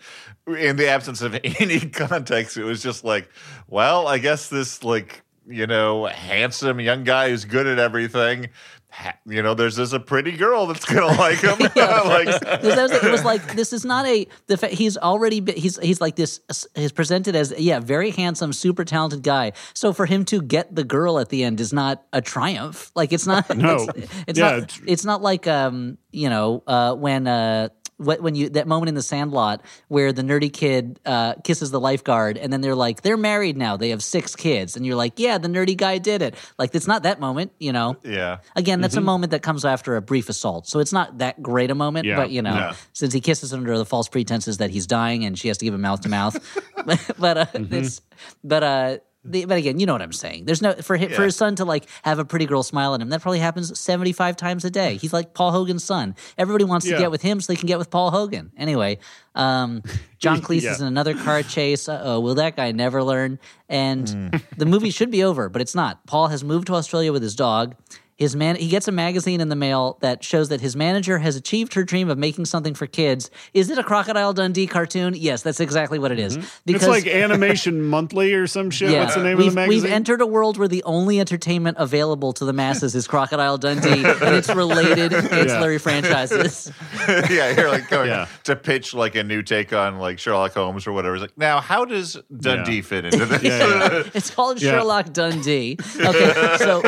[0.56, 3.28] in the absence of any context, it was just like,
[3.68, 8.50] well, I guess this like you know handsome young guy who's good at everything.
[8.92, 11.58] Ha- You know, there's this a pretty girl that's gonna like him.
[11.76, 15.78] like, was- it was like this is not a the fa- he's already been, he's
[15.80, 16.40] he's like this
[16.76, 20.84] he's presented as yeah very handsome super talented guy so for him to get the
[20.84, 23.88] girl at the end is not a triumph like it's not No.
[23.96, 27.79] it's, it's Yeah, not it's- it's not like um you know uh when uh wh-
[28.00, 32.38] when you that moment in the sandlot where the nerdy kid uh, kisses the lifeguard
[32.38, 33.76] and then they're like they're married now.
[33.78, 34.78] They have six kids.
[34.78, 36.36] And you're like yeah the nerdy guy did it.
[36.58, 37.98] Like it's not that moment you know?
[38.04, 40.68] Yeah, Again, that's a moment that comes after a brief assault.
[40.68, 42.74] So it's not that great a moment, Yeah, but you know, yeah.
[42.94, 45.74] since he kisses under the false pretenses that he's dying and she has to give
[45.74, 46.38] him mouth to mouth.
[47.20, 48.02] but uh, it's
[48.44, 50.46] but uh the, but again, you know what I'm saying.
[50.46, 53.02] There's no for his, for his son to like have a pretty girl smile at
[53.02, 53.10] him.
[53.10, 54.96] That probably happens 75 times a day.
[54.96, 56.16] He's like Paul Hogan's son.
[56.38, 56.96] Everybody wants Yeah.
[56.96, 58.52] to get with him so they can get with Paul Hogan.
[58.58, 58.98] Anyway,
[59.36, 59.84] um,
[60.20, 60.72] John Cleese Yeah.
[60.72, 61.90] is in another car chase.
[61.90, 63.40] Uh oh, will that guy never learn?
[63.68, 64.28] And Hmm.
[64.58, 66.06] the movie should be over, but it's not.
[66.08, 67.76] Paul has moved to Australia with his dog.
[68.20, 71.38] His man, he gets a magazine in the mail that shows that his manager has
[71.38, 73.32] achieved her dream of making something for kids.
[73.54, 75.14] Is it a Crocodile Dundee cartoon?
[75.16, 76.38] Yes, that's exactly what it is.
[76.38, 76.76] Mm-hmm.
[76.76, 78.92] it's like Animation Monthly or some shit.
[78.92, 79.84] What's the name we've, of the magazine?
[79.84, 84.04] We've entered a world where the only entertainment available to the masses is Crocodile Dundee
[84.04, 86.72] and its related ancillary franchises.
[87.08, 88.28] yeah, you're like going Yeah.
[88.44, 91.16] to pitch like a new take on like Sherlock Holmes or whatever.
[91.16, 92.82] It's like, now how does Dundee Yeah.
[92.82, 93.44] fit into this?
[93.44, 94.04] Yeah, yeah.
[94.14, 94.72] It's called Yeah.
[94.72, 95.78] Sherlock Dundee.
[95.80, 96.82] Okay, so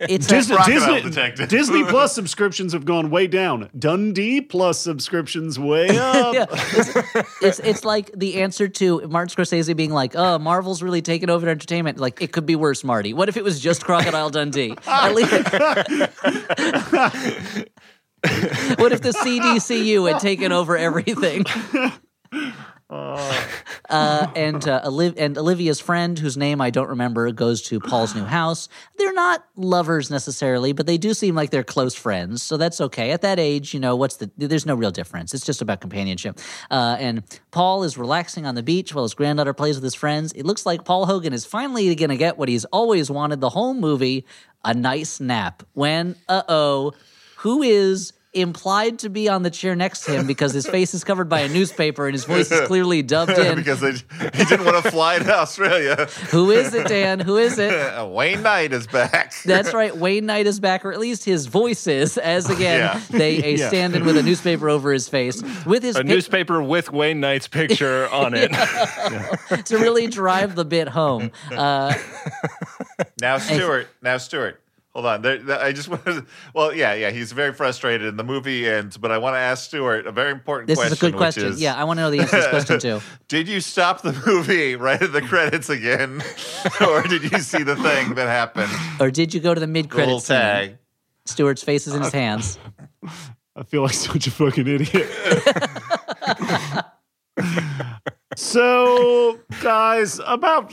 [0.00, 1.48] it's a- Disney, Crocodile Disney, Detective.
[1.48, 3.70] Disney Plus subscriptions have gone way down.
[3.78, 6.34] Dundee Plus subscriptions way up.
[6.34, 6.96] yeah, it's,
[7.42, 11.48] it's it's like the answer to Martin Scorsese being like, "Oh, Marvel's really taken over
[11.48, 13.12] entertainment." Like, it could be worse, Marty.
[13.14, 14.74] What if it was just Crocodile Dundee?
[14.86, 15.32] At least,
[18.78, 21.44] what if the CDCU had taken over everything?
[22.94, 28.14] Uh, and uh, Oliv- and Olivia's friend, whose name I don't remember, goes to Paul's
[28.14, 28.68] new house.
[28.96, 33.10] They're not lovers necessarily, but they do seem like they're close friends, so that's okay.
[33.10, 34.30] At that age, you know, what's the?
[34.38, 35.34] There's no real difference.
[35.34, 36.40] It's just about companionship.
[36.70, 40.32] Uh, and Paul is relaxing on the beach while his granddaughter plays with his friends.
[40.32, 43.50] It looks like Paul Hogan is finally going to get what he's always wanted the
[43.50, 44.24] whole movie:
[44.64, 45.62] a nice nap.
[45.74, 46.92] When, uh oh,
[47.36, 48.13] who is?
[48.34, 51.40] Implied to be on the chair next to him because his face is covered by
[51.40, 53.54] a newspaper and his voice is clearly dubbed in.
[53.56, 56.06] because they, he didn't want to fly to Australia.
[56.30, 57.20] Who is it, Dan?
[57.20, 57.72] Who is it?
[57.94, 59.34] Uh, Wayne Knight is back.
[59.44, 59.96] That's right.
[59.96, 63.00] Wayne Knight is back, or at least his voice is, as again Yeah.
[63.18, 63.68] they a Yeah.
[63.68, 67.20] stand in with a newspaper over his face with his A pic- newspaper with Wayne
[67.20, 68.50] Knight's picture on it.
[69.66, 71.30] to really drive the bit home.
[71.52, 71.94] Uh,
[73.20, 73.88] Now Stuart.
[74.02, 74.60] Now Stuart.
[74.94, 75.22] Hold on.
[75.22, 76.24] There, there- I just wanted.
[76.54, 77.10] Well, yeah, yeah.
[77.10, 80.30] He's very frustrated in the movie ends, but I want to ask Stuart a very
[80.30, 80.92] important this question.
[80.92, 81.44] is a good question.
[81.46, 83.00] is, yeah, I want to know the answer to this question too.
[83.28, 86.22] Did you stop the movie right at the credits again,
[86.80, 88.70] or did you see the thing that happened?
[89.00, 90.36] Or did you go to the The mid little credit scene?
[90.36, 90.78] tag.
[91.26, 92.58] Stuart's face is in his hands.
[93.56, 95.08] I feel like such a fucking idiot.
[98.36, 100.72] so, guys, about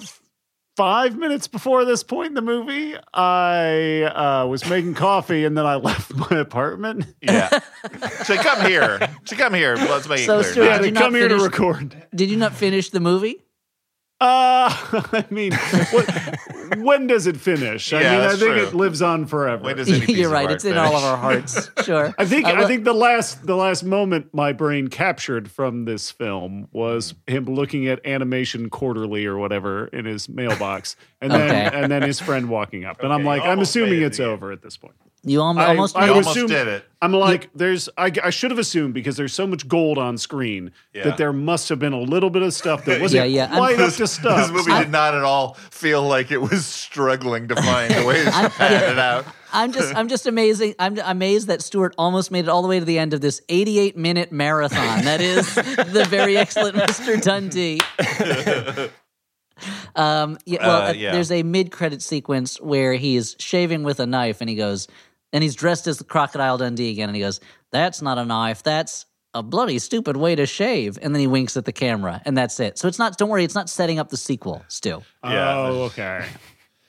[0.81, 5.63] five minutes before this point in the movie, I uh, was making coffee and then
[5.63, 7.05] I left my apartment.
[7.21, 7.49] Yeah.
[8.23, 8.97] so come here.
[9.25, 9.75] So come here.
[9.75, 10.53] Let's make So, it clear.
[10.53, 12.07] Stuart, Yeah, did to you not come here to record.
[12.15, 13.43] Did you not finish the movie?
[14.19, 14.73] Uh,
[15.13, 15.53] I mean,
[15.91, 16.35] what,
[16.77, 17.91] when does it finish?
[17.93, 18.63] I Yeah, mean, I think true.
[18.67, 19.63] it lives on forever.
[19.63, 20.45] When does any piece You're of right.
[20.45, 21.69] art It's in all of our hearts.
[21.83, 22.13] Sure.
[22.17, 26.11] I think Uh, I think the last the last moment my brain captured from this
[26.11, 31.77] film was him looking at animation quarterly or whatever in his mailbox, and then Okay.
[31.81, 34.77] and then his friend walking up, and I'm like, I'm assuming it's over at this
[34.77, 34.95] point.
[35.23, 36.83] You al- I- almost I almost assume- did it.
[37.03, 40.71] I'm like, there's I, I should have assumed because there's so much gold on screen
[40.93, 41.03] Yeah.
[41.05, 43.45] that there must have been a little bit of stuff that wasn't Yeah, yeah.
[43.49, 44.51] I'm- quite up to This stuff.
[44.51, 48.49] movie did not at all feel like it was struggling to find the ways to
[48.57, 49.25] pad it out.
[49.53, 50.75] I'm just I'm just amazing.
[50.79, 53.41] I'm amazed that Stuart almost made it all the way to the end of this
[53.49, 55.03] 88 minute marathon.
[55.03, 57.21] That is the very excellent Mr.
[57.21, 57.79] Dundee.
[59.95, 61.11] Um, yeah, well, Uh, uh, yeah.
[61.11, 64.87] there's a mid credit sequence where he's shaving with a knife, and he goes,
[65.33, 67.39] and he's dressed as the Crocodile Dundee again, and he goes,
[67.71, 68.63] "That's not a knife.
[68.63, 72.37] That's." A bloody stupid way to shave, and then he winks at the camera, and
[72.37, 72.77] that's it.
[72.77, 73.17] So it's not.
[73.17, 74.61] Don't worry, it's not setting up the sequel.
[74.67, 75.55] Still, Yeah.
[75.55, 76.25] Oh, okay.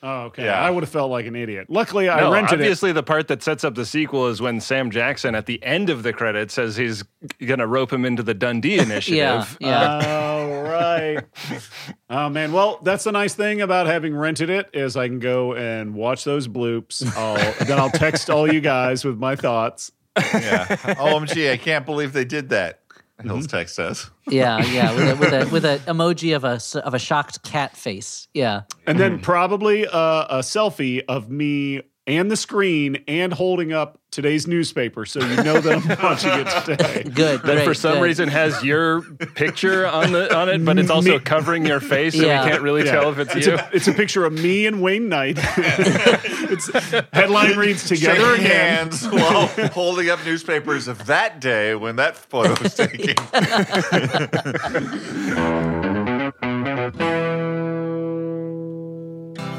[0.04, 0.46] Oh, okay.
[0.46, 0.60] Yeah.
[0.60, 1.66] I would have felt like an idiot.
[1.70, 2.62] Luckily, I No, rented it.
[2.64, 5.90] obviously the part that sets up the sequel is when Sam Jackson at the end
[5.90, 7.04] of the credits says he's
[7.44, 9.56] going to rope him into the Dundee initiative.
[9.60, 10.00] yeah, yeah.
[10.04, 11.24] Oh right.
[12.10, 12.52] oh man.
[12.52, 16.24] Well, that's the nice thing about having rented it is I can go and watch
[16.24, 17.06] those bloops.
[17.16, 19.92] I'll, then I'll text all you guys with my thoughts.
[20.34, 20.66] Yeah.
[20.66, 22.80] OMG, I can't believe they did that.
[23.24, 24.10] Hills text us.
[24.28, 27.76] yeah, yeah, with a, with a with a emoji of a of a shocked cat
[27.76, 28.28] face.
[28.34, 33.98] Yeah, And then probably uh, a selfie of me and the screen and holding up
[34.10, 37.02] today's newspaper so you know that I'm watching it today.
[37.14, 37.42] good.
[37.44, 38.18] That for some good.
[38.18, 39.02] rean has your
[39.34, 42.44] picture on the on it, but it's also Me- covering your face, so Yeah.
[42.44, 42.90] we can't really Yeah.
[42.92, 43.54] tell if it's, It's you.
[43.54, 45.38] a, it's a picture of me and Wayne Knight.
[45.56, 46.70] it's
[47.12, 48.76] headline reads together Shaking again.
[48.90, 53.14] hands while holding up newspapers of that day when that photo was taken.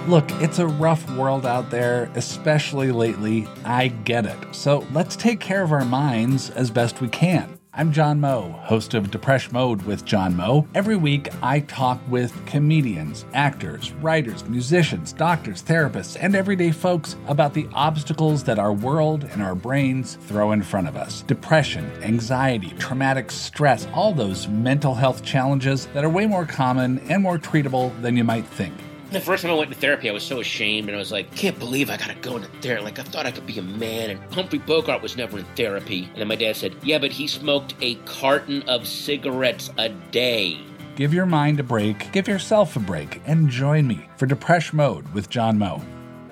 [0.07, 3.47] Look, it's a rough world out there, especially lately.
[3.63, 4.37] I get it.
[4.51, 7.57] So let's take care of our minds as best we can.
[7.73, 10.67] I'm John Moe, host of Depression Mode with John Moe.
[10.75, 17.53] Every week, I talk with comedians, actors, writers, musicians, doctors, therapists, and everyday folks about
[17.53, 21.21] the obstacles that our world and our brains throw in front of us.
[21.21, 27.23] Depression, anxiety, traumatic stress, all those mental health challenges that are way more common and
[27.23, 28.73] more treatable than you might think.
[29.13, 31.35] The first time I went to therapy, I was so ashamed, and I was like,
[31.35, 34.09] "Can't believe I gotta go into therapy." Like I thought I could be a man,
[34.09, 36.09] and Humphrey Bogart was never in therapy.
[36.13, 40.57] And then my dad said, "Yeah, but he smoked a carton of cigarettes a day."
[40.95, 45.07] Give your mind a break, give yourself a break, and join me for Depression Mode
[45.13, 45.83] with John Moe.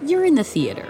[0.04, 0.88] You're in the theater.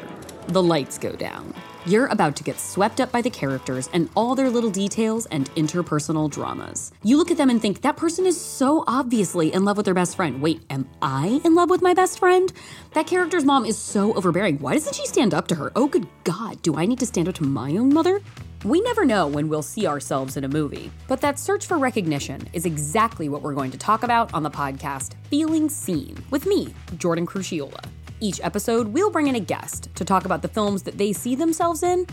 [0.47, 1.53] The lights go down.
[1.87, 5.49] You're about to get swept up by the characters and all their little details and
[5.55, 6.91] interpersonal dramas.
[7.01, 9.95] You look at them and think, that person is so obviously in love with their
[9.95, 10.43] best friend.
[10.43, 12.53] Wait, am I in love with my best friend?
[12.93, 14.59] That character's mom is so overbearing.
[14.59, 15.71] Why doesn't she stand up to her?
[15.75, 18.21] Oh, good God, do I need to stand up to my own mother?
[18.63, 22.47] We never know when we'll see ourselves in a movie, but that search for recognition
[22.53, 26.75] is exactly what we're going to talk about on the podcast Feeling Seen with me,
[26.97, 27.83] Jordan Crucchiola.
[28.23, 31.33] Each episode, we'll bring in a guest to talk about the films that they see
[31.33, 32.05] themselves in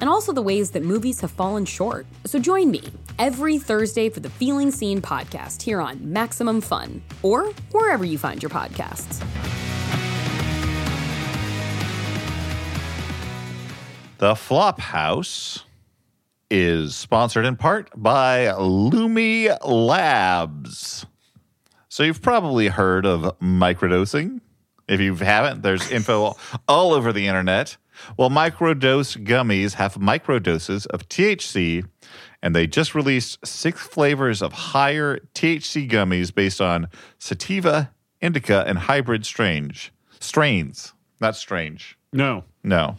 [0.00, 2.06] and also the ways that movies have fallen short.
[2.24, 2.84] So join me
[3.18, 8.40] every Thursday for the Feeling Seen podcast here on Maximum Fun or wherever you find
[8.40, 9.18] your podcasts.
[14.18, 15.64] The Flophouse
[16.48, 21.06] is sponsored in part by Lumi Labs.
[21.88, 24.42] So you've probably heard of microdosing.
[24.88, 26.36] If you haven't, there's info
[26.68, 27.76] all over the internet.
[28.16, 31.84] Well, microdose gummies have microdoses of THC,
[32.42, 36.88] and they just released six flavors of higher THC gummies based on
[37.18, 37.90] sativa,
[38.20, 40.92] indica, and hybrid strange strains.
[41.20, 41.98] Not strange.
[42.12, 42.44] No.
[42.62, 42.96] No,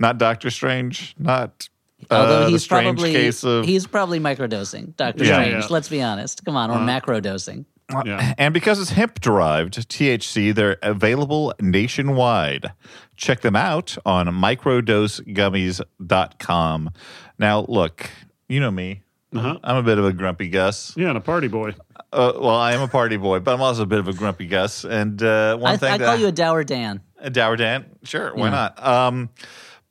[0.00, 1.14] not Doctor Strange.
[1.18, 1.68] Not.
[2.10, 5.64] Although uh, he's strange probably case of he's probably microdosing, Doctor Yeah, Strange.
[5.64, 5.68] yeah.
[5.70, 6.44] Let's be honest.
[6.44, 7.64] Come on, or macrodosing.
[8.04, 8.34] Yeah.
[8.38, 12.72] And because it's hemp derived THC, they're available nationwide.
[13.16, 16.90] Check them out on microdosegummies.com.
[17.38, 18.10] Now, look,
[18.48, 19.02] you know me.
[19.34, 19.58] Uh-huh.
[19.64, 20.94] I'm a bit of a grumpy Gus.
[20.96, 21.74] Yeah, and a party boy.
[22.12, 24.46] Uh, well, I am a party boy, but I'm also a bit of a grumpy
[24.46, 24.84] Gus.
[24.84, 27.00] And uh, one I, thing I that call you a dour Dan.
[27.18, 28.84] a dour Dan, sure, why not?
[28.84, 29.30] Um,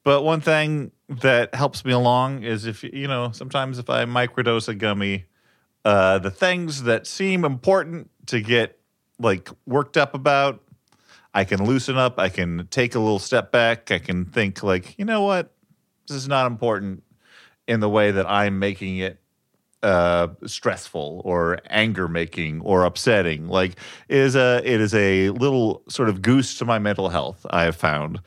[0.03, 4.68] but one thing that helps me along is if you know, sometimes if I microdose
[4.68, 5.26] a gummy,
[5.85, 8.79] uh, the things that seem important to get
[9.19, 10.61] like worked up about,
[11.33, 12.19] I can loosen up.
[12.19, 13.91] I can take a little step back.
[13.91, 15.53] I can think like, you know what,
[16.07, 17.03] this is not important
[17.67, 19.19] in the way that I'm making it
[19.83, 23.47] uh, stressful or anger making or upsetting.
[23.47, 23.71] Like
[24.07, 27.45] it is a it is a little sort of goose to my mental health.
[27.49, 28.19] I have found.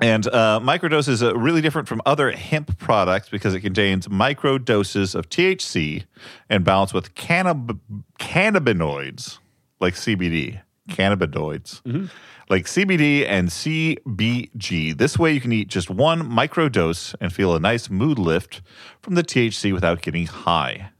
[0.00, 4.58] And uh, microdose is uh, really different from other hemp products because it contains micro
[4.58, 6.04] doses of THC
[6.50, 7.78] and balanced with cannab-
[8.18, 9.38] cannabinoids
[9.80, 10.60] like CBD,
[10.90, 11.80] cannabinoids
[12.50, 14.96] like CBD and CBG.
[14.98, 18.62] This way, you can eat just one micro dose and feel a nice mood lift
[19.00, 20.90] from the THC without getting high.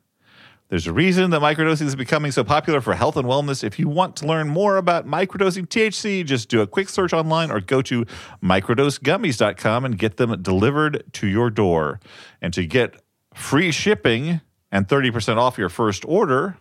[0.74, 3.62] There's a reason that microdosing is becoming so popular for health and wellness.
[3.62, 7.52] If you want to learn more about microdosing THC, just do a quick search online
[7.52, 8.04] or go to
[8.42, 12.00] microdosegummies.com and get them delivered to your door.
[12.42, 13.00] And to get
[13.32, 14.40] free shipping
[14.72, 16.56] and 30% off your first order,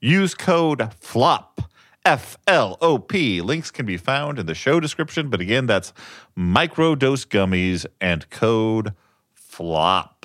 [0.00, 1.60] use code FLOP.
[2.02, 3.42] F L O P.
[3.42, 5.92] Links can be found in the show description, but again, that's
[6.34, 8.94] microdose gummies and code
[9.34, 10.24] FLOP.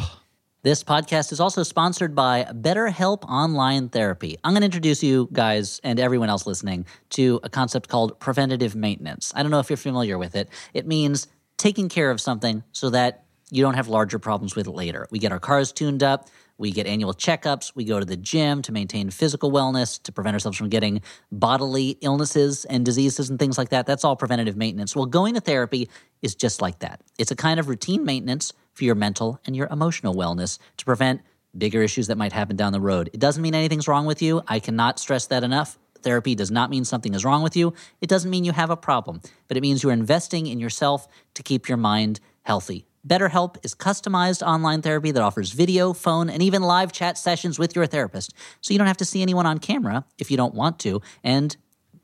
[0.65, 4.39] This podcast is also sponsored by BetterHelp Online Therapy.
[4.43, 8.75] I'm going to introduce you guys and everyone else listening to a concept called preventative
[8.75, 9.31] maintenance.
[9.35, 10.49] I don't know if you're familiar with it.
[10.73, 11.27] It means
[11.57, 15.07] taking care of something so that you don't have larger problems with it later.
[15.11, 18.63] We get our cars tuned up, we get annual checkups, we go to the gym
[18.63, 23.59] to maintain physical wellness, to prevent ourselves from getting bodily illnesses and diseases and things
[23.59, 23.85] like that.
[23.85, 24.95] That's all preventative maintenance.
[24.95, 25.89] Well, going to therapy
[26.23, 27.01] is just like that.
[27.19, 31.21] It's a kind of routine maintenance for your mental and your emotional wellness to prevent
[31.57, 33.09] bigger issues that might happen down the road.
[33.13, 34.43] It doesn't mean anything's wrong with you.
[34.47, 35.79] I cannot stress that enough.
[36.01, 37.73] Therapy does not mean something is wrong with you.
[38.01, 41.41] It doesn't mean you have a problem, but it means you're investing in yourself to
[41.41, 42.85] keep your mind healthy.
[43.07, 47.75] BetterHelp is customized online therapy that offers video, phone, and even live chat sessions with
[47.75, 48.33] your therapist.
[48.61, 51.01] So you don't have to see anyone on camera if you don't want to.
[51.23, 51.55] And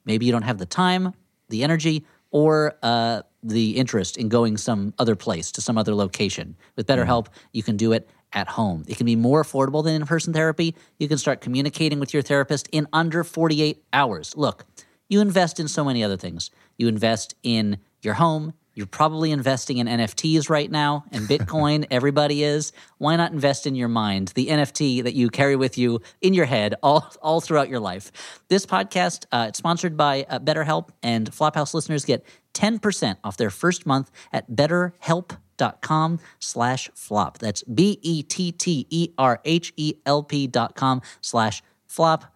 [0.05, 1.13] maybe you don't have the time,
[1.49, 6.55] the energy, or uh, the interest in going some other place to some other location.
[6.75, 7.47] With BetterHelp, mm-hmm.
[7.53, 8.83] you can do it at home.
[8.87, 10.75] It can be more affordable than in person therapy.
[10.99, 14.35] You can start communicating with your therapist in under 48 hours.
[14.37, 14.65] Look,
[15.09, 16.51] you invest in so many other things.
[16.77, 21.85] You invest in your home, You're probably investing in NFTs right now and Bitcoin.
[21.91, 22.71] Everybody is.
[22.99, 26.45] Why not invest in your mind, the NFT that you carry with you in your
[26.45, 28.11] head all, all throughout your life?
[28.47, 33.49] This podcast, uh, it's sponsored by uh, BetterHelp, and Flophouse listeners get 10% off their
[33.49, 37.39] first month at betterhelp.com slash flop.
[37.39, 38.47] That's E B-E-T-T-E-R-H-E-L-P
[40.47, 42.33] dot com slash flop.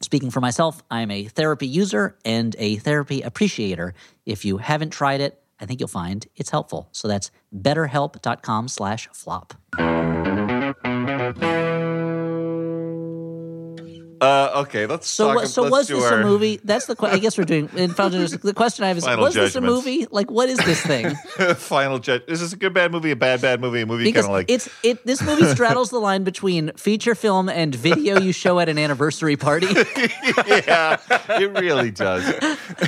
[0.00, 3.94] Speaking for myself, I'm a therapy user and a therapy appreciator.
[4.26, 6.90] If you haven't tried it, I think you'll find it's helpful.
[6.92, 9.54] So that's betterhelp.com slash flop.
[14.24, 16.58] Uh, okay, let's So, talk, what, so let's was this our a movie?
[16.64, 17.18] That's the question.
[17.18, 17.68] I guess we're doing.
[17.76, 20.06] In Final Judgments, the question I have is: Final Was this a movie?
[20.10, 21.14] Like, what is this thing?
[21.56, 22.22] final judge.
[22.26, 24.50] Is this a good bad movie, a bad bad movie, a movie kind of like
[24.50, 25.04] it's it.
[25.04, 29.36] This movie straddles the line between feature film and video you show at an anniversary
[29.36, 29.66] party.
[30.46, 30.96] yeah,
[31.28, 32.24] it really does.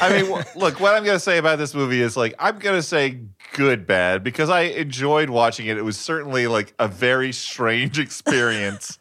[0.01, 2.77] I mean, look, what I'm going to say about this movie is like I'm going
[2.77, 3.21] to say
[3.53, 5.77] good bad because I enjoyed watching it.
[5.77, 8.99] It was certainly like a very strange experience.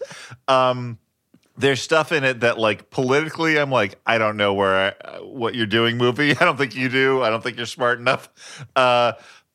[0.47, 0.97] um
[1.57, 5.55] there's stuff in it that like politically I'm like I don't know where I, what
[5.55, 6.31] you're doing movie.
[6.39, 7.23] I don't think you do.
[7.23, 8.65] I don't think you're smart enough.
[8.75, 9.13] Uh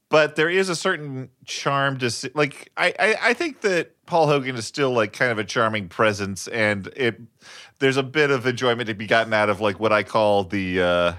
[0.09, 4.27] but there is a certain charm to see, like I, I I think that Paul
[4.27, 7.21] Hogan is still like kind of a charming presence and it
[7.79, 10.81] there's a bit of enjoyment to be gotten out of like what I call the
[10.81, 11.13] uh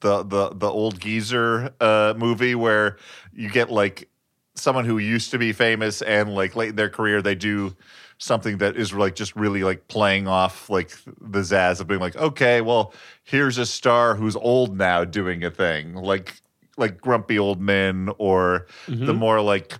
[0.00, 2.96] the the the old geezer uh movie where
[3.32, 4.08] you get like
[4.54, 7.76] someone who used to be famous and like late in their career they do
[8.20, 10.90] something that is like just really like playing off like
[11.20, 12.92] the zazz of being like okay well
[13.24, 16.34] here's a star who's old now doing a thing like
[16.76, 19.16] like grumpy old men or the mm-hmm.
[19.16, 19.78] more like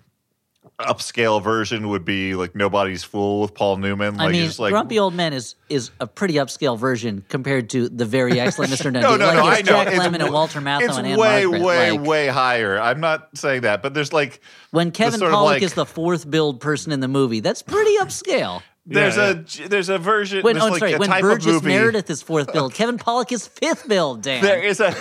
[0.81, 4.98] upscale version would be like nobody's fool with paul newman like I mean, like Grumpy
[4.98, 8.85] Old Men is is a pretty upscale version compared to the very excellent Mr.
[8.85, 9.01] Dundee.
[9.01, 9.48] no, no, like no.
[9.51, 9.85] it's I know.
[9.85, 11.62] Jack it's Lemmon and Walter Matthau It's and Anne way, Margret.
[11.62, 12.78] way, like, way higher.
[12.81, 14.40] I'm not saying that, but there's like
[14.70, 18.62] when Kevin Pollak like- is the fourth build person in the movie, that's pretty upscale.
[18.86, 19.31] There's Yeah,
[19.65, 20.43] a there's a version.
[20.43, 21.69] When, there's oh, like sorry, a when Burgess of movie.
[21.69, 24.23] Meredith is fourth build, Kevin Pollak is fifth build.
[24.23, 24.94] Dan, There is a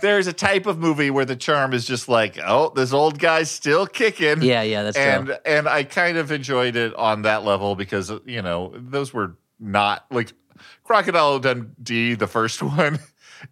[0.00, 3.50] there's a type of movie where the charm is just like, oh, this old guy's
[3.50, 4.42] still kicking.
[4.42, 5.36] Yeah, yeah, that's and true.
[5.44, 10.04] and I kind of enjoyed it on that level because you know those were not
[10.10, 10.32] like
[10.84, 12.14] Crocodile Dundee.
[12.14, 12.98] The first one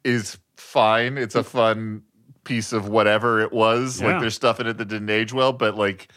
[0.04, 1.18] is fine.
[1.18, 2.02] It's a fun
[2.44, 4.00] piece of whatever it was.
[4.00, 4.08] Yeah.
[4.08, 6.08] Like there's stuff in it that didn't age well, but like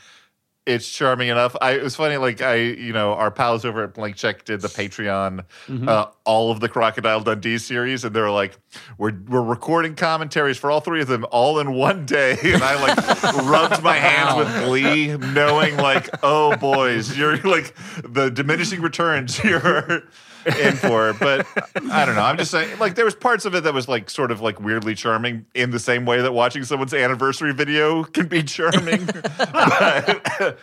[0.65, 1.55] it's charming enough.
[1.61, 2.17] I it was funny.
[2.17, 5.45] Like I, you know, our pals over at Blank Check did the Patreon,
[5.87, 8.57] uh, all of the Crocodile Dundee series, and they were like,
[8.97, 12.81] "We're we're recording commentaries for all three of them all in one day," and I
[12.81, 19.37] like rubbed my hands with glee, knowing like, "Oh boys, you're like the diminishing returns
[19.43, 20.03] you're."
[20.45, 21.47] In for but
[21.91, 24.09] i don't know i'm just saying like there was parts of it that was like
[24.09, 28.27] sort of like weirdly charming in the same way that watching someone's anniversary video can
[28.27, 29.05] be charming
[29.85, 30.57] but,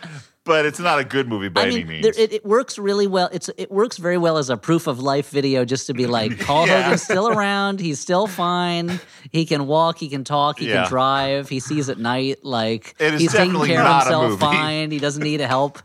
[0.45, 3.07] but it's not a good movie by I any means there, it, it works really
[3.07, 3.29] well.
[3.31, 6.37] It's it works very well as a proof of life video, just to be like,
[6.45, 6.81] Paul Yeah.
[6.83, 7.79] Hogan's still around.
[7.79, 8.99] He's still fine.
[9.31, 9.97] He can walk.
[9.99, 10.59] He can talk.
[10.59, 10.81] He Yeah.
[10.83, 11.47] can drive.
[11.47, 12.43] He sees at night.
[12.43, 14.91] Like he's taking care of himself fine.
[14.91, 15.79] He doesn't need a help.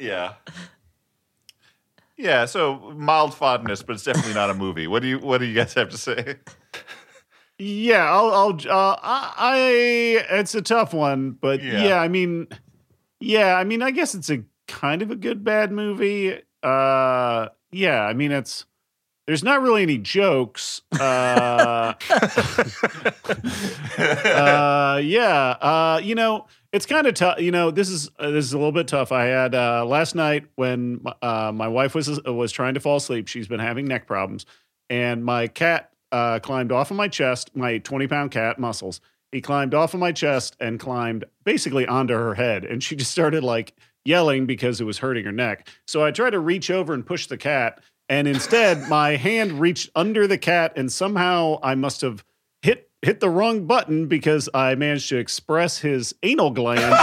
[0.00, 0.32] yeah
[2.22, 5.44] yeah so mild fondness but it's definitely not a movie what do you what do
[5.44, 6.36] you guys have to say
[7.58, 8.32] Yeah, I'll.
[8.34, 10.38] I'll uh, I, I.
[10.40, 11.84] It's a tough one, but Yeah.
[11.84, 12.00] yeah.
[12.00, 12.48] I mean,
[13.20, 13.54] yeah.
[13.54, 16.40] I mean, I guess it's a kind of a good bad movie.
[16.62, 18.02] Uh, yeah.
[18.02, 18.66] I mean, it's
[19.28, 20.82] there's not really any jokes.
[20.98, 21.92] Uh,
[23.98, 25.56] uh, yeah.
[25.60, 27.38] Uh, you know, it's kind of tough.
[27.40, 29.12] You know, this is uh, this is a little bit tough.
[29.12, 32.96] I had uh, last night when my- uh, my wife was was trying to fall
[32.96, 33.28] asleep.
[33.28, 34.46] She's been having neck problems,
[34.88, 37.54] and my cat uh, climbed off of my chest.
[37.54, 39.00] My twenty pound cat, Muscles.
[39.30, 43.10] He climbed off of my chest and climbed basically onto her head, and she just
[43.10, 43.74] started like
[44.04, 45.68] yelling because it was hurting her neck.
[45.86, 49.90] So I tried to reach over and push the cat, and instead my hand reached
[49.94, 52.24] under the cat, and somehow I must have
[53.02, 56.96] hit hit the wrong button because I managed to express his anal glands,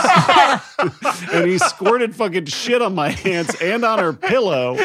[1.33, 4.77] and he squirted fucking shit on my hands and on her pillow.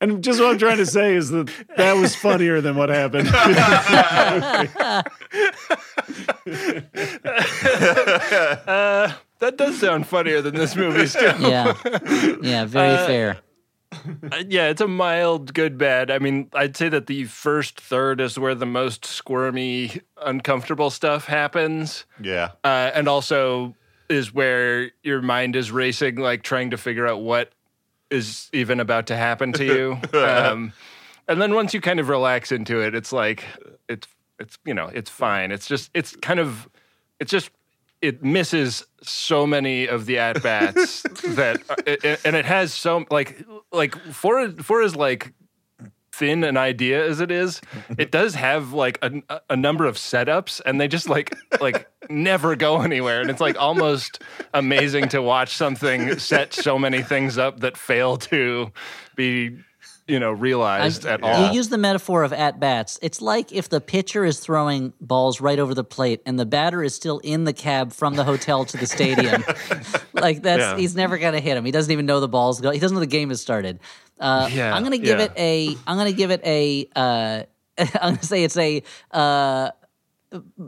[0.00, 3.28] and just what I'm trying to say is that that was funnier than what happened.
[7.72, 11.38] Uh, that does sound funnier than this movie still.
[11.40, 11.74] Yeah,
[12.42, 13.38] yeah, very Uh, fair.
[14.32, 16.10] Uh, yeah, it's a mild good bad.
[16.10, 21.26] I mean, I'd say that the first third is where the most squirmy, uncomfortable stuff
[21.26, 23.74] happens, yeah uh, and also
[24.08, 27.52] is where your mind is racing, like trying to figure out what
[28.10, 29.98] is even about to happen to you.
[30.18, 30.72] um,
[31.28, 33.44] and then once you kind of relax into it, it's like
[33.88, 34.06] it's
[34.38, 35.52] It's you know, it's fine.
[35.52, 36.68] It's just it's kind of
[37.20, 37.50] it's just
[38.02, 43.46] it misses so many of the at bats that uh, and it has so like
[43.72, 45.32] like for for as like
[46.12, 47.60] thin an idea as it is,
[47.96, 52.54] it does have like a, a number of setups, and they just like like never
[52.54, 53.20] go anywhere.
[53.20, 54.22] And it's like almost
[54.52, 58.70] amazing to watch something set so many things up that fail to
[59.16, 59.58] be
[60.12, 61.46] you know realized at all.
[61.48, 62.98] You use the metaphor of at bats.
[63.02, 66.82] It's like if the pitcher is throwing balls right over the plate and the batter
[66.82, 69.42] is still in the cab from the hotel to the stadium.
[70.12, 70.76] like that's Yeah.
[70.76, 71.64] he's never gonna hit him.
[71.64, 72.70] He doesn't even know the ball's go.
[72.70, 73.80] He doesn't know the game has started.
[74.20, 75.24] Uh, Yeah, I'm gonna give yeah.
[75.24, 75.68] it a.
[75.86, 76.88] I'm gonna give it a.
[76.94, 77.42] Uh,
[77.78, 78.82] I'm gonna say it's a.
[79.10, 79.70] Uh,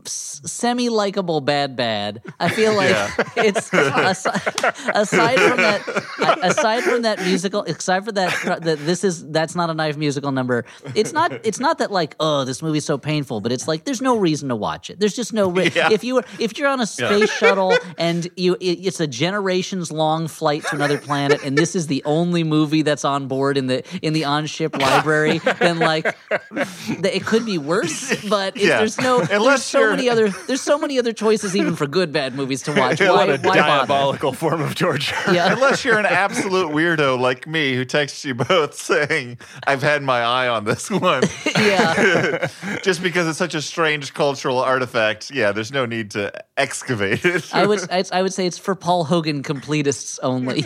[0.07, 2.23] semi likable bad bad.
[2.41, 2.95] I feel like
[3.37, 9.29] it's aside, aside from that aside from that musical aside from that that this is
[9.31, 10.65] that's not a knife musical number.
[10.95, 14.03] It's not it's not that like oh this movie's so painful, but it's like there's
[14.03, 15.01] no reason to watch it.
[15.01, 18.55] There's just no re- if you were if you're on a space shuttle and you
[18.61, 22.83] it, it's a generations long flight to another planet and this is the only movie
[22.83, 26.17] that's on board in the in the on ship library, then like
[26.51, 28.25] it could be worse.
[28.29, 29.21] But if there's no
[29.55, 32.63] there's so you're- many other there's so many other choices even for good bad movies
[32.63, 33.01] to watch.
[33.05, 33.61] Why, what a why bother?
[33.61, 35.15] diabolical form of torture.
[35.35, 35.53] Yeah.
[35.53, 40.21] Unless you're an absolute weirdo like me who texts you both saying, I've had my
[40.21, 41.23] eye on this one.
[41.57, 42.49] yeah.
[42.83, 45.31] Just because it's such a strange cultural artifact.
[45.31, 47.53] Yeah, there's no need to excavate it.
[47.55, 50.65] I would I, I would say it's for Paul Hogan completists only.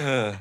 [0.00, 0.34] Uh.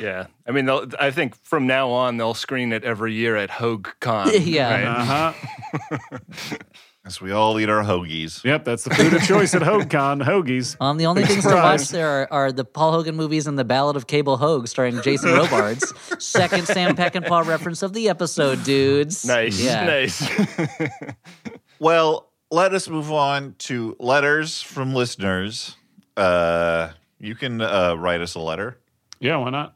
[0.00, 3.50] Yeah, I mean, they'll, I think from now on they'll screen it every year at
[3.50, 4.30] Hogue Con.
[4.42, 4.72] Yeah.
[4.72, 4.84] right?
[4.86, 6.18] Uh huh.
[7.02, 8.44] As we all eat our hoagies.
[8.44, 10.22] Yep, that's the food of choice at HoagCon.
[10.22, 10.76] Hoagies.
[10.80, 11.80] Um, the only things to Surprise.
[11.80, 15.00] watch there are, are the Paul Hogan movies and the Ballad of Cable Hogue, starring
[15.00, 15.94] Jason Robards.
[16.22, 19.24] Second Sam Peckinpah reference of the episode, dudes.
[19.24, 19.84] Nice, Yeah.
[19.86, 20.28] nice.
[21.78, 25.76] Well, let us move on to letters from listeners.
[26.16, 28.78] Uh, you can uh, write us a letter.
[29.20, 29.74] Yeah, why not?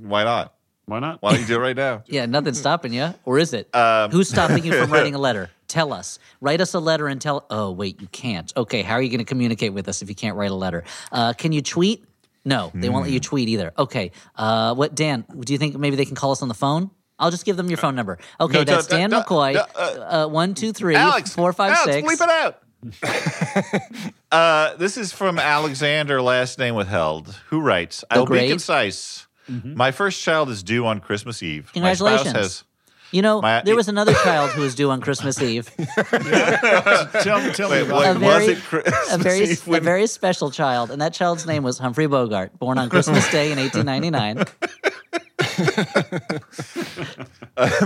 [0.00, 0.54] Why not?
[0.86, 1.22] Why not?
[1.22, 2.02] Why don't you do it right now?
[2.08, 3.74] Yeah, nothing's stopping you, or is it?
[3.74, 5.50] Um, Who's stopping you from writing a letter?
[5.68, 6.18] Tell us.
[6.40, 7.46] Write us a letter and tell.
[7.50, 8.52] Oh, wait, you can't.
[8.56, 10.84] Okay, how are you going to communicate with us if you can't write a letter?
[11.12, 12.04] Uh, can you tweet?
[12.44, 13.22] No, they won't let you Hmm.
[13.22, 13.72] tweet either.
[13.78, 15.24] Okay, uh, what Dan?
[15.38, 16.90] Do you think maybe they can call us on the phone?
[17.18, 18.18] I'll just give them your phone number.
[18.40, 19.54] Okay, No, that's don't- Dan don't- McCoy.
[19.54, 19.64] no,
[20.02, 22.08] uh, one two three Alex, four five Alex, six.
[22.08, 22.61] bleep it out.
[24.32, 29.26] uh, this is from Alexander, last name withheld, who writes, I'll be concise.
[29.48, 31.70] My first child is due on Christmas Eve.
[31.76, 32.36] My spouse Congratulations.
[32.36, 32.64] has
[33.10, 35.70] You know, My- there was another child who was due on Christmas Eve.
[35.76, 40.50] tell me, tell me about A very- it Christmas a very Eve a very special
[40.50, 44.44] child, and that child's name was Humphrey Bogart, born on Christmas Day in 1899.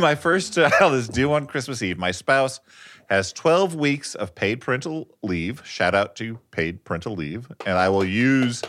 [0.01, 1.99] my first child is due on Christmas Eve.
[1.99, 2.61] My spouse
[3.09, 5.67] has 12 weeks of paid parental leave.
[5.67, 7.51] Shout out to paid parental leave.
[7.65, 8.63] And I will use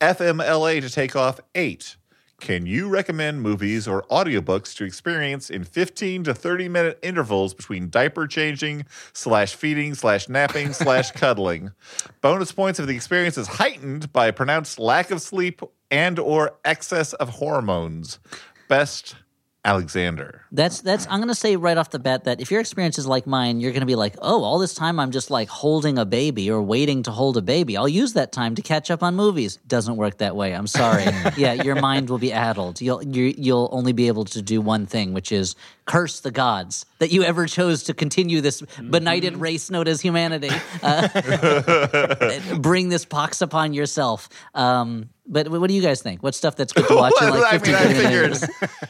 [0.00, 1.96] FMLA to take off eight.
[2.42, 7.88] Can you recommend movies or audiobooks to experience in 15 to 30 minute intervals between
[7.88, 11.70] diaper changing, slash feeding, slash napping, slash cuddling?
[12.20, 15.62] Bonus points if the experience is heightened by a pronounced lack of sleep
[15.92, 18.18] and or excess of hormones.
[18.66, 19.14] Best
[19.64, 20.42] Alexander.
[20.50, 21.06] That's that's.
[21.08, 23.72] I'm gonna say right off the bat that if your experience is like mine, you're
[23.72, 27.04] gonna be like, oh, all this time I'm just like holding a baby or waiting
[27.04, 27.76] to hold a baby.
[27.76, 29.58] I'll use that time to catch up on movies.
[29.68, 30.52] Doesn't work that way.
[30.52, 31.04] I'm sorry.
[31.36, 32.80] yeah, your mind will be addled.
[32.80, 35.54] You'll you, you'll only be able to do one thing, which is
[35.86, 40.50] curse the gods that you ever chose to continue this benighted race known as humanity.
[40.84, 41.08] Uh,
[42.60, 44.28] bring this pox upon yourself.
[44.54, 46.22] Um, but what do you guys think?
[46.22, 48.38] What stuff that's good to watch in Well, like I 15 mean, I figured,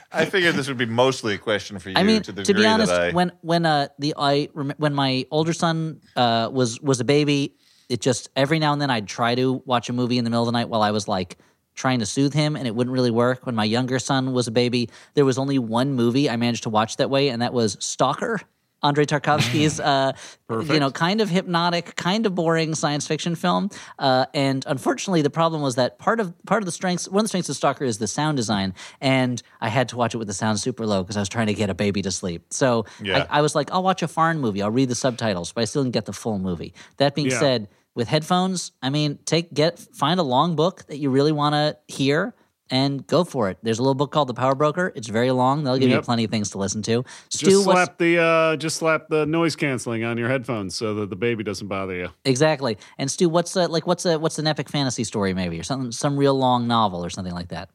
[0.13, 1.95] I figured this would be mostly a question for you.
[1.97, 5.25] I mean, to the to be honest, I, when when uh the I when my
[5.31, 7.57] older son uh was was a baby,
[7.89, 10.43] it just every now and then I'd try to watch a movie in the middle
[10.43, 11.39] of the night while I was like
[11.75, 13.47] trying to soothe him, and it wouldn't really work.
[13.47, 16.71] When my younger son was a baby, there was only one movie I managed to
[16.71, 18.41] watch that way, and that was Stalker.
[18.85, 20.11] Andrei Tarkovsky's, uh,
[20.51, 23.71] you know, kind of hypnotic, kind of boring science fiction film.
[23.97, 27.25] Uh, and unfortunately, the problem was that part of part of the strengths, one of
[27.25, 30.27] the strengths of Stalker is the sound design, and I had to watch it with
[30.27, 32.47] the sound super low because I was trying to get a baby to sleep.
[32.51, 33.27] So Yeah.
[33.31, 35.65] I, I was like, I'll watch a foreign movie, I'll read the subtitles, but I
[35.67, 36.75] still didn't get the full movie.
[36.97, 37.39] That being Yeah.
[37.39, 41.55] said, with headphones, I mean, take get find a long book that you really want
[41.55, 42.35] to hear.
[42.71, 43.59] And go for it.
[43.63, 44.93] There's a little book called The Power Broker.
[44.97, 45.63] It's very long.
[45.63, 47.05] They'll give you plenty of things to listen to.
[47.29, 51.11] Stu, Just slap the uh, just slap the noise canceling on your headphones so that
[51.11, 52.09] the baby doesn't bother you.
[52.25, 52.79] Exactly.
[52.97, 55.93] And Stu, what's a, like what's a what's an epic fantasy story maybe or something
[55.93, 57.69] some real long novel or something like that?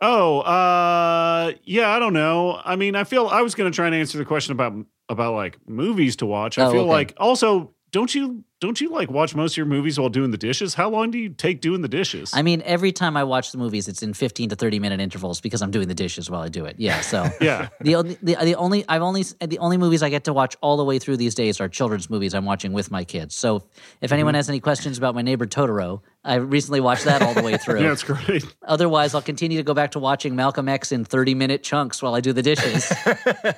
[0.00, 2.60] Oh, uh, yeah, I don't know.
[2.64, 4.74] I mean, I feel I was going to try and answer the question about
[5.08, 6.56] about like movies to watch.
[6.56, 6.90] I Oh, feel okay.
[6.90, 10.36] like also don't you don't you like watch most of your movies while doing the
[10.36, 10.74] dishes?
[10.74, 12.30] How long do you take doing the dishes?
[12.34, 15.40] I mean, every time I watch the movies, it's in 15 to 30 minute intervals
[15.40, 16.76] because I'm doing the dishes while I do it.
[16.78, 17.00] Yeah.
[17.00, 17.68] So yeah.
[17.80, 20.76] the only the, the only I've only the only movies I get to watch all
[20.76, 23.34] the way through these days are children's movies I'm watching with my kids.
[23.34, 24.12] So if mm-hmm.
[24.12, 27.56] anyone has any questions about my neighbor Totoro, I recently watched that all the way
[27.56, 27.70] through.
[27.80, 28.44] Yeah, it's great.
[28.62, 32.14] Otherwise, I'll continue to go back to watching Malcolm X in 30 minute chunks while
[32.14, 32.92] I do the dishes.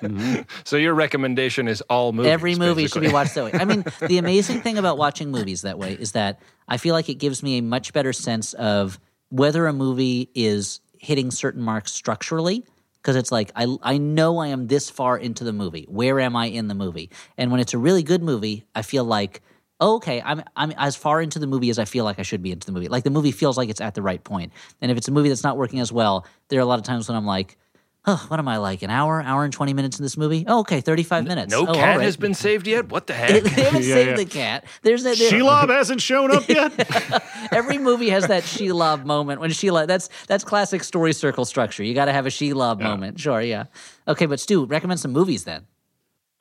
[0.02, 0.42] Mm-hmm.
[0.64, 2.30] So your recommendation is all movies.
[2.30, 3.52] Every movie should be watched that way.
[3.54, 7.08] I mean, the amazing thing about watching movies that way is that I feel like
[7.08, 8.98] it gives me a much better sense of
[9.28, 12.64] whether a movie is hitting certain marks structurally.
[12.94, 15.86] Because it's like I I know I am this far into the movie.
[15.88, 17.10] Where am I in the movie?
[17.36, 19.42] And when it's a really good movie, I feel like
[19.82, 22.40] oh, okay, I'm I'm as far into the movie as I feel like I should
[22.40, 22.88] be into the movie.
[22.88, 24.52] Like the movie feels like it's at the right point.
[24.80, 26.84] And if it's a movie that's not working as well, there are a lot of
[26.84, 27.58] times when I'm like,
[28.06, 28.82] oh, what am I like?
[28.82, 30.44] An hour, hour and twenty minutes in this movie?
[30.46, 31.50] Oh, okay, thirty five minutes.
[31.52, 32.04] No oh, all cat right.
[32.04, 32.88] has been saved yet.
[32.88, 33.42] What the heck?
[33.42, 34.16] They haven't Yeah, saved yeah.
[34.16, 34.64] the cat.
[34.82, 36.72] There's a, there, Shelob hasn't shown up yet.
[37.52, 39.86] every movie has that Shelob moment when Shelob.
[39.86, 41.82] That's that's classic story circle structure.
[41.82, 43.20] You got to have a Shelob moment.
[43.20, 43.64] Sure, yeah.
[44.08, 45.66] Okay, but Stu, recommend some movies then.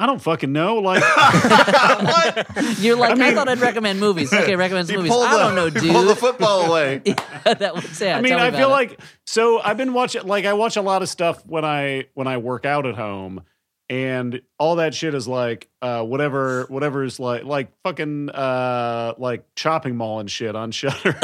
[0.01, 0.77] I don't fucking know.
[0.77, 1.03] Like,
[2.79, 4.33] You're like, I, mean- thought I'd recommend movies.
[4.33, 5.11] Okay, recommend He movies.
[5.11, 7.01] pulled I don't the- know, he pulled the football away.
[7.45, 8.17] that was yeah.
[8.17, 8.71] I mean, tell me I about feel it.
[8.71, 12.27] like so I've been watching like I watch a lot of stuff when I when
[12.27, 13.43] I work out at home
[13.89, 19.45] and all that shit is like uh whatever whatever is like like fucking uh like
[19.55, 21.17] chopping mall and shit on Shudder.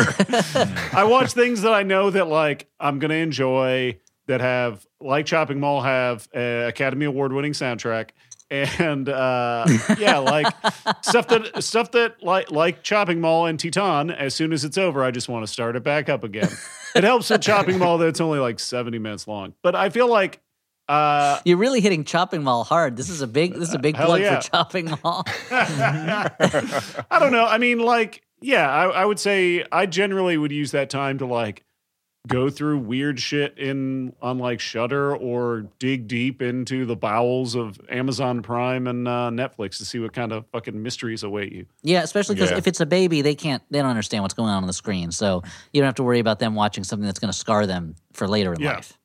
[0.93, 5.25] I watch things that I know that like I'm going to enjoy that have like
[5.25, 8.09] chopping mall have a Academy Award winning soundtrack
[8.49, 9.65] and uh
[9.97, 10.47] yeah like
[11.01, 14.09] stuff that stuff that like like chopping mall and Teton.
[14.11, 16.49] as soon as it's over I just want to start it back up again.
[16.95, 19.53] it helps with chopping mall that it's only like 70 minutes long.
[19.61, 20.41] But I feel like
[20.87, 22.95] uh You're really hitting Chopping Mall hard.
[22.95, 24.39] This is a big this is a big plug yeah.
[24.39, 25.25] for Chopping Mall.
[25.51, 27.45] I don't know.
[27.45, 31.25] I mean, like, yeah, I, I would say I generally would use that time to
[31.25, 31.65] like
[32.27, 37.79] go through weird shit in on like Shudder or dig deep into the bowels of
[37.89, 41.65] Amazon Prime and uh, Netflix to see what kind of fucking mysteries await you.
[41.83, 42.57] Yeah, especially because Yeah.
[42.57, 45.11] if it's a baby, they can't they don't understand what's going on on the screen.
[45.11, 45.41] So
[45.73, 48.27] you don't have to worry about them watching something that's going to scar them for
[48.27, 48.75] later in Yeah.
[48.75, 48.97] life.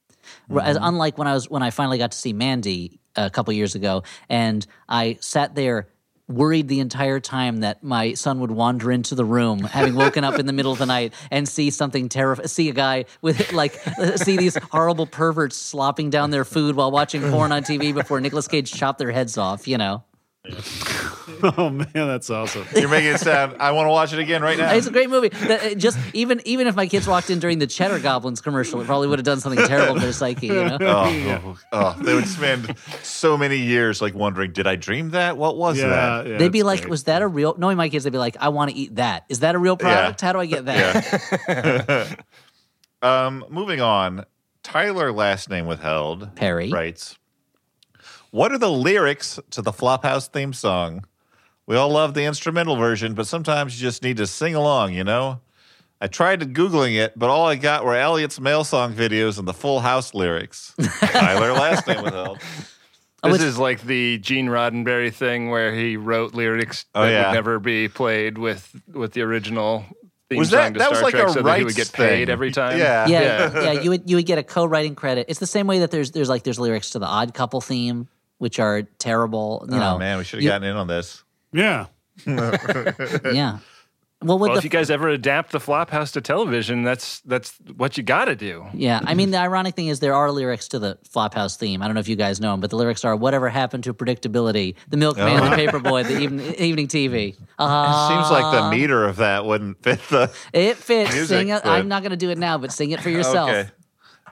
[0.63, 3.75] As unlike when I was when I finally got to see Mandy a couple years
[3.75, 5.89] ago, and I sat there
[6.35, 10.39] worried the entire time that my son would wander into the room, having woken up
[10.39, 13.81] in the middle of the night and see something terrifying, see a guy with like
[14.17, 18.49] see these horrible perverts slopping down their food while watching porn on TV before Nicolas
[18.49, 19.69] Cage chopped their heads off.
[19.69, 20.05] You know.
[21.57, 22.67] oh man, that's awesome.
[22.75, 23.57] You're making it sound.
[23.61, 24.73] I want to watch it again right now.
[24.75, 25.29] It's a great movie.
[25.29, 28.81] That- it just even even if my kids walked in during the Cheddar Goblins commercial,
[28.81, 30.49] it probably would have done something terrible to their psyche.
[30.49, 30.79] You know.
[30.81, 31.07] Oh,
[31.45, 32.75] oh, oh, they would spend
[33.05, 35.37] so many years like wondering, did I dream that?
[35.37, 36.27] What was Yeah, that?
[36.27, 36.91] yeah, they'd be like, great.
[36.91, 39.25] "Was that a real?" Knowing my kids, they'd be like, "I want to eat that.
[39.29, 40.21] Is that a real product?
[40.23, 42.19] How do I get that?"
[43.03, 44.27] Um, moving on.
[44.63, 46.71] Tyler, last name withheld, Perry.
[46.71, 47.19] writes,
[48.33, 51.05] "What are the lyrics to the Flophouse theme song?
[51.67, 54.95] We all love the instrumental version, but sometimes you just need to sing along.
[54.95, 55.41] You know."
[56.01, 59.47] I tried to googling it, but all I got were Elliott's mail song videos and
[59.47, 60.75] the Full House lyrics.
[61.01, 62.41] Tyler, last name withheld.
[63.23, 67.11] Oh, This it's- is like the Gene Roddenberry thing where he wrote lyrics Oh, that
[67.13, 67.29] yeah.
[67.29, 69.85] would never be played with with the original
[70.29, 71.77] theme Was song that to that Star was like Trek, a so that he would
[71.77, 72.31] get paid thing.
[72.31, 72.81] every time.
[72.81, 73.07] Yeah.
[73.07, 75.27] Yeah, yeah, You would you would get a co-writing credit.
[75.29, 78.09] It's the same way that there's there's like there's lyrics to the Odd Couple theme,
[78.43, 79.65] which are terrible.
[79.71, 81.23] You know, oh man, we should have gotten in on this.
[81.53, 81.87] Yeah.
[82.27, 83.59] yeah.
[84.21, 87.97] Well, Well, the if you guys ever adapt the Flophouse to television, that's that's what
[87.97, 88.65] you got to do.
[88.75, 91.83] Yeah, I mean the ironic thing is there are lyrics to the Flophouse theme.
[91.83, 93.95] I don't know if you guys know them, but the lyrics are "Whatever happened to
[93.95, 94.75] predictability?
[94.89, 95.51] The milkman, Oh.
[95.51, 99.83] the paperboy, the even, evening TV." Uh, it Seems like the meter of that wouldn't
[99.83, 100.33] fit the.
[100.53, 101.13] it fits.
[101.13, 101.63] music, sing it.
[101.65, 103.51] but- I'm not going to do it now, but sing it for yourself.
[103.51, 103.71] Okay.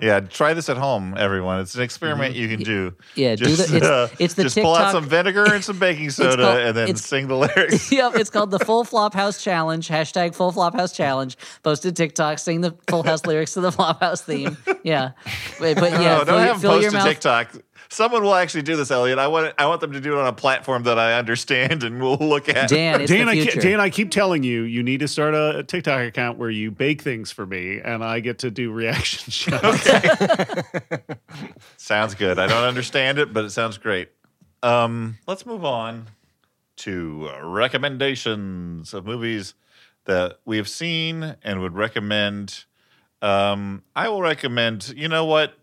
[0.01, 1.61] Yeah, try this at home, everyone.
[1.61, 2.95] It's an experiment you can do.
[3.15, 5.79] Yeah, do just, the- it's- uh, it's the just pull out some vinegar and some
[5.79, 7.93] baking soda, called- and then sing the lyrics.
[7.93, 9.87] yep, it's called the Full Flophouse Challenge.
[9.89, 11.37] Hashtag Full Flophouse Challenge.
[11.63, 12.39] Posted TikTok.
[12.39, 14.57] Sing the Full House lyrics to the Flophouse theme.
[14.83, 15.11] Yeah,
[15.59, 17.05] but, but yeah, no, fill, don't have fill post your mouth.
[17.07, 17.53] TikTok.
[17.93, 19.19] Someone will actually do this, Elliott.
[19.19, 22.01] I want I want them to do it on a platform that I understand, and
[22.01, 22.69] we'll look at.
[22.69, 23.51] Dan, it's Dan, the I future.
[23.53, 26.51] keep, Dan, I keep telling you, you need to start a, a TikTok account where
[26.51, 29.91] you bake things for me, and I get to do reaction shots.
[31.79, 32.39] Sounds good.
[32.39, 34.11] I don't understand it, but it sounds great.
[34.63, 36.07] Um, let's move on
[36.77, 39.55] to uh, recommendations of movies
[40.05, 42.65] that we have seen and would recommend.
[43.21, 44.95] Um, I will recommend.
[44.97, 45.55] You know what?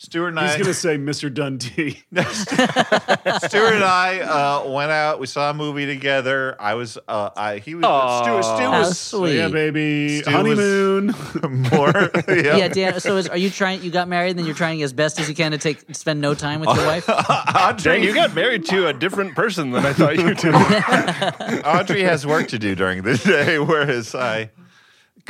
[0.00, 1.32] Stuart and He's I, He's going to say Mr.
[1.32, 2.02] Dundee.
[3.48, 5.20] Stuart and I uh, went out.
[5.20, 6.56] We saw a movie together.
[6.58, 8.22] I was, uh, I he was Aw.
[8.22, 8.42] Stuart.
[8.42, 9.36] Stu was sweet.
[9.36, 10.22] yeah, baby.
[10.22, 11.14] Stu Honeymoon.
[11.70, 11.92] more.
[12.28, 12.56] yeah.
[12.56, 12.98] Yeah, Dan.
[12.98, 13.82] So, is, are you trying?
[13.82, 16.22] You got married, and then you're trying as best as you can to take spend
[16.22, 17.06] no time with your wife.
[17.06, 21.62] Audrey, Dang, you got married to a different person than I thought you did.
[21.66, 24.50] Audrey has work to do during the day, whereas I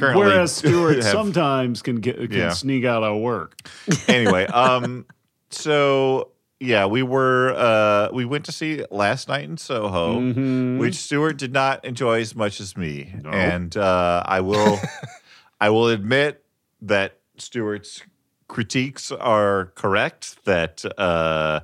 [0.00, 0.24] currently.
[0.26, 2.50] Whereas Stuart have- sometimes can get can Yeah.
[2.50, 3.56] sneak out of work.
[4.08, 5.06] anyway, um,
[5.50, 10.78] so yeah, we were uh, we went to see last night in Soho, Mhm.
[10.78, 14.78] which Stuart did not enjoy as much as me, and uh, I will
[15.60, 16.44] I will admit
[16.82, 18.02] that Stuart's
[18.48, 20.44] critiques are correct.
[20.44, 21.60] That uh,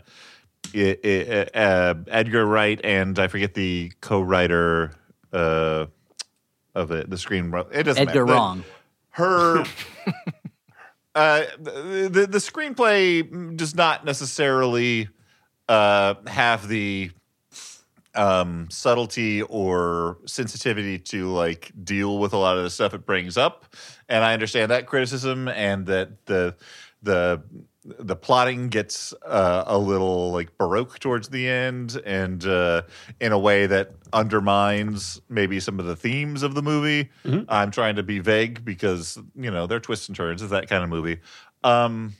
[0.74, 4.92] i i uh, Edgar Wright and I forget the co-writer
[5.32, 5.86] uh,
[6.76, 7.52] of it, the screen.
[7.72, 8.26] It doesn't Edgar matter.
[8.26, 8.64] The- Wrong.
[9.10, 9.58] her
[11.14, 15.08] uh the, the the screenplay does not necessarily
[15.68, 17.10] uh have the
[18.14, 23.36] um subtlety or sensitivity to like deal with a lot of the stuff it brings
[23.38, 23.74] up
[24.08, 26.54] and i understand that criticism and that the
[27.02, 27.42] the
[27.98, 32.82] the plotting gets uh, a little like baroque towards the end and uh,
[33.20, 37.10] in a way that undermines maybe some of the themes of the movie.
[37.48, 40.82] I'm trying to be vague because you know they're twists and turns it's that kind
[40.82, 41.20] of movie.
[41.64, 42.14] Um,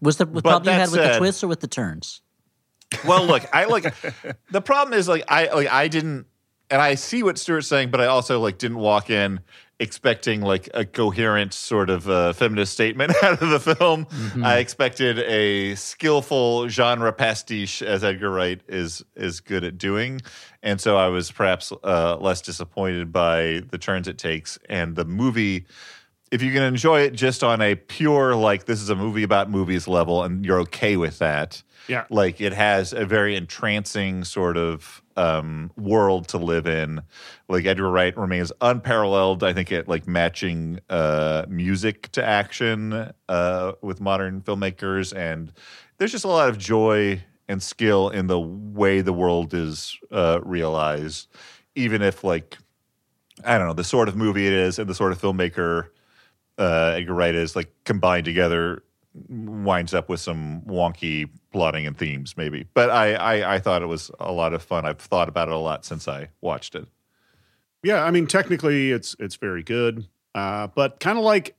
[0.00, 2.22] Was the, the problem you had with the twists or with the turns?
[3.06, 3.94] well, look, I like
[4.50, 6.26] the problem is like I like I didn't
[6.70, 9.40] and I see what Stuart's saying, but I also like didn't walk in
[9.78, 14.06] expecting like a coherent sort of uh, feminist statement out of the film.
[14.42, 20.20] I expected a skillful genre pastiche, as Edgar Wright is is good at doing,
[20.62, 25.04] and so I was perhaps uh, less disappointed by the turns it takes and the
[25.04, 25.66] movie.
[26.32, 29.48] If you can enjoy it just on a pure like this is a movie about
[29.50, 32.04] movies level, and you're okay with that, Yeah.
[32.10, 37.02] like it has a very entrancing sort of um, world to live in.
[37.48, 43.72] Like Edgar Wright remains unparalleled, I think, at like matching uh, music to action uh,
[43.82, 45.52] with modern filmmakers, and
[45.98, 50.40] there's just a lot of joy and skill in the way the world is uh,
[50.42, 51.28] realized,
[51.74, 52.58] even if like
[53.44, 55.88] I don't know the sort of movie it is and the sort of filmmaker
[56.58, 58.82] uh, Edgar Wright is like combined together
[59.28, 63.86] winds up with some wonky plotting and themes maybe but I, I i thought it
[63.86, 66.86] was a lot of fun i've thought about it a lot since i watched it
[67.82, 71.54] Yeah, I mean, technically, it's it's very good, uh, but kind of like,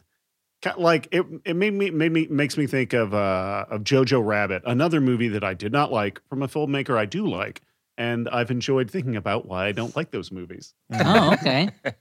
[0.61, 1.25] kind like it.
[1.45, 5.29] It made me made me makes me think of uh, of Jojo Rabbit, another movie
[5.29, 7.61] that I did not like from a filmmaker I do like,
[7.97, 10.73] and I've enjoyed thinking about why I don't like those movies.
[10.91, 11.69] Oh, okay.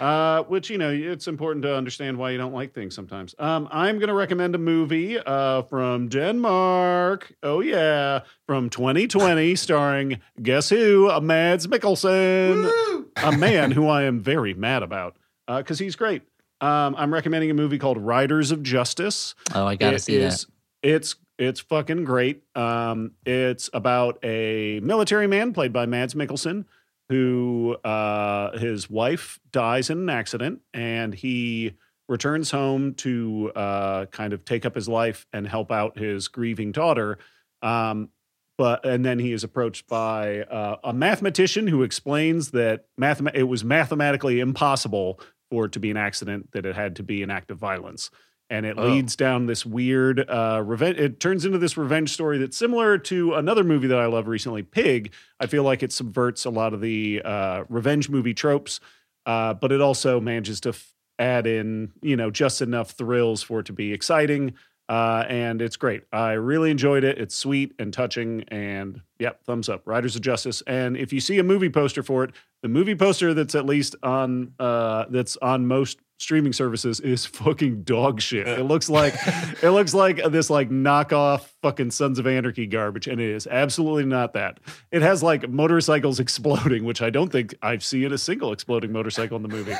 [0.00, 3.34] Uh, which you know, it's important to understand why you don't like things sometimes.
[3.38, 7.32] Um, I'm going to recommend a movie uh, from Denmark.
[7.42, 11.10] Oh yeah, from 2020, starring guess who?
[11.10, 15.16] Uh, Mads Mikkelsen, a man who I am very mad about
[15.46, 16.22] because he's great.
[16.60, 19.34] Um, I'm recommending a movie called Riders of Justice.
[19.54, 20.26] Oh, I gotta It see that.
[20.26, 20.46] is-
[20.82, 22.42] It's it's fucking great.
[22.56, 26.64] Um, it's about a military man played by Mads Mikkelsen
[27.08, 31.74] who uh, his wife dies in an accident and he
[32.08, 36.72] returns home to uh, kind of take up his life and help out his grieving
[36.72, 37.18] daughter.
[37.62, 38.10] Um,
[38.56, 43.44] but and then he is approached by uh, a mathematician who explains that math it
[43.44, 45.20] was mathematically impossible
[45.50, 48.10] for it to be an accident that it had to be an act of violence
[48.50, 48.86] and it Oh.
[48.86, 50.98] leads down this weird uh, revenge.
[50.98, 54.62] It turns into this revenge story that's similar to another movie that I love recently,
[54.62, 55.12] Pig.
[55.38, 58.80] I feel like it subverts a lot of the uh, revenge movie tropes,
[59.26, 63.60] uh, but it also manages to f- add in, you know, just enough thrills for
[63.60, 64.54] it to be exciting.
[64.88, 66.04] Uh, and it's great.
[66.14, 67.18] I really enjoyed it.
[67.18, 68.44] It's sweet and touching.
[68.48, 69.82] And yep, thumbs up.
[69.86, 70.62] Riders of Justice.
[70.66, 72.30] And if you see a movie poster for it,
[72.62, 77.82] the movie poster that's at least on uh, that's on most streaming services is fucking
[77.82, 78.46] dog shit.
[78.46, 79.14] It looks like
[79.62, 84.04] it looks like this like knockoff fucking Sons of Anarchy garbage, and it is absolutely
[84.04, 84.60] not that.
[84.90, 89.36] It has like motorcycles exploding, which I don't think I've seen a single exploding motorcycle
[89.36, 89.74] in the movie.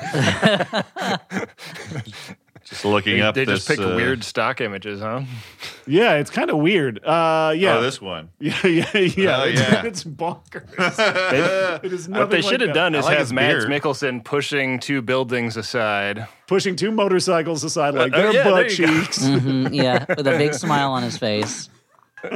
[2.69, 5.23] just looking They, up they this, just pick uh, weird stock images, huh?
[5.86, 7.03] yeah, it's kind of weird.
[7.05, 9.40] Uh, yeah, oh this one yeah, yeah, yeah.
[9.40, 9.85] Oh, it's, yeah.
[9.85, 10.69] it's bonkers.
[11.81, 12.74] They- it is what they should like have that.
[12.74, 13.82] done is I like have his Mads beard.
[13.82, 16.27] Mikkelsen pushing two buildings aside.
[16.47, 19.01] pushing two motorcycles aside like Uh, their yeah, butt you go.
[19.01, 19.19] cheeks.
[19.20, 21.69] Mhm, yeah, with a big smile on his face.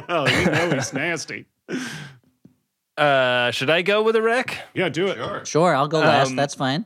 [0.08, 1.46] oh, you know he's nasty.
[2.96, 4.58] Uh, should I go with a wreck?
[4.74, 5.16] Yeah, do it.
[5.16, 6.30] sure Sure, I'll go last.
[6.30, 6.84] Um, That's fine.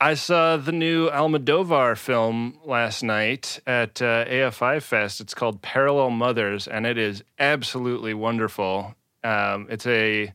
[0.00, 5.22] I saw the new Almodovar film last night at uh, AFI Fest.
[5.22, 8.94] It's called Parallel Mothers, and it is absolutely wonderful.
[9.24, 10.34] Um, it's a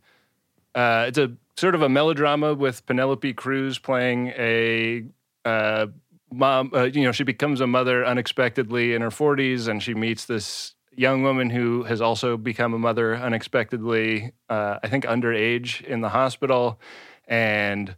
[0.73, 5.05] uh, it's a sort of a melodrama with Penelope Cruz playing a
[5.45, 5.87] uh,
[6.31, 6.71] mom.
[6.73, 10.73] Uh, you know, she becomes a mother unexpectedly in her 40s, and she meets this
[10.95, 14.33] young woman who has also become a mother unexpectedly.
[14.49, 16.79] Uh, I think underage in the hospital,
[17.27, 17.95] and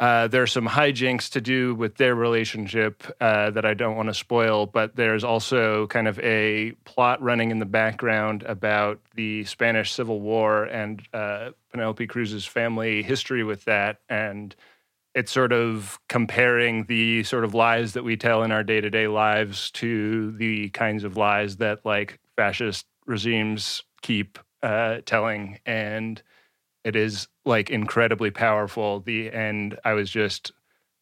[0.00, 4.14] uh, there's some hijinks to do with their relationship uh, that I don't want to
[4.14, 9.92] spoil, but there's also kind of a plot running in the background about the Spanish
[9.92, 14.00] Civil War and uh, Penelope Cruz's family history with that.
[14.08, 14.56] And
[15.14, 18.88] it's sort of comparing the sort of lies that we tell in our day to
[18.88, 25.58] day lives to the kinds of lies that like fascist regimes keep uh, telling.
[25.66, 26.22] And
[26.84, 29.00] it is like incredibly powerful.
[29.00, 30.52] The end, I was just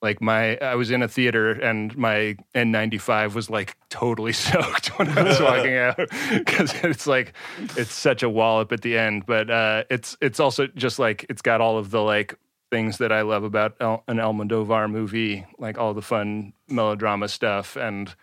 [0.00, 5.08] like my I was in a theater and my N95 was like totally soaked when
[5.08, 5.96] I was walking out
[6.32, 7.32] because it's like
[7.76, 9.26] it's such a wallop at the end.
[9.26, 12.34] But uh, it's it's also just like it's got all of the like
[12.70, 14.18] things that I love about El, an
[14.90, 18.14] movie, like all the fun melodrama stuff and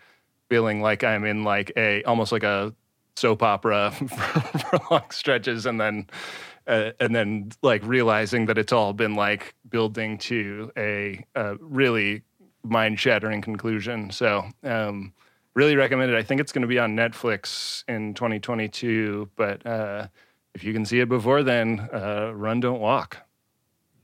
[0.48, 2.74] feeling like I'm in like a almost like a
[3.16, 4.06] soap opera for,
[4.58, 6.06] for long stretches and then
[6.66, 12.22] uh, and then like realizing that it's all been like building to a, a really
[12.64, 14.10] mind-shattering conclusion.
[14.10, 15.12] So, um,
[15.54, 16.16] really recommend it.
[16.16, 20.08] I think it's going to be on Netflix in 2022, but uh,
[20.54, 23.18] if you can see it before then, uh, run, don't walk.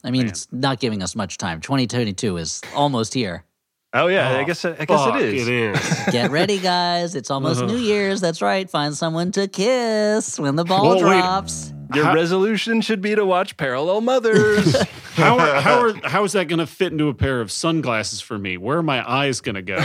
[0.05, 1.61] I mean, it's not giving us much time.
[1.61, 3.45] 2022 is almost here.
[3.95, 5.47] Oh yeah, I Oh, guess I guess Fuck, it is.
[5.49, 6.01] It is.
[6.13, 7.15] Get ready, guys.
[7.15, 8.23] It's almost New Year's.
[8.23, 8.69] That's right.
[8.69, 11.73] Find someone to kiss when the ball Well, wait.
[11.93, 11.97] Drops.
[11.97, 14.75] Your How- resolution should be to watch Parallel Mothers.
[15.13, 18.23] How are, how are how is that going to fit into a pair of sunglasses
[18.23, 18.57] for me?
[18.57, 19.79] Where are my eyes going to go?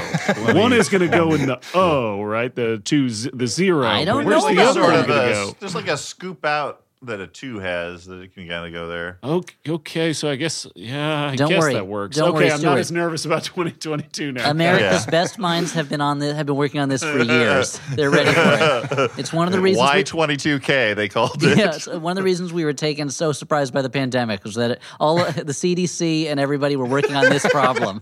[0.54, 2.56] One is going to go in the O, right?
[2.56, 3.86] The two, the zero.
[3.86, 5.56] I don't Where's know the other sort one of going a, to go?
[5.60, 8.88] just like a scoop out that a two has that it can kind of go
[8.88, 9.20] there.
[9.24, 11.74] Okay, okay, so I guess yeah, I Don't guess worry.
[11.76, 12.18] that works.
[12.18, 12.70] Don't okay, worry, I'm Stuart.
[12.72, 14.50] not as nervous about 2022 now.
[14.50, 15.12] America's Yeah.
[15.12, 17.80] best minds have been on this, have been working on this for years.
[17.96, 19.12] They're ready for it.
[19.20, 19.94] It's one of the reasons.
[19.94, 21.58] we- Y22K they called it.
[21.58, 24.56] yeah, it's one of the reasons we were taken so surprised by the pandemic was
[24.56, 28.02] that all the CDC and everybody were working on this problem.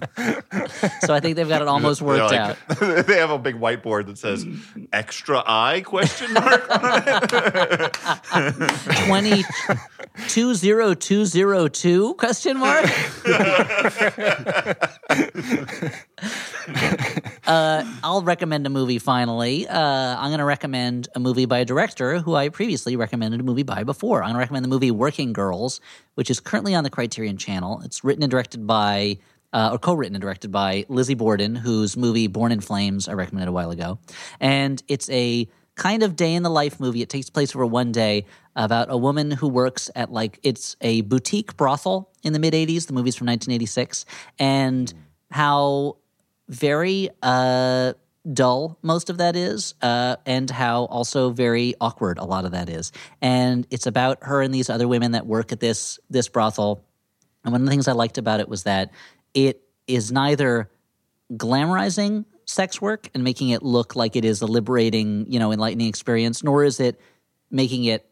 [1.01, 2.57] so I think they've got it almost worked like- out.
[3.07, 4.45] they have a big whiteboard that says
[4.93, 8.84] extra I question mark on it.
[8.85, 9.43] Twenty
[10.27, 12.85] two zero two zero two question mark.
[17.47, 18.99] uh, I'll recommend a movie.
[18.99, 19.79] Finally, uh,
[20.17, 23.63] I'm going to recommend a movie by a director who I previously recommended a movie
[23.63, 24.21] by before.
[24.21, 25.81] I'm going to recommend the movie Working Girls,
[26.13, 27.81] which is currently on the Criterion Channel.
[27.83, 29.17] It's written and directed by.
[29.53, 33.47] Uh, or co-written and directed by Lizzie Borden, whose movie Born in Flames I recommended
[33.47, 33.99] a while ago,
[34.41, 37.01] and it's a kind of day in the life movie.
[37.01, 38.25] It takes place over one day
[38.55, 42.87] about a woman who works at like it's a boutique brothel in the mid 80s.
[42.87, 44.05] The movie's from 1986
[44.39, 44.93] and
[45.31, 45.97] how
[46.47, 47.93] very uh
[48.31, 52.69] dull most of that is uh and how also very awkward a lot of that
[52.69, 52.91] is.
[53.21, 56.83] And it's about her and these other women that work at this this brothel.
[57.43, 58.91] And one of the things I liked about it was that
[59.33, 60.69] it is neither
[61.33, 65.87] glamorizing sex work and making it look like it is a liberating, you know, enlightening
[65.87, 66.99] experience, nor is it
[67.51, 68.09] making it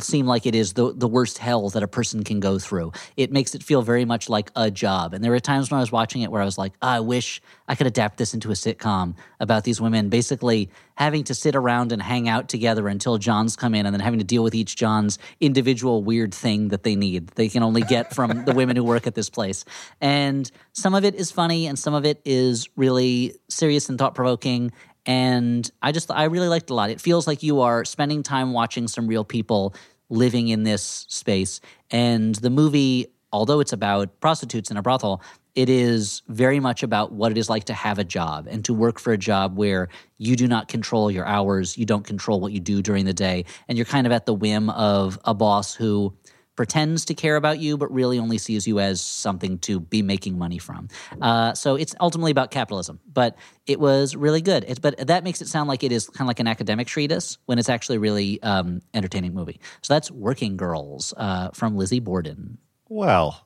[0.00, 2.92] seem like it is the, the worst hell that a person can go through.
[3.16, 5.14] It makes it feel very much like a job.
[5.14, 7.00] And there were times when I was watching it where I was like, "Ah, I
[7.00, 11.56] wish I could adapt this into a sitcom about these women basically having to sit
[11.56, 14.54] around and hang out together until Johns come in and then having to deal with
[14.54, 17.28] each John's individual weird thing that they need.
[17.28, 19.64] They can only get from the women who work at this place.
[20.00, 24.14] And some of it is funny and some of it is really serious and thought
[24.14, 24.72] provoking.
[25.06, 26.90] And I just, I really liked a lot.
[26.90, 29.74] It feels like you are spending time watching some real people
[30.08, 31.60] living in this space.
[31.90, 35.22] And the movie, although it's about prostitutes in a brothel,
[35.54, 38.74] it is very much about what it is like to have a job and to
[38.74, 42.52] work for a job where you do not control your hours, you don't control what
[42.52, 45.74] you do during the day, and you're kind of at the whim of a boss
[45.74, 46.12] who
[46.56, 50.38] pretends to care about you, but really only sees you as something to be making
[50.38, 50.88] money from.
[51.20, 53.36] Uh, so it's ultimately about capitalism, but
[53.66, 54.64] it was really good.
[54.68, 57.38] It's, but that makes it sound like it is kind of like an academic treatise
[57.46, 59.60] when it's actually a really um, entertaining movie.
[59.82, 62.58] So that's Working Girls uh, from Lizzie Borden.
[62.88, 63.44] Well,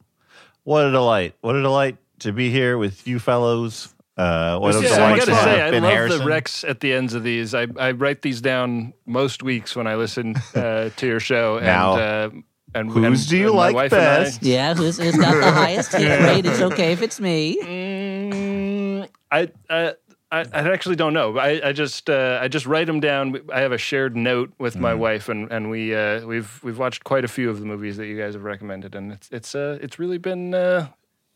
[0.65, 1.35] what a delight!
[1.41, 3.95] What a delight to be here with you fellows.
[4.19, 6.19] Uh, what a Yeah, Yeah, I delight gotta to say, I Ben love Harrison.
[6.19, 7.55] the Rex at the ends of these.
[7.55, 11.67] I, I write these down most weeks when I listen uh, to your show, and
[11.67, 12.31] Now- uh,
[12.75, 14.43] and Whose and- do you like wife and I- best?
[14.43, 16.47] Yeah, who's, who's got the highest hit rate?
[16.47, 17.59] It's okay if it's me.
[17.63, 19.95] Mm, I, I
[20.31, 21.39] I I actually don't know.
[21.39, 23.41] I, I just uh, I just write them down.
[23.53, 24.99] I have a shared note with my Mm.
[24.99, 28.07] wife, and and we uh, we've we've watched quite a few of the movies that
[28.07, 30.89] you guys have recommended, and it's it's uh, it's really been uh,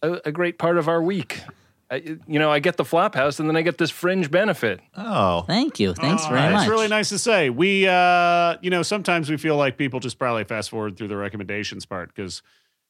[0.03, 1.41] a, a great part of our week.
[1.93, 1.97] I,
[2.27, 4.81] you know, I get the flop house, and then I get this fringe benefit.
[4.97, 5.93] Oh, Thank you.
[5.93, 6.63] Thanks very much.
[6.63, 7.51] It's really nice to say.
[7.51, 11.19] We, uh, you know, sometimes we feel like people just probably fast forward through the
[11.19, 12.43] recommendations part because,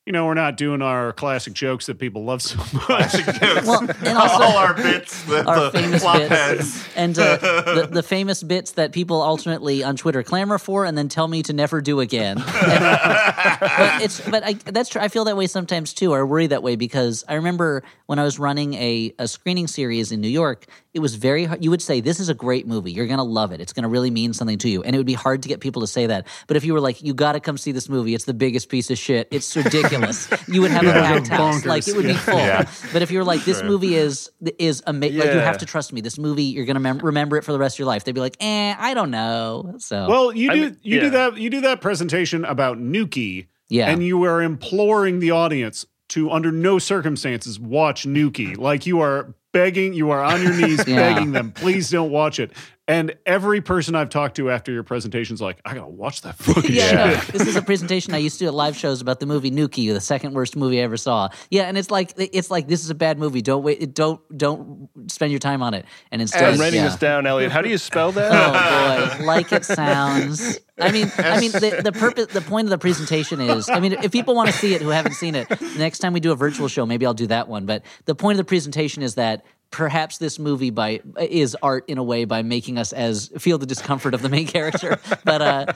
[0.06, 2.58] you know, we're not doing our classic jokes that people love so
[2.88, 3.14] much.
[3.64, 6.88] Well, and also all our bits, the, our the famous bits heads.
[6.96, 11.08] and uh, the, the famous bits that people alternately on Twitter clamor for and then
[11.08, 12.42] tell me to never do again.
[12.62, 15.00] And, uh, but it's but I, that's true.
[15.00, 18.18] I feel that way sometimes too, or I worry that way because I remember when
[18.18, 20.66] I was running a, a screening series in New York.
[20.94, 21.64] It was very hard.
[21.64, 22.92] You would say, This is a great movie.
[22.92, 23.60] You're going to love it.
[23.62, 24.82] It's going to really mean something to you.
[24.82, 26.26] And it would be hard to get people to say that.
[26.46, 28.68] But if you were like, You got to come see this movie, it's the biggest
[28.68, 29.26] piece of shit.
[29.30, 30.28] It's ridiculous.
[30.48, 31.62] you would have a packed house.
[31.62, 31.64] bonkers.
[31.64, 32.34] Like, it would be full.
[32.34, 32.68] Yeah.
[32.92, 35.92] But if you were like, This movie is is amazing, like, you have to trust
[35.94, 36.02] me.
[36.02, 38.04] This movie, you're going to mem- remember it for the rest of your life.
[38.04, 39.74] They'd be like, Eh, I don't know.
[39.78, 43.46] So, well, you I do mean, you do that you do that presentation about Nukie,
[43.70, 43.88] Yeah.
[43.90, 48.58] and you are imploring the audience to, under no circumstances, watch Nukie.
[48.58, 50.96] Like you are begging, you are on your knees Yeah.
[50.96, 52.52] begging them, please don't watch it.
[52.88, 56.72] And every person I've talked to after your presentation's like, I gotta watch that fucking
[56.74, 56.98] yeah, shit.
[56.98, 57.20] I know.
[57.30, 59.92] this is a presentation I used to do at live shows about the movie Nukie,
[59.92, 61.28] the second worst movie I ever saw.
[61.48, 63.40] Yeah, and it's like it's like this is a bad movie.
[63.40, 63.94] Don't wait.
[63.94, 65.86] Don't don't spend your time on it.
[66.10, 66.88] And instead, I'm writing yeah.
[66.88, 67.52] this down, Elliott.
[67.52, 68.32] How do you spell that?
[68.32, 70.58] Oh boy, like it sounds.
[70.76, 73.92] I mean, I mean, the, the purpose, the point of the presentation is, I mean,
[73.92, 76.32] if people want to see it who haven't seen it, the next time we do
[76.32, 77.66] a virtual show, maybe I'll do that one.
[77.66, 81.98] But the point of the presentation is that perhaps this movie by is art in
[81.98, 85.00] a way by making us as feel the discomfort of the main character.
[85.24, 85.66] But uh,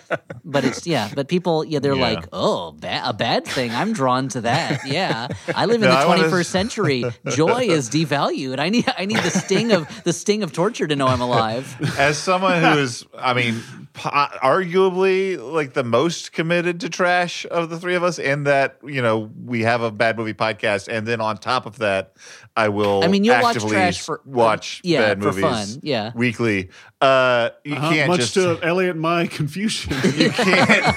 [0.45, 1.11] but it's yeah.
[1.15, 2.15] But people, yeah, they're Yeah.
[2.15, 3.71] like, oh, ba- a bad thing.
[3.73, 4.87] I'm drawn to that.
[4.87, 7.05] Yeah, I live in No, the I wanna- 21st century.
[7.29, 8.59] Joy is devalued.
[8.59, 11.75] I need I need the sting of the sting of torture to know I'm alive.
[11.99, 13.63] As someone who is, I mean,
[13.97, 19.03] arguably like the most committed to trash of the three of us, in that you
[19.03, 22.15] know we have a bad movie podcast, and then on top of that,
[22.57, 23.03] I will.
[23.03, 26.13] I mean, you'll watch trash for- watch yeah, bad for movies fun, yeah.
[26.15, 26.71] weekly.
[27.07, 29.93] Uh, you Uh-huh, can't much just to Elliott my confusion.
[30.17, 30.97] you can't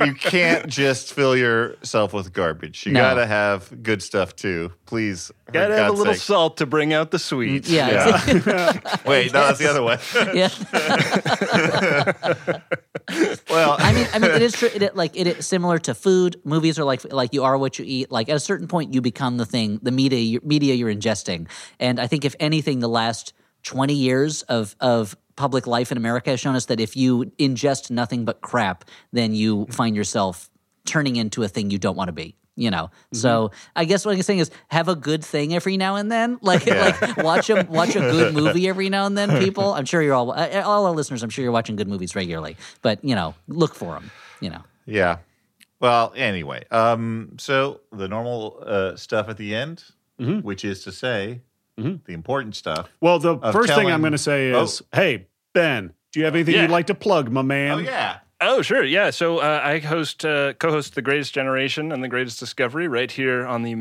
[0.00, 2.86] you can't just fill yourself with garbage.
[2.86, 3.00] You No.
[3.00, 4.72] gotta have good stuff too.
[4.86, 6.22] Please, for Gotta have a little sake.
[6.22, 7.68] salt to bring out the sweet.
[7.68, 8.20] Yeah,
[9.06, 9.98] Wait, no, that's the other way.
[10.34, 10.48] yeah.
[13.50, 14.68] well, I mean, I mean, it is true.
[14.72, 16.40] It, like it is similar to food.
[16.44, 18.10] Movies are like like you are what you eat.
[18.10, 21.48] Like at a certain point, you become the thing, the media media you're ingesting.
[21.78, 23.32] And I think if anything, the last
[23.62, 27.90] twenty years of of public life in America has shown us that if you ingest
[27.90, 30.50] nothing but crap, then you find yourself
[30.84, 32.34] turning into a thing you don't want to be.
[32.56, 35.96] You know, so I guess what I'm saying is have a good thing every now
[35.96, 36.38] and then.
[36.42, 39.38] Like, like watch a watch a good movie every now and then.
[39.44, 41.22] People, I'm sure you're all uh, all our listeners.
[41.22, 44.10] I'm sure you're watching good movies regularly, but you know, look for them.
[44.40, 45.18] You know, Yeah.
[45.80, 49.84] Well, anyway, um, so the normal uh, stuff at the end,
[50.20, 50.40] Mm-hmm.
[50.40, 51.40] which is to say,
[51.80, 52.88] the important stuff.
[53.00, 56.34] well, the Of first thing I'm going to say is, hey, Ben, do you have
[56.34, 56.62] anything Yeah.
[56.62, 57.72] you'd like to plug, my man?
[57.72, 58.82] Oh yeah, Oh, sure.
[58.82, 59.10] Yeah.
[59.10, 63.46] So uh, I host, uh, co-host The Greatest Generation and The Greatest Discovery right here
[63.46, 63.74] on the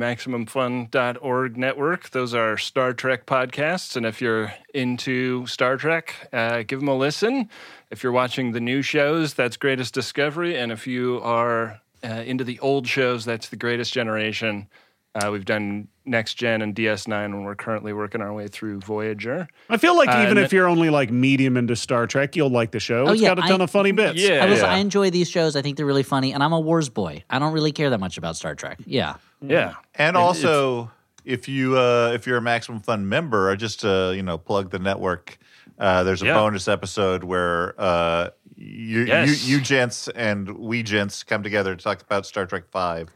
[0.63, 2.09] MaximumFun.org network.
[2.09, 3.95] Those are Star Trek podcasts.
[3.95, 7.49] And if you're into Star Trek, uh, give them a listen.
[7.89, 10.57] If you're watching the new shows, that's Greatest Discovery.
[10.57, 14.67] And if you are uh, into the old shows, that's The Greatest Generation.
[15.15, 19.47] Uh, we've done Next Gen and DS9, and we're currently working our way through Voyager.
[19.69, 22.71] I feel like Uh, even if you're only like medium into Star Trek, you'll like
[22.71, 23.05] the show.
[23.07, 24.19] Oh, it's yeah, got a ton I- of funny bits.
[24.19, 24.43] Yeah.
[24.43, 24.65] I was yeah.
[24.73, 25.55] I enjoy these shows.
[25.55, 27.23] I think they're really funny, and I'm a Wars boy.
[27.29, 28.79] I don't really care that much about Star Trek.
[28.85, 29.75] Yeah, Yeah.
[29.95, 30.91] and It- also
[31.25, 34.71] if you uh, if you're a Maximum Fun member, or just uh, you know plug
[34.71, 35.37] the network.
[35.77, 36.33] Uh, there's a Yeah.
[36.33, 39.47] bonus episode where uh, you, Yes.
[39.47, 43.09] you you gents and we gents come together to talk about Star Trek Five.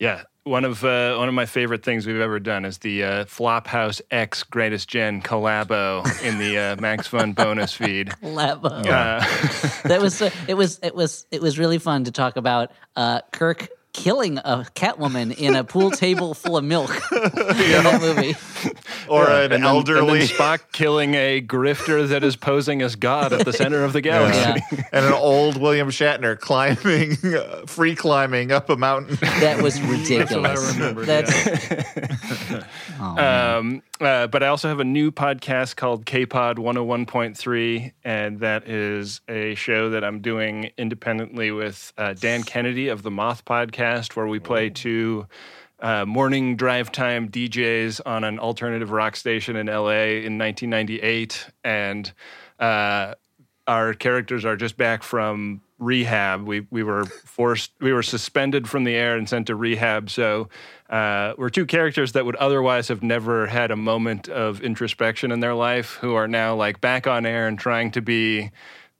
[0.00, 3.24] Yeah, one of uh, one of my favorite things we've ever done is the uh,
[3.26, 8.08] Flophouse X Greatest Gen collabo in the uh, Max Fun bonus feed.
[8.22, 8.86] Labo.
[8.86, 9.20] Uh,
[9.88, 13.20] that was uh, it was it was it was really fun to talk about uh,
[13.30, 18.34] Kirk killing a Catwoman in a pool table full of milk in that movie.
[19.08, 22.94] or an And then- elderly and then Spock killing a grifter that is posing as
[22.96, 24.40] God at the center of the galaxy.
[24.72, 24.82] Yeah.
[24.92, 29.16] and an old William Shatner climbing, uh, free climbing up a mountain.
[29.40, 30.74] That was ridiculous.
[30.74, 31.32] remembered, That's
[33.00, 33.56] oh.
[33.58, 39.20] Um, uh, but I also have a new podcast called KPod 101.3, and that is
[39.28, 43.79] a show that I'm doing independently with uh, Dan Kennedy of the Moth Podcast,
[44.14, 45.26] where we play two
[45.80, 51.46] uh, morning drive time DJs on an alternative rock station in LA in 1998.
[51.64, 52.12] And
[52.58, 53.14] uh,
[53.66, 56.42] our characters are just back from rehab.
[56.42, 60.10] We we were forced, we were suspended from the air and sent to rehab.
[60.10, 60.48] So
[60.90, 65.40] uh, we're two characters that would otherwise have never had a moment of introspection in
[65.40, 68.50] their life, who are now like back on air and trying to be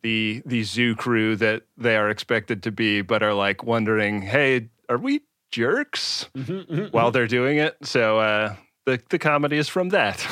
[0.02, 4.68] the the zoo crew that they are expected to be, but are like wondering, hey,
[4.88, 6.96] are we jerks mm-hmm, mm-hmm, mm-hmm.
[6.96, 7.76] while they're doing it?
[7.82, 8.18] So.
[8.18, 8.54] uh
[8.86, 10.26] the, the comedy is from that.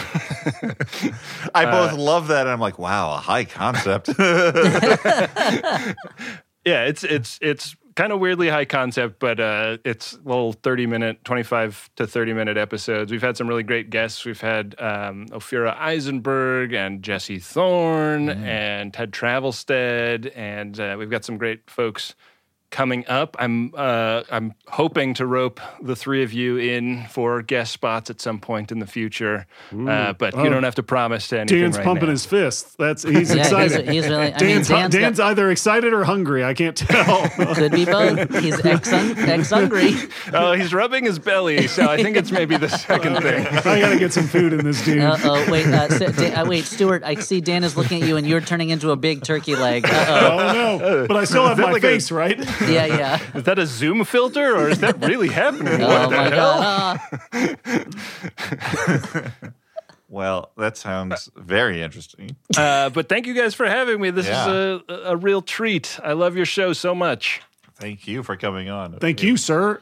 [1.55, 4.09] I uh, both love that, and I'm like, wow, a high concept.
[6.69, 11.25] Yeah, it's it's it's kind of weirdly high concept, but uh, it's little thirty minute,
[11.25, 13.11] twenty five to thirty minute episodes.
[13.11, 14.25] We've had some really great guests.
[14.25, 21.25] We've had um, Ophira Eisenberg and Jesse Thorn and Ted Travelstead, and uh, we've got
[21.25, 22.15] some great folks
[22.71, 23.35] coming up.
[23.39, 28.21] I'm uh, I'm hoping to rope the three of you in for guest spots at
[28.21, 30.45] some point in the future, uh, but Oh.
[30.45, 32.11] you don't have to promise to anything Dan's right pumping now.
[32.13, 32.75] his fists.
[32.79, 33.89] That's he's Yeah, excited.
[33.89, 36.45] he's really- I mean, Dan's, Dan's Dan's, got- either excited or hungry.
[36.45, 37.29] I can't tell.
[37.55, 38.39] Could be both.
[38.41, 39.95] He's ex ex hungry.
[40.35, 43.47] oh, he's rubbing his belly, so I think it's maybe the second thing.
[43.47, 45.01] I gotta get some food in this dude.
[45.03, 47.03] Uh oh, wait, uh, S- Dan, uh, wait, Stuart.
[47.05, 49.87] I see Dan is looking at you, and you're turning into a big turkey leg.
[49.87, 51.07] Uh oh no!
[51.09, 52.39] But I still have my like a- face, right?
[52.69, 53.19] yeah, yeah.
[53.35, 55.83] Is that a Zoom filter or is that really happening?
[55.83, 57.01] Oh my god.
[57.33, 59.31] Ah.
[60.09, 62.37] well, that sounds very interesting.
[62.57, 64.11] Uh, but thank you guys for having me.
[64.11, 64.49] This Yeah.
[64.49, 65.99] is a, a real treat.
[66.03, 67.41] I love your show so much.
[67.77, 68.99] Thank you for coming on.
[68.99, 69.81] Thank you, sir.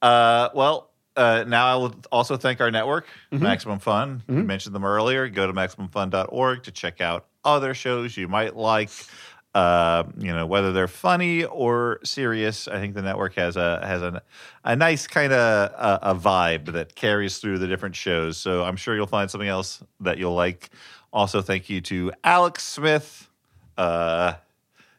[0.00, 4.22] Uh, well, uh, now I will also thank our network, Maximum Fun.
[4.28, 5.28] You mentioned them earlier.
[5.28, 8.90] Go to maximumfun.org to check out other shows you might like.
[9.56, 12.68] Uh, you know whether they're funny or serious.
[12.68, 14.22] I think the network has a has a
[14.64, 18.36] a nice kind of a, a vibe that carries through the different shows.
[18.36, 20.68] So I'm sure you'll find something else that you'll like.
[21.10, 23.30] Also, thank you to Alex Smith.
[23.78, 24.34] Uh,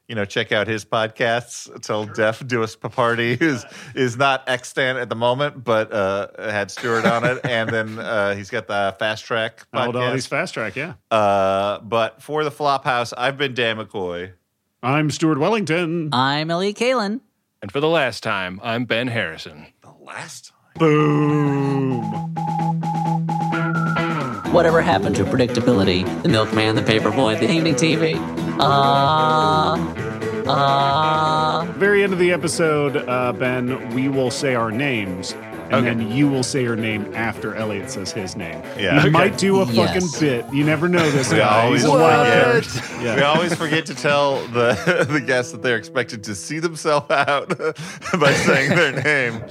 [0.08, 1.70] you know, check out his podcasts.
[1.82, 3.64] 'Til Death Do Us Blart is
[3.96, 8.34] is not extant at the moment, but uh, had Stuart on it, and then uh,
[8.34, 10.30] he's got the Fast Track Al Dotty's podcast.
[10.30, 10.76] fast track.
[10.76, 10.94] Yeah.
[11.12, 14.32] Uh, but for the Flophouse, I've been Dan McCoy.
[14.84, 16.10] I'm Stuart Wellington.
[16.14, 17.22] I'm Elliott Kalan.
[17.64, 19.66] And for the last time, I'm Ben Harrison.
[19.82, 20.58] The last time.
[20.78, 22.04] Boom.
[24.54, 26.06] Whatever happened to predictability?
[26.22, 28.14] The milkman, the paperboy, the evening TV.
[28.60, 29.76] Ah,
[30.48, 31.74] ah.
[31.78, 35.34] Very end of the episode, uh, Ben, we will say our names.
[35.70, 35.88] And Okay.
[35.96, 38.62] then you will say your name after Elliott says his name.
[38.78, 38.94] Yeah.
[38.94, 39.10] You Okay.
[39.10, 39.76] might do a Yes.
[40.10, 40.46] fucking bit.
[40.54, 41.64] You never know this We guy.
[41.66, 42.66] always He's a wild card.
[42.66, 43.04] forget.
[43.04, 43.16] Yeah.
[43.18, 47.50] We always forget to tell the the guests that they're expected to see themselves out
[48.20, 49.44] by saying their name,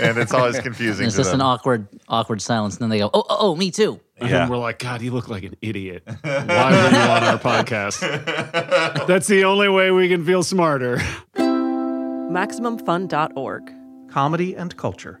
[0.00, 1.06] and it's always confusing.
[1.06, 1.40] It's to just them.
[1.40, 2.74] an awkward, awkward silence.
[2.74, 3.98] And then they go, oh, oh, oh me too.
[4.20, 4.38] And Yeah.
[4.40, 6.04] then we're like, God, you look like an idiot.
[6.22, 6.38] Why
[6.70, 7.98] were you on our podcast?
[9.08, 11.00] That's the only way we can feel smarter.
[12.30, 13.72] MaximumFun.org.
[14.10, 15.20] Comedy and culture.